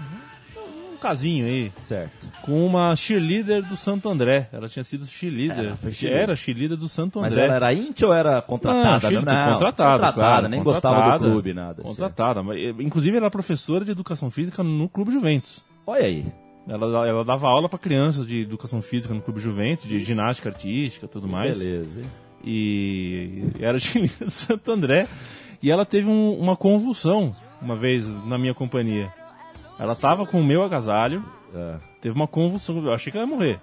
Casinho 1.01 1.45
aí, 1.45 1.71
Certo. 1.79 2.11
com 2.43 2.65
uma 2.65 2.95
cheerleader 2.95 3.61
do 3.67 3.75
Santo 3.75 4.07
André. 4.07 4.47
Ela 4.53 4.69
tinha 4.69 4.83
sido 4.83 5.05
cheerleader. 5.05 5.57
Ela 5.65 5.75
foi 5.75 5.91
cheerleader. 5.91 6.23
Era 6.23 6.35
cheerleader 6.35 6.77
do 6.77 6.87
Santo 6.87 7.19
Mas 7.19 7.33
André. 7.33 7.45
ela 7.45 7.55
era 7.55 7.73
íntia 7.73 8.07
ou 8.07 8.13
era 8.13 8.41
contratada? 8.41 8.89
Não, 8.91 8.99
cheerleader, 8.99 9.33
Não, 9.33 9.53
contratada, 9.53 9.91
contratada, 9.91 10.13
claro, 10.13 10.47
nem 10.47 10.63
gostava 10.63 10.95
do 10.95 11.01
contratada. 11.01 11.31
clube, 11.31 11.53
nada. 11.53 11.83
Contratada. 11.83 12.43
Mas, 12.43 12.57
eh, 12.57 12.69
Inclusive, 12.79 13.17
ela 13.17 13.25
era 13.25 13.31
professora 13.31 13.83
de 13.83 13.91
educação 13.91 14.29
física 14.31 14.61
no 14.63 14.87
Clube 14.87 15.11
Juventus. 15.11 15.65
Olha 15.85 16.05
aí. 16.05 16.25
Ela, 16.69 17.07
ela 17.07 17.23
dava 17.25 17.47
aula 17.47 17.67
para 17.67 17.79
crianças 17.79 18.25
de 18.25 18.41
educação 18.41 18.81
física 18.83 19.13
no 19.13 19.21
Clube 19.21 19.39
Juventus, 19.39 19.85
de 19.85 19.97
ginástica 19.99 20.49
artística 20.49 21.07
tudo 21.07 21.27
mais. 21.27 21.57
Beleza. 21.57 22.03
E 22.43 23.43
era 23.59 23.77
de 23.79 24.09
Santo 24.29 24.71
André. 24.71 25.07
E 25.61 25.71
ela 25.71 25.85
teve 25.85 26.09
um- 26.09 26.37
uma 26.37 26.55
convulsão 26.55 27.35
uma 27.61 27.75
vez 27.75 28.07
na 28.25 28.37
minha 28.37 28.53
companhia. 28.53 29.11
Ela 29.81 29.95
tava 29.95 30.25
com 30.25 30.39
o 30.39 30.43
meu 30.45 30.63
agasalho, 30.63 31.23
É. 31.55 31.75
teve 31.99 32.15
uma 32.15 32.27
convulsão. 32.27 32.77
Eu 32.85 32.93
achei 32.93 33.11
que 33.11 33.17
ela 33.17 33.27
ia 33.27 33.35
morrer. 33.35 33.59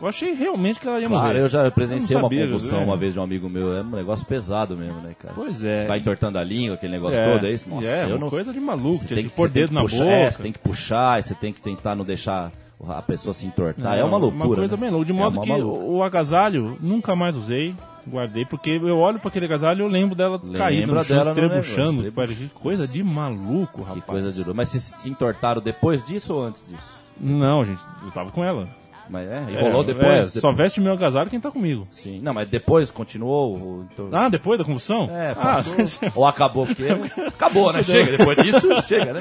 Eu 0.00 0.08
achei 0.08 0.34
realmente 0.34 0.80
que 0.80 0.88
ela 0.88 1.00
ia 1.00 1.06
Claro, 1.08 1.26
morrer. 1.28 1.40
eu 1.40 1.48
já 1.48 1.70
presenciei 1.70 2.16
Eu 2.16 2.20
não 2.20 2.24
uma 2.28 2.28
sabia, 2.34 2.44
convulsão 2.46 2.84
uma 2.84 2.96
vez 2.96 3.12
de 3.14 3.20
um 3.20 3.22
amigo 3.22 3.48
meu. 3.48 3.74
É 3.76 3.80
um 3.80 3.90
negócio 3.90 4.26
pesado 4.26 4.76
mesmo, 4.76 5.00
né, 5.00 5.14
cara? 5.18 5.32
Pois 5.34 5.62
é. 5.62 5.86
Vai 5.86 6.00
entortando 6.00 6.36
a 6.36 6.44
língua, 6.44 6.74
aquele 6.74 6.92
negócio 6.92 7.18
é, 7.18 7.32
todo, 7.32 7.46
é 7.46 7.52
isso? 7.52 7.68
Nossa, 7.70 7.86
é, 7.86 8.02
eu 8.04 8.08
uma 8.08 8.18
não... 8.18 8.28
coisa 8.30 8.52
de 8.52 8.58
maluco. 8.60 9.04
Tinha 9.04 9.20
tem 9.20 9.28
que 9.28 9.34
pôr 9.34 9.48
dedo 9.48 9.72
na 9.72 9.82
puxar, 9.82 9.98
boca. 9.98 10.10
é, 10.10 10.30
você 10.30 10.42
tem 10.42 10.52
que 10.52 10.58
puxar, 10.58 11.20
e 11.20 11.22
você 11.22 11.34
tem 11.36 11.52
que 11.52 11.60
tentar 11.60 11.94
não 11.94 12.04
deixar 12.04 12.50
a 12.86 13.00
pessoa 13.00 13.32
se 13.32 13.46
entortar. 13.46 13.94
é 13.96 14.00
Não, 14.00 14.08
uma 14.08 14.18
loucura. 14.18 14.44
Uma 14.46 14.56
coisa 14.56 14.76
né? 14.76 14.80
bem 14.80 14.90
louca. 14.90 15.06
De 15.06 15.12
É 15.12 15.14
modo 15.14 15.34
uma 15.34 15.42
que 15.42 15.48
maluca. 15.48 15.78
o 15.80 16.02
agasalho 16.02 16.76
nunca 16.80 17.14
mais 17.14 17.36
usei. 17.36 17.74
Guardei, 18.06 18.44
porque 18.44 18.70
eu 18.70 18.98
olho 18.98 19.18
para 19.18 19.28
aquele 19.28 19.46
agasalho 19.46 19.80
e 19.80 19.82
eu 19.82 19.88
lembro 19.88 20.14
dela 20.14 20.38
caída 20.56 20.86
no 20.92 21.02
chão, 21.04 21.16
dela 21.24 21.34
negócio, 21.48 22.36
Que 22.36 22.48
coisa 22.50 22.86
de 22.86 23.02
maluco, 23.02 23.82
rapaz. 23.82 24.00
Que 24.00 24.06
coisa 24.06 24.30
de 24.30 24.38
louco. 24.38 24.54
Mas 24.54 24.68
vocês 24.68 24.82
se 24.82 25.08
entortaram 25.08 25.60
depois 25.62 26.04
disso 26.04 26.34
ou 26.34 26.44
antes 26.44 26.64
disso? 26.68 27.02
Não, 27.18 27.64
gente, 27.64 27.80
eu 28.04 28.10
tava 28.10 28.30
com 28.30 28.44
ela. 28.44 28.68
Mas 29.08 29.28
é, 29.28 29.44
e 29.50 29.56
É, 29.56 29.60
rolou 29.60 29.82
é, 29.82 29.86
depois? 29.86 30.32
só 30.32 30.50
veste 30.50 30.80
meu 30.80 30.94
agasalho 30.94 31.28
quem 31.28 31.38
tá 31.38 31.50
comigo. 31.50 31.86
Sim. 31.90 32.20
Não, 32.22 32.32
mas 32.32 32.48
depois 32.48 32.90
continuou? 32.90 33.60
ou- 33.60 33.84
então- 33.92 34.08
Ah, 34.10 34.30
depois 34.30 34.58
da 34.58 34.64
convulsão? 34.64 35.10
É, 35.10 35.32
ah, 35.32 35.34
passou. 35.34 35.74
ou 36.16 36.26
acabou, 36.26 36.66
porque 36.66 36.84
acabou, 37.28 37.70
né? 37.70 37.82
Chega, 37.82 38.16
depois 38.16 38.38
disso, 38.38 38.66
chega, 38.88 39.12
né? 39.12 39.20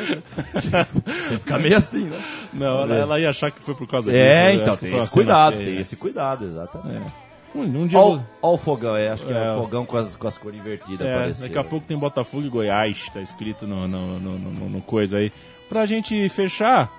Você 0.53 1.38
fica 1.39 1.59
meio 1.59 1.75
assim, 1.75 2.05
né? 2.05 2.17
Não, 2.53 2.84
ela, 2.84 2.95
ela 2.95 3.19
ia 3.19 3.29
achar 3.29 3.51
que 3.51 3.61
foi 3.61 3.75
por 3.75 3.88
causa 3.88 4.09
disso. 4.09 4.23
É, 4.23 4.55
né? 4.55 4.55
então, 4.55 4.77
tem 4.77 4.97
esse 4.97 5.11
cuidado, 5.11 5.57
tem 5.57 5.65
né? 5.75 5.81
esse 5.81 5.95
cuidado, 5.97 6.45
exatamente. 6.45 7.11
Um, 7.56 7.88
dia. 7.88 7.99
Olha 7.99 8.22
o 8.41 8.58
fogão, 8.58 8.95
é, 8.95 9.10
acho 9.10 9.26
que 9.26 9.32
é, 9.32 9.36
É, 9.36 9.51
o 9.51 9.62
fogão 9.62 9.86
com 9.86 9.97
as, 9.97 10.16
com 10.16 10.28
as 10.28 10.38
cores 10.38 10.60
invertidas 10.60 11.06
É, 11.08 11.47
daqui 11.47 11.58
a 11.58 11.64
pouco 11.64 11.86
tem 11.86 11.97
Botafogo 11.97 12.45
e 12.45 12.49
Goiás, 12.49 13.10
tá 13.10 13.22
escrito 13.22 13.68
no, 13.68 13.88
no, 13.88 14.20
no, 14.20 14.38
no- 14.70 14.82
coisa 14.82 15.18
aí. 15.18 15.32
Pra 15.70 15.86
gente 15.86 16.28
fechar, 16.30 16.91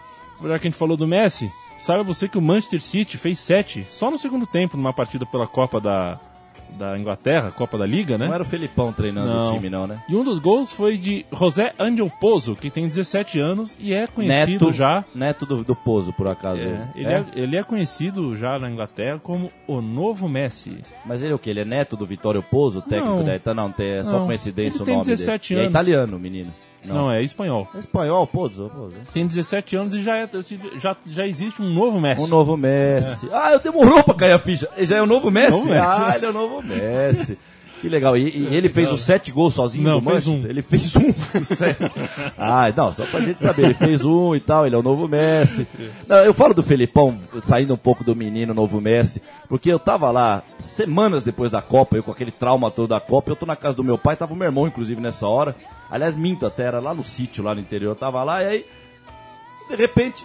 já 0.43 0.59
que 0.59 0.67
a 0.67 0.71
gente 0.71 0.79
falou 0.79 0.97
do 0.97 1.07
Messi, 1.07 1.51
saiba 1.79 2.03
você 2.03 2.29
que 2.29 2.39
o 2.39 2.43
Manchester 2.43 2.81
City 2.81 3.19
fez 3.19 3.39
sete 3.39 3.85
só 3.89 4.11
no 4.11 4.19
segundo 4.19 4.47
tempo 4.47 4.77
numa 4.77 4.93
partida 4.93 5.27
pela 5.27 5.47
Copa 5.47 5.81
da, 5.81 6.19
da 6.71 6.99
Inglaterra, 6.99 7.51
Copa 7.51 7.79
da 7.79 7.87
Liga, 7.87 8.19
né? 8.19 8.27
Não 8.27 8.35
era 8.35 8.43
o 8.43 8.47
Felipão 8.47 8.93
treinando 8.93 9.33
o 9.33 9.53
time, 9.53 9.71
não, 9.71 9.87
né? 9.87 10.03
E 10.09 10.17
um 10.17 10.25
dos 10.25 10.39
gols 10.39 10.73
foi 10.73 10.97
de 10.97 11.25
José 11.33 11.73
Angel 11.79 12.11
Pozo, 12.21 12.57
que 12.57 12.71
tem 12.71 12.87
17 12.87 13.39
anos 13.39 13.77
e 13.81 13.93
é 13.93 14.07
conhecido 14.07 14.67
Neto, 14.67 14.73
já. 14.73 15.05
neto 15.15 15.47
do, 15.47 15.65
do 15.65 15.77
Pozo, 15.77 16.12
por 16.12 16.27
acaso. 16.27 16.62
É, 16.62 16.89
ele, 16.95 17.12
é? 17.12 17.25
ele 17.35 17.57
é 17.57 17.62
conhecido 17.62 18.35
já 18.37 18.59
na 18.59 18.71
Inglaterra 18.71 19.21
como 19.23 19.51
o 19.67 19.81
novo 19.81 20.29
Messi. 20.29 20.79
Mas 21.05 21.23
ele 21.23 21.33
é 21.33 21.35
o 21.35 21.39
quê? 21.39 21.51
Ele 21.51 21.61
é 21.61 21.65
neto 21.65 21.97
do 21.97 22.07
Vitório 22.07 22.43
Pozo, 22.43 22.83
técnico 22.83 23.17
Não. 23.17 23.25
da 23.25 23.37
Ita? 23.37 23.55
Não, 23.55 23.73
é 23.79 24.03
só 24.03 24.19
Não. 24.19 24.27
coincidência 24.27 24.83
Ele 24.83 24.91
o 24.91 24.95
nome 24.95 25.07
17 25.07 25.49
dele. 25.55 25.61
E 25.61 25.67
anos. 25.67 25.69
É 25.69 25.71
italiano, 25.71 26.19
menino. 26.19 26.53
Não, 26.85 27.11
é 27.11 27.22
espanhol. 27.22 27.68
É 27.74 27.78
espanhol, 27.78 28.26
Pozo. 28.26 28.70
Pozo. 28.74 28.97
Tem 29.12 29.26
17 29.26 29.76
anos 29.76 29.95
e 29.95 30.01
já, 30.01 30.18
é, 30.18 30.28
já, 30.78 30.97
já 31.07 31.26
existe 31.26 31.62
um 31.62 31.72
novo 31.72 32.01
Messi. 32.01 32.22
Um 32.22 32.26
novo 32.26 32.57
Messi. 32.57 33.28
Ah, 33.32 33.53
eu 33.53 33.59
demorou 33.59 34.03
pra 34.03 34.14
cair 34.14 34.32
a 34.32 34.39
ficha. 34.39 34.68
Já 34.78 34.97
é 34.99 35.03
o 35.03 35.07
novo 35.07 35.30
Messi? 35.30 35.51
Novo 35.51 35.68
Messi. 35.68 35.87
Ah, 35.87 36.12
ele 36.16 36.26
é 36.26 36.28
o 36.28 36.32
novo 36.32 36.62
Messi. 36.62 37.39
Que 37.85 37.89
legal. 37.91 38.16
E, 38.16 38.30
e 38.51 38.57
ele 38.57 38.68
fez 38.70 38.91
os 38.91 39.03
sete 39.03 39.30
gols 39.30 39.53
sozinho 39.53 39.85
Não, 39.85 40.01
fez 40.01 40.26
um. 40.26 40.47
Ele 40.47 40.62
fez 40.62 40.97
um 40.97 41.12
sete. 41.55 41.95
Ah, 42.39 42.72
não, 42.74 42.95
só 42.95 43.05
pra 43.05 43.20
gente 43.20 43.43
saber. 43.43 43.64
Ele 43.66 43.74
fez 43.74 44.03
um 44.05 44.35
e 44.35 44.41
tal, 44.41 44.66
ele 44.66 44.74
é 44.74 44.78
o 44.78 44.82
novo 44.82 45.07
Messi. 45.07 45.66
Não, 46.09 46.16
eu 46.18 46.32
falo 46.32 46.55
do 46.55 46.62
Felipão, 46.62 47.18
saindo 47.43 47.74
um 47.74 47.76
pouco 47.76 48.03
do 48.03 48.16
menino 48.16 48.55
novo 48.55 48.80
Messi, 48.80 49.20
porque 49.49 49.70
eu 49.70 49.78
tava 49.78 50.11
lá 50.11 50.43
semanas 50.59 51.22
depois 51.22 51.51
da 51.51 51.61
Copa, 51.61 51.97
eu 51.97 52.03
com 52.03 52.11
aquele 52.11 52.30
trauma 52.30 52.70
todo 52.70 52.89
da 52.89 53.01
Copa, 53.01 53.30
eu 53.30 53.37
tô 53.37 53.45
na 53.45 53.55
casa 53.57 53.76
do 53.76 53.85
meu 53.85 53.99
pai, 53.99 54.16
tava 54.16 54.32
o 54.32 54.37
meu 54.37 54.47
irmão, 54.47 54.66
inclusive, 54.66 54.99
nessa 55.01 55.28
hora. 55.28 55.55
Aliás, 55.91 56.16
minto 56.16 56.47
até, 56.47 56.62
era 56.64 56.80
lá 56.80 56.95
no 56.95 57.03
sítio, 57.03 57.45
lá 57.45 57.55
no 57.55 57.61
interior, 57.61 57.91
eu 57.91 57.97
tava 57.97 58.22
lá, 58.24 58.43
e 58.43 58.47
aí, 58.47 58.66
de 59.68 59.76
repente, 59.76 60.24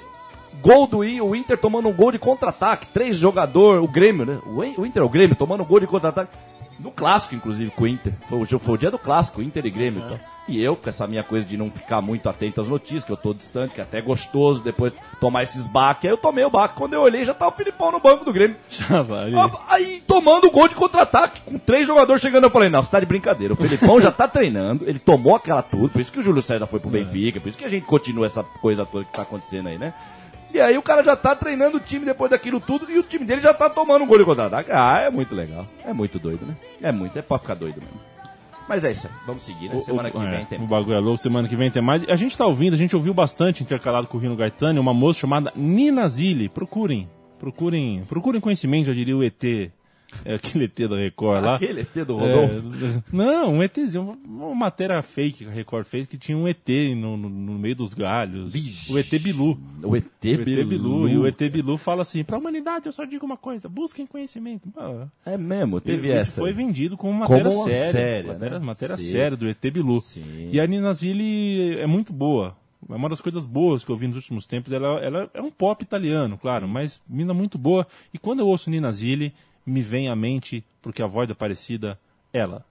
gol 0.62 0.88
do 0.88 1.04
I- 1.04 1.22
o 1.22 1.36
Inter 1.36 1.58
tomando 1.58 1.90
um 1.90 1.94
gol 1.94 2.12
de 2.12 2.20
contra-ataque. 2.20 2.88
Três 2.88 3.18
jogadores, 3.18 3.84
o 3.84 3.88
Grêmio, 3.88 4.26
né? 4.26 4.40
O, 4.48 4.64
In- 4.64 4.76
o 4.78 4.86
Inter, 4.86 5.04
o 5.04 5.10
Grêmio, 5.10 5.36
tomando 5.36 5.62
um 5.64 5.66
gol 5.66 5.80
de 5.80 5.88
contra-ataque. 5.88 6.32
No 6.80 6.92
clássico, 6.92 7.36
inclusive, 7.36 7.72
com 7.72 7.84
o 7.84 7.88
Inter. 7.88 8.14
Foi 8.28 8.46
foi 8.46 8.74
o 8.76 8.78
dia 8.78 8.90
do 8.90 8.98
clássico, 8.98 9.42
Inter 9.42 9.66
e 9.66 9.70
Grêmio. 9.70 10.02
então. 10.06 10.20
E 10.48 10.60
eu, 10.64 10.76
com 10.76 10.90
essa 10.90 11.06
minha 11.06 11.22
coisa 11.22 11.46
de 11.46 11.56
não 11.56 11.70
ficar 11.70 12.02
muito 12.02 12.28
atento 12.28 12.60
às 12.60 12.68
notícias, 12.68 13.04
que 13.04 13.12
eu 13.12 13.18
tô 13.18 13.36
distante, 13.36 13.76
que 13.76 13.82
é 13.82 13.84
até 13.84 14.02
gostoso 14.02 14.64
depois 14.64 14.94
tomar 15.20 15.44
esses 15.44 15.68
baques. 15.68 16.06
Aí 16.06 16.12
eu 16.12 16.18
tomei 16.18 16.44
o 16.44 16.50
baque. 16.50 16.76
Quando 16.76 16.94
eu 16.94 17.02
olhei, 17.02 17.24
já 17.24 17.36
tava 17.36 17.52
o 17.52 17.56
Filipão 17.56 17.92
no 17.92 18.00
banco 18.00 18.26
do 18.26 18.34
Grêmio. 18.34 18.58
Já 18.68 19.04
vai. 19.04 19.32
Aí 19.68 20.02
tomando 20.08 20.48
o 20.48 20.52
gol 20.52 20.68
de 20.68 20.74
contra-ataque, 20.74 21.42
com 21.42 21.60
três 21.60 21.86
jogadores 21.86 22.22
chegando, 22.22 22.46
eu 22.46 22.50
falei, 22.50 22.70
não, 22.70 22.82
você 22.82 22.90
tá 22.90 23.00
de 23.00 23.06
brincadeira. 23.06 23.54
O 23.54 23.58
Felipão 23.58 24.02
já 24.02 24.12
tá 24.12 24.28
treinando, 24.28 24.90
ele 24.90 24.98
tomou 24.98 25.36
aquela 25.36 25.62
tudo, 25.62 25.90
por 25.90 26.02
isso 26.02 26.12
que 26.12 26.20
o 26.20 26.24
Júlio 26.24 26.42
César 26.42 26.66
foi 26.66 26.80
pro 26.80 26.90
Benfica, 26.90 27.40
por 27.40 27.50
isso 27.50 27.58
que 27.58 27.66
a 27.66 27.70
gente 27.70 27.86
continua 27.86 28.26
essa 28.26 28.44
coisa 28.44 28.86
toda 28.86 29.06
que 29.06 29.14
tá 29.14 29.22
acontecendo 29.22 29.68
aí, 29.68 29.78
né? 29.78 29.94
E 30.54 30.60
aí 30.60 30.78
o 30.78 30.82
cara 30.82 31.04
já 31.04 31.16
tá 31.16 31.36
treinando 31.36 31.78
o 31.78 31.80
time 31.80 32.06
depois 32.06 32.32
daquilo 32.32 32.60
tudo 32.60 32.90
e 32.90 32.98
o 32.98 33.04
time 33.04 33.24
dele 33.26 33.40
já 33.42 33.54
tá 33.54 33.70
tomando 33.70 34.04
um 34.04 34.08
gol 34.08 34.18
de 34.18 34.26
contra-ataque. 34.26 34.72
Ah, 34.74 35.00
é 35.02 35.10
muito 35.10 35.36
legal. 35.36 35.66
É 35.86 35.94
muito 35.94 36.18
doido, 36.18 36.46
né? 36.46 36.58
É 36.82 36.92
muito, 36.92 37.18
é 37.18 37.22
pra 37.22 37.38
ficar 37.38 37.54
doido 37.56 37.80
mesmo. 37.82 38.00
Mas 38.68 38.84
é 38.84 38.92
isso 38.92 39.08
aí, 39.08 39.14
vamos 39.26 39.42
seguir, 39.44 39.68
né? 39.70 39.80
Semana 39.80 40.10
O- 40.10 40.12
que 40.12 40.18
é, 40.20 40.30
vem 40.30 40.46
tem 40.46 40.60
O 40.62 40.68
bagulho 40.68 40.96
é 40.96 41.00
louco, 41.00 41.18
semana 41.18 41.48
que 41.48 41.56
vem 41.56 41.72
tem 41.72 41.82
mais. 41.82 42.08
A 42.08 42.16
gente 42.16 42.38
tá 42.38 42.46
ouvindo, 42.46 42.74
a 42.74 42.78
gente 42.78 42.96
ouviu 42.96 43.14
bastante 43.14 43.64
intercalado 43.64 44.06
com 44.08 44.18
o 44.18 44.20
Rino 44.20 44.36
Gaetano, 44.36 44.80
uma 44.80 44.94
moça 44.94 45.20
chamada 45.20 45.52
Nina 45.56 46.08
Zilli. 46.08 46.50
Procurem, 46.50 47.10
procurem, 47.40 48.04
procurem 48.08 48.40
conhecimento, 48.42 48.86
já 48.88 48.94
diria 48.94 49.18
o 49.18 49.24
ET, 49.24 49.72
é, 50.26 50.36
aquele 50.36 50.66
ET 50.66 50.78
da 50.90 50.96
Record 50.98 51.44
lá. 51.44 51.56
Aquele 51.56 51.82
ET 51.82 51.94
do 52.06 52.18
Rodolfo. 52.18 52.70
É, 52.70 53.04
não, 53.12 53.54
um 53.56 53.64
ETzinho, 53.64 54.18
uma, 54.26 54.46
uma 54.48 54.56
matéria 54.56 55.02
fake 55.02 55.46
que 55.46 55.50
a 55.50 55.54
Record 55.54 55.86
fez 55.86 56.08
que 56.08 56.18
tinha 56.18 56.38
um 56.38 56.48
ET 56.48 56.68
no, 56.98 57.16
no- 57.18 57.30
no 57.30 57.54
meio 57.60 57.76
dos 57.76 57.94
galhos. 57.94 58.52
Vixe. 58.52 58.92
O 58.94 58.98
ET 58.98 59.10
Bilu. 59.20 59.60
O 59.84 59.96
ET 59.96 60.06
O 60.24 60.28
ET 60.28 60.44
Bilu. 60.46 60.66
Bilu. 60.68 61.10
E 61.10 61.18
o 61.18 61.28
ET 61.28 61.40
Bilu 61.52 61.78
fala 61.78 62.02
assim: 62.02 62.24
pra 62.24 62.38
humanidade 62.38 62.86
eu 62.88 62.92
só 62.92 63.06
digo 63.06 63.26
uma 63.26 63.38
coisa, 63.38 63.68
busquem 63.70 64.06
conhecimento. 64.06 64.70
É 65.26 65.38
mesmo, 65.38 65.80
teve 65.82 66.08
isso 66.10 66.18
essa. 66.18 66.42
foi 66.42 66.52
vendido 66.54 66.96
como 66.98 67.14
matéria 67.14 67.50
Como 67.52 67.64
séria. 67.64 67.92
séria, 67.92 68.34
matéria 68.34 68.60
né? 68.60 68.66
matéria 68.66 68.98
séria 68.98 69.38
do 69.38 69.48
ET 69.48 69.62
Bilu. 69.72 70.02
Sim. 70.02 70.50
E 70.52 70.60
a 70.60 70.68
Nina 70.68 70.94
Zilli 70.94 71.78
é 71.80 71.88
muito 71.88 72.12
boa. 72.14 72.56
É 72.90 72.96
uma 72.96 73.10
das 73.10 73.20
coisas 73.22 73.46
boas 73.46 73.84
que 73.84 73.92
eu 73.92 73.96
vi 73.96 74.08
nos 74.08 74.16
últimos 74.16 74.48
tempos. 74.48 74.72
Ela, 74.72 75.00
ela 75.02 75.30
é 75.34 75.42
um 75.42 75.52
pop 75.52 75.84
italiano, 75.84 76.38
claro, 76.38 76.68
mas 76.68 77.02
mina 77.08 77.34
muito 77.34 77.58
boa. 77.58 77.86
E 78.14 78.18
quando 78.18 78.40
eu 78.40 78.48
ouço 78.48 78.70
Nina 78.70 78.92
Zilli, 78.92 79.34
me 79.70 79.82
vem 79.82 80.10
à 80.10 80.16
mente, 80.16 80.64
porque 80.82 81.02
a 81.02 81.08
voz 81.08 81.30
é 81.30 81.34
parecida, 81.34 81.98
ela. 82.34 82.66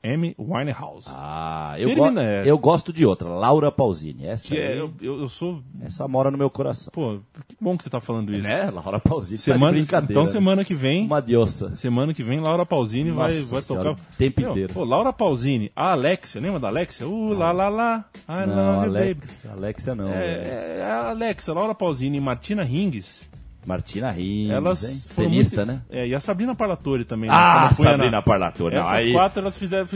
Amy 0.00 0.32
Winehouse. 0.38 1.08
Ah, 1.10 1.74
eu, 1.76 1.88
Termina, 1.88 2.12
go- 2.22 2.28
é. 2.28 2.42
eu 2.48 2.56
gosto 2.56 2.92
de 2.92 3.04
outra, 3.04 3.28
Laura 3.28 3.70
Pausini. 3.72 4.26
Essa, 4.26 4.46
que 4.46 4.56
é, 4.56 4.68
aí, 4.68 4.78
eu, 4.78 4.92
eu, 5.00 5.20
eu 5.22 5.28
sou. 5.28 5.60
essa 5.82 6.06
mora 6.06 6.30
no 6.30 6.38
meu 6.38 6.48
coração. 6.48 6.92
Pô, 6.92 7.18
que 7.48 7.56
bom 7.60 7.76
que 7.76 7.82
você 7.82 7.90
tá 7.90 7.98
falando 7.98 8.32
isso. 8.32 8.46
Né? 8.46 8.70
Laura 8.70 9.00
Pausini. 9.00 9.36
tá 9.38 9.42
Semana, 9.42 9.72
brincadeira. 9.72 10.12
então 10.12 10.22
né? 10.22 10.28
semana 10.28 10.64
que 10.64 10.72
vem. 10.72 11.04
Uma 11.04 11.20
diosa. 11.20 11.74
Semana 11.74 12.14
que 12.14 12.22
vem, 12.22 12.38
Laura 12.38 12.64
Pausini 12.64 13.10
vai, 13.10 13.34
Nossa 13.34 13.50
vai 13.50 13.60
senhora, 13.60 13.88
tocar. 13.96 14.00
o 14.00 14.16
tempo 14.16 14.40
Meu, 14.40 14.50
inteiro. 14.52 14.72
Pô, 14.72 14.84
Laura 14.84 15.12
Pausini, 15.12 15.72
a 15.74 15.90
Alexia, 15.90 16.40
lembra 16.40 16.60
da 16.60 16.68
Alexia? 16.68 17.06
Uh, 17.08 17.32
lá, 17.32 17.50
lá, 17.50 17.68
lá. 17.68 18.04
I 18.28 18.46
Não, 18.46 18.76
love 18.76 18.86
you, 18.86 18.92
baby. 18.92 19.08
Alex, 19.10 19.46
Alexia 19.50 19.94
não. 19.96 20.06
velho. 20.10 20.16
É, 20.46 20.76
é 20.78 20.82
a 20.84 21.08
Alexia, 21.10 21.52
Laura 21.52 21.74
Pausini 21.74 22.18
e 22.18 22.20
Martina 22.20 22.62
Hingis. 22.64 23.28
Martina 23.68 24.10
Rins, 24.10 24.50
Elas 24.50 25.06
Tenista, 25.14 25.66
muito- 25.66 25.72
né? 25.76 25.82
É, 25.90 26.06
e 26.08 26.14
a 26.14 26.20
Sabrina 26.20 26.54
Parlatore 26.54 27.04
também. 27.04 27.28
né? 27.28 27.36
Ah, 27.38 27.70
punha 27.76 27.90
Sabrina 27.90 28.22
Parlatore. 28.22 28.74
Não, 28.74 28.80
Essas 28.80 28.92
aí- 28.94 29.12
quatro 29.12 29.40
elas 29.40 29.56
fizeram. 29.58 29.86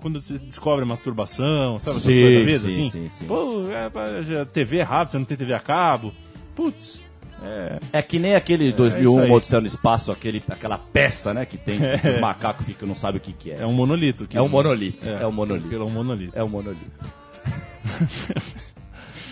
Quando 0.00 0.20
se 0.20 0.38
descobre 0.40 0.82
a 0.84 0.86
masturbação, 0.86 1.78
sabe? 1.78 2.00
Sim, 2.00 2.20
coisas 2.20 2.34
da 2.40 2.44
vida, 2.44 2.58
sim, 2.58 2.68
assim? 2.80 2.90
sim, 2.90 3.08
sim. 3.08 3.24
Pô, 3.26 3.62
é, 3.70 4.22
já- 4.24 4.44
TV 4.44 4.78
é 4.78 4.82
rápido, 4.82 5.12
você 5.12 5.18
não 5.18 5.24
tem 5.24 5.36
TV 5.36 5.54
a 5.54 5.60
cabo. 5.60 6.12
Putz, 6.56 7.00
É 7.92 8.02
que 8.02 8.18
nem 8.18 8.34
aquele 8.34 8.68
isso 8.68 8.76
2001 8.76 9.20
aí. 9.20 9.30
Odisseia 9.30 9.60
no 9.60 9.66
Espaço, 9.68 10.10
aquele, 10.10 10.42
aquela 10.48 10.76
peça, 10.76 11.32
né, 11.32 11.46
que 11.46 11.56
tem, 11.56 11.78
que 11.78 12.08
os 12.08 12.20
macacos 12.20 12.66
ficam, 12.66 12.88
não 12.88 12.96
sabem 12.96 13.18
o 13.18 13.20
que 13.20 13.32
que 13.32 13.52
é. 13.52 13.60
É 13.60 13.66
um 13.66 13.72
monolito. 13.72 14.26
que- 14.26 14.36
É 14.36 14.42
um 14.42 14.48
monolito, 14.48 15.08
é 15.08 15.24
um 15.24 15.30
monolito. 15.30 15.72
É 15.72 15.78
um 15.84 15.88
monolito. 15.90 16.32
É 16.36 16.42
um 16.42 16.48
monolito. 16.48 16.90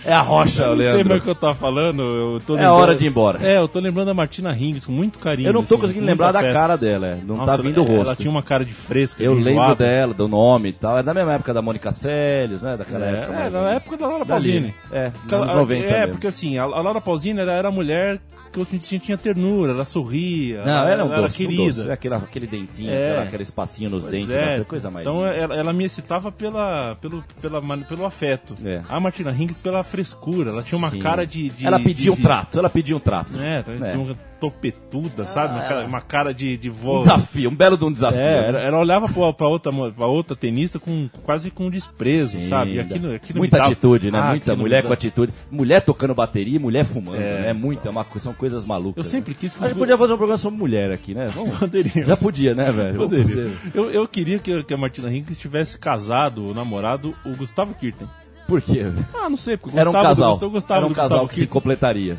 é 0.06 0.12
a 0.12 0.20
rocha, 0.20 0.62
Eu 0.62 0.68
não 0.76 0.82
sei 0.82 0.92
Leandro. 0.92 1.08
mais 1.08 1.20
o 1.20 1.24
que 1.24 1.30
eu 1.30 1.34
tava 1.34 1.54
falando. 1.54 2.02
Eu 2.02 2.40
tô 2.46 2.54
É 2.54 2.56
lembrando- 2.60 2.74
hora 2.80 2.94
de 2.94 3.04
ir 3.04 3.08
embora. 3.08 3.46
É, 3.46 3.58
eu 3.58 3.68
tô 3.68 3.80
lembrando 3.80 4.06
da 4.06 4.14
Martina 4.14 4.52
Hingis 4.56 4.86
com 4.86 4.92
muito 4.92 5.18
carinho. 5.18 5.48
Eu 5.48 5.52
não 5.52 5.62
tô 5.64 5.74
assim, 5.74 5.80
conseguindo 5.82 6.06
lembrar 6.06 6.32
da 6.32 6.38
afeto. 6.40 6.52
cara 6.52 6.76
dela, 6.76 7.06
é. 7.08 7.18
não 7.26 7.36
Nossa, 7.36 7.56
tá 7.56 7.62
vindo 7.62 7.80
o 7.82 7.84
rosto. 7.84 8.06
Ela 8.06 8.16
tinha 8.16 8.30
uma 8.30 8.42
cara 8.42 8.64
de 8.64 8.72
fresca. 8.72 9.22
Eu 9.22 9.36
de 9.36 9.42
lembro 9.42 9.74
dela, 9.74 10.14
do 10.14 10.28
nome 10.28 10.68
e 10.70 10.72
tal. 10.72 10.98
É 10.98 11.02
da 11.02 11.12
mesma 11.12 11.34
época 11.34 11.52
da 11.52 11.60
Mônica 11.62 11.90
Celes, 11.92 12.62
né? 12.62 12.76
Daquela 12.76 13.04
É, 13.06 13.10
época. 13.22 13.40
é, 13.40 13.50
da 13.50 13.58
época 13.74 13.96
da 13.96 14.06
Laura. 14.08 14.24
Pausini. 14.26 14.74
É, 14.92 15.12
anos 15.32 15.52
90 15.52 15.84
É, 15.86 15.98
mesmo. 16.00 16.12
porque 16.12 16.26
assim, 16.26 16.58
a, 16.58 16.62
a 16.64 16.80
Laura 16.80 17.00
Pausini 17.00 17.40
era, 17.40 17.52
era 17.52 17.68
a 17.68 17.72
mulher 17.72 18.18
que 18.64 18.74
eu 18.74 18.78
tinha, 18.80 19.00
tinha 19.00 19.18
ternura, 19.18 19.72
ela 19.72 19.84
sorria. 19.84 20.64
Não, 20.64 20.88
ela 20.88 21.02
é 21.02 21.04
um 21.04 21.12
era 21.12 21.22
doce, 21.22 21.44
um 21.44 21.48
querida. 21.48 21.72
doce. 21.74 21.88
É 21.88 21.92
aquele, 21.92 22.14
aquele 22.14 22.46
dentinho, 22.46 22.90
É. 22.90 23.10
aquela- 23.10 23.22
aquele 23.24 23.42
espacinho 23.42 23.90
nos 23.90 24.04
Pois 24.04 24.14
dentes, 24.14 24.34
é. 24.34 24.64
coisa 24.64 24.90
mais 24.90 25.06
Então 25.06 25.24
ela, 25.26 25.54
ela 25.56 25.72
me 25.72 25.84
excitava 25.84 26.30
pela, 26.32 26.96
pelo, 26.96 27.24
pela, 27.40 27.60
pelo 27.78 28.04
afeto. 28.06 28.54
É. 28.64 28.82
A 28.88 28.98
Martina 29.00 29.30
Hingis 29.32 29.58
pela 29.58 29.82
frescura. 29.82 30.50
Ela 30.50 30.62
tinha 30.62 30.78
uma 30.78 30.90
Sim. 30.90 30.98
cara 31.00 31.26
de. 31.26 31.48
de- 31.50 31.66
Ela 31.66 31.78
pedia 31.80 32.12
um 32.12 32.16
de- 32.16 32.22
trato, 32.22 32.58
ela 32.58 32.70
pedia 32.70 32.96
um 32.96 33.00
trato. 33.00 33.32
É, 33.38 33.64
É. 33.92 33.96
uma 33.96 34.16
topetuda, 34.40 35.26
sabe? 35.26 35.54
Uma 35.54 35.62
cara, 35.62 35.84
uma 35.86 36.00
cara 36.00 36.34
de, 36.34 36.56
de 36.56 36.70
Um 36.70 36.74
vó. 36.74 36.98
desafio, 37.00 37.50
um 37.50 37.54
belo 37.54 37.76
de 37.76 37.84
um 37.84 37.92
desafio. 37.92 38.20
É, 38.20 38.40
né? 38.42 38.48
ela, 38.48 38.58
ela 38.60 38.78
olhava 38.78 39.08
pra, 39.08 39.32
pra 39.32 39.48
outra, 39.48 39.72
pra 39.72 40.06
outra 40.06 40.36
tenista 40.36 40.78
com 40.78 41.08
quase 41.22 41.50
com 41.50 41.68
desprezo, 41.70 42.38
Sim, 42.38 42.48
sabe? 42.48 42.74
E 42.74 42.80
aquilo, 42.80 43.12
aquilo 43.14 43.38
Muita 43.38 43.56
me 43.56 43.60
dava- 43.62 43.72
atitude, 43.72 44.10
né? 44.10 44.18
Ah, 44.18 44.28
Muita 44.30 44.56
mulher 44.56 44.82
com 44.84 44.92
atitude. 44.92 45.32
Mulher 45.50 45.80
tocando 45.82 46.14
bateria, 46.14 46.58
mulher 46.60 46.84
fumando, 46.84 47.20
É. 47.22 47.42
né? 47.42 47.52
Muita, 47.52 47.88
é 47.88 47.90
uma, 47.90 48.06
são 48.18 48.32
coisas 48.32 48.64
malucas. 48.64 49.04
Eu 49.04 49.10
sempre 49.10 49.34
quis 49.34 49.54
que 49.54 49.64
A 49.64 49.68
gente 49.68 49.78
podia 49.78 49.96
fazer 49.98 50.12
um 50.12 50.16
programa 50.16 50.38
sobre 50.38 50.58
mulher 50.58 50.90
aqui, 50.92 51.14
né? 51.14 51.28
Vamos. 51.34 51.58
Poderíamos. 51.58 52.06
Já 52.06 52.16
podia, 52.16 52.54
né, 52.54 52.70
velho? 52.70 52.96
Poderia. 52.98 53.50
Eu, 53.74 53.90
eu 53.90 54.06
queria 54.08 54.38
que, 54.38 54.62
que 54.64 54.74
a 54.74 54.76
Martina 54.76 55.10
Hingis 55.10 55.38
tivesse 55.38 55.78
casado, 55.78 56.54
namorado, 56.54 57.14
o 57.24 57.30
Gustavo 57.36 57.74
Kirten. 57.74 58.08
Por 58.46 58.62
quê? 58.62 58.84
Ah, 59.12 59.28
não 59.28 59.36
sei, 59.36 59.56
porque 59.56 59.76
eu 59.76 59.80
Era 59.80 59.90
um 59.90 59.92
casal. 59.92 60.38
gostava 60.38 60.80
Era 60.82 60.86
um 60.86 60.94
casal 60.94 61.08
Gustavo 61.08 61.28
que 61.28 61.34
se 61.34 61.40
Kirten. 61.40 61.52
completaria. 61.52 62.16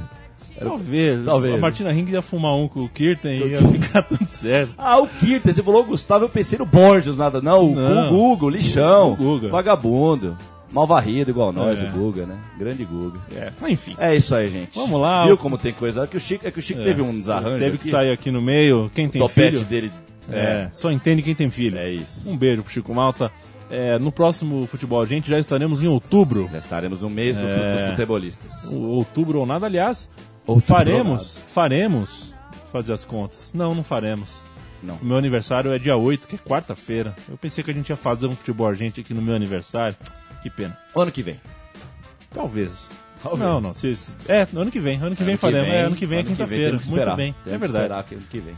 Talvez. 0.60 1.24
Talvez. 1.26 1.54
A 1.54 1.58
Martina 1.58 1.92
Hingis 1.94 2.14
ia 2.14 2.22
fumar 2.22 2.56
um 2.56 2.68
com 2.68 2.82
o 2.84 2.90
Kirten 2.90 3.38
e 3.40 3.48
ia 3.52 3.60
ficar 3.62 4.02
tudo 4.08 4.26
certo. 4.26 4.74
Ah, 4.78 4.98
o 5.00 5.08
Kirten, 5.08 5.54
você 5.54 5.62
falou 5.64 5.84
Gustavo, 5.84 6.26
eu 6.26 6.30
pensei 6.30 6.58
no 6.58 6.66
Borges, 6.66 7.16
nada. 7.16 7.42
Não, 7.42 7.72
o, 7.72 7.76
Não. 7.76 8.08
o 8.08 8.10
Google, 8.10 8.50
lixão. 8.50 9.14
O 9.14 9.16
Guga. 9.16 9.50
Vagabundo. 9.50 10.38
Mal 10.72 10.86
varrido 10.86 11.32
igual 11.32 11.54
nós, 11.54 11.82
É. 11.82 11.88
o 11.88 11.92
Guga, 11.94 12.26
né? 12.26 12.36
Grande 12.60 12.84
Guga. 12.84 13.20
É, 13.34 13.52
enfim. 13.72 13.96
É 13.98 14.14
isso 14.16 14.36
aí, 14.36 14.50
gente. 14.50 14.76
Vamos 14.78 15.00
lá. 15.00 15.26
Viu 15.26 15.38
como 15.38 15.58
tem 15.58 15.72
coisa? 15.74 16.04
É 16.04 16.08
que 16.08 16.18
o 16.18 16.20
Chico, 16.20 16.46
é 16.46 16.52
que 16.52 16.60
o 16.60 16.62
Chico 16.62 16.82
É. 16.82 16.84
teve 16.84 17.02
um 17.02 17.18
desarranjo. 17.18 17.60
Teve 17.60 17.78
que 17.78 17.84
aqui. 17.84 17.90
sair 17.92 18.12
aqui 18.12 18.32
no 18.32 18.42
meio. 18.42 18.92
Quem 18.94 19.08
O 19.08 19.10
tem 19.10 19.22
topete 19.22 19.58
filho. 19.58 19.66
dele. 19.70 19.92
É, 20.30 20.68
só 20.74 20.92
entende 20.92 21.22
quem 21.22 21.34
tem 21.34 21.50
filho. 21.50 21.78
É 21.78 21.90
isso. 21.90 22.30
Um 22.30 22.36
beijo 22.36 22.64
pro 22.64 22.72
Chico 22.74 22.94
Malta. 22.94 23.32
É, 23.70 23.98
no 24.00 24.12
próximo 24.14 24.66
Futebol 24.66 25.06
Gente 25.06 25.30
já 25.30 25.38
estaremos 25.40 25.82
em 25.84 25.88
outubro. 25.88 26.50
Já 26.52 26.58
estaremos 26.58 27.02
no 27.02 27.10
mês 27.10 27.38
do- 27.38 27.48
É. 27.48 27.74
dos 27.76 27.82
futebolistas. 27.92 28.66
O- 28.72 28.78
Outubro 28.90 29.40
ou 29.40 29.46
nada, 29.46 29.66
aliás. 29.66 30.10
Outubro 30.48 30.62
faremos, 30.76 31.38
faremos 31.48 32.34
fazer 32.72 32.94
as 32.94 33.06
contas. 33.06 33.52
Não, 33.54 33.76
não 33.76 33.84
faremos. 33.84 34.42
Não. 34.82 34.96
O 34.96 35.06
meu 35.06 35.18
aniversário 35.18 35.74
é 35.74 35.80
dia 35.80 35.96
8, 35.98 36.28
que 36.28 36.36
é 36.36 36.40
quarta-feira. 36.40 37.16
Eu 37.28 37.38
pensei 37.38 37.64
que 37.64 37.72
a 37.72 37.74
gente 37.74 37.90
ia 37.90 37.96
fazer 37.96 38.28
um 38.28 38.36
futebol 38.36 38.74
gente 38.74 39.02
aqui 39.02 39.14
no 39.14 39.22
meu 39.22 39.36
aniversário. 39.36 39.96
Que 40.42 40.50
pena. 40.50 40.78
Ano 40.96 41.12
que 41.12 41.22
vem. 41.24 41.40
Talvez. 42.32 42.90
Talvez. 43.22 43.42
Não, 43.50 43.60
não. 43.60 43.74
Se, 43.74 43.94
é, 44.28 44.48
ano 44.56 44.70
que 44.72 44.80
vem. 44.80 45.02
Ano 45.02 45.16
que 45.16 45.24
vem 45.24 45.34
Ano 45.34 45.40
faremos. 45.40 45.68
é, 45.68 45.82
ano 45.82 45.96
que 45.96 46.06
vem 46.06 46.18
é 46.20 46.22
ano 46.22 46.30
que 46.30 46.36
quinta-feira. 46.36 46.66
temos 46.70 46.82
que 46.84 46.90
Muito 46.90 47.00
esperar. 47.02 47.16
bem. 47.18 47.36
Temos 47.44 47.54
é 47.56 47.58
verdade. 47.72 48.04
que 48.08 48.16
ano 48.16 48.24
que 48.30 48.40
vem. 48.40 48.58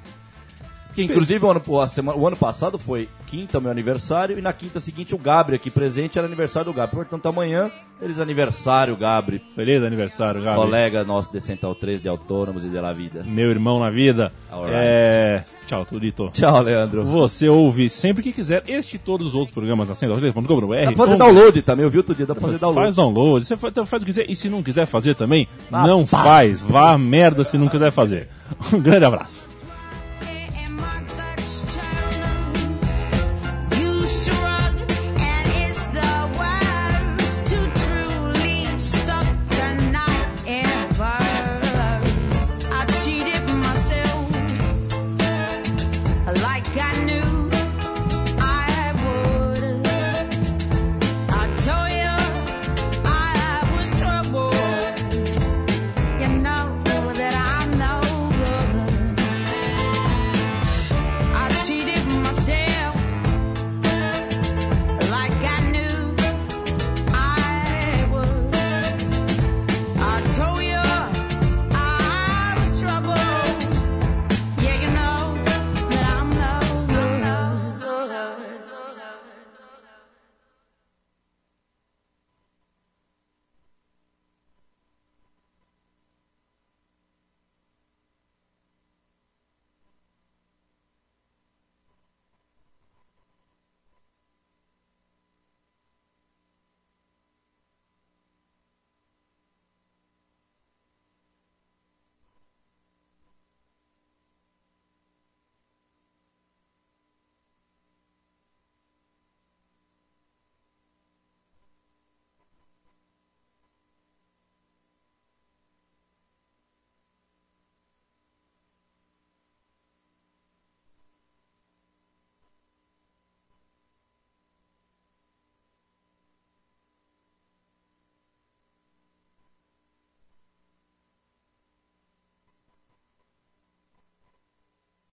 Que, 1.08 1.14
inclusive, 1.14 1.46
o 1.46 1.50
ano, 1.50 1.62
a 1.82 1.88
semana- 1.88 2.18
o 2.18 2.28
ano 2.28 2.36
passado 2.38 2.78
foi 2.78 3.08
quinta, 3.26 3.60
meu 3.60 3.72
aniversário, 3.72 4.38
e 4.38 4.42
na 4.42 4.52
quinta 4.54 4.80
seguinte 4.80 5.16
o 5.16 5.18
Gabri 5.18 5.56
aqui 5.56 5.70
presente 5.72 6.18
era 6.18 6.28
aniversário 6.28 6.72
do 6.72 6.76
Gabri. 6.76 6.96
Portanto, 6.98 7.26
amanhã 7.28 7.70
eles 8.02 8.20
aniversário, 8.20 8.96
Gabri, 8.98 9.42
Feliz 9.56 9.82
aniversário, 9.84 10.42
Gabi. 10.42 10.56
colega 10.58 11.04
nosso 11.04 11.32
de 11.32 11.40
Central 11.40 11.76
3 11.76 12.02
de 12.02 12.08
Autônomos 12.08 12.64
e 12.66 12.70
de 12.70 12.80
La 12.80 12.92
Vida. 12.94 13.24
Meu 13.26 13.50
irmão 13.52 13.80
na 13.80 13.90
vida. 13.90 14.32
Alright. 14.52 14.74
É... 14.76 15.44
Tchau, 15.68 15.86
Turito. 15.86 16.30
Tchau, 16.34 16.62
Leandro. 16.62 17.04
Você 17.04 17.48
ouve 17.48 17.90
sempre 17.90 18.24
que 18.24 18.32
quiser 18.32 18.64
este 18.68 18.96
e 18.96 19.00
todos 19.00 19.28
os 19.28 19.36
outros 19.36 19.52
programas 19.54 19.88
na 19.90 19.94
central3.com.br. 19.96 20.76
Dá 20.86 20.86
pra 20.94 20.96
fazer 20.96 21.18
download 21.18 21.62
também, 21.62 21.84
eu 21.86 21.90
vi 21.92 21.98
outro 21.98 22.16
dia, 22.16 22.26
dá 22.26 22.34
pra 22.34 22.42
fazer 22.42 22.58
download. 22.58 22.86
Faz 22.86 22.96
download, 22.96 23.46
você 23.46 23.56
faz, 23.58 23.74
faz 23.86 24.02
o 24.02 24.06
que 24.06 24.12
quiser. 24.12 24.30
E 24.30 24.36
se 24.36 24.50
não 24.50 24.64
quiser 24.64 24.86
fazer 24.86 25.16
também, 25.16 25.48
Ah, 25.72 25.86
não 25.86 26.06
pá. 26.06 26.24
faz. 26.24 26.62
Vá 26.62 26.98
merda 26.98 27.44
se 27.44 27.58
não 27.58 27.68
quiser 27.70 27.92
fazer. 27.92 28.28
Um 28.74 28.80
grande 28.80 29.06
abraço. 29.06 29.49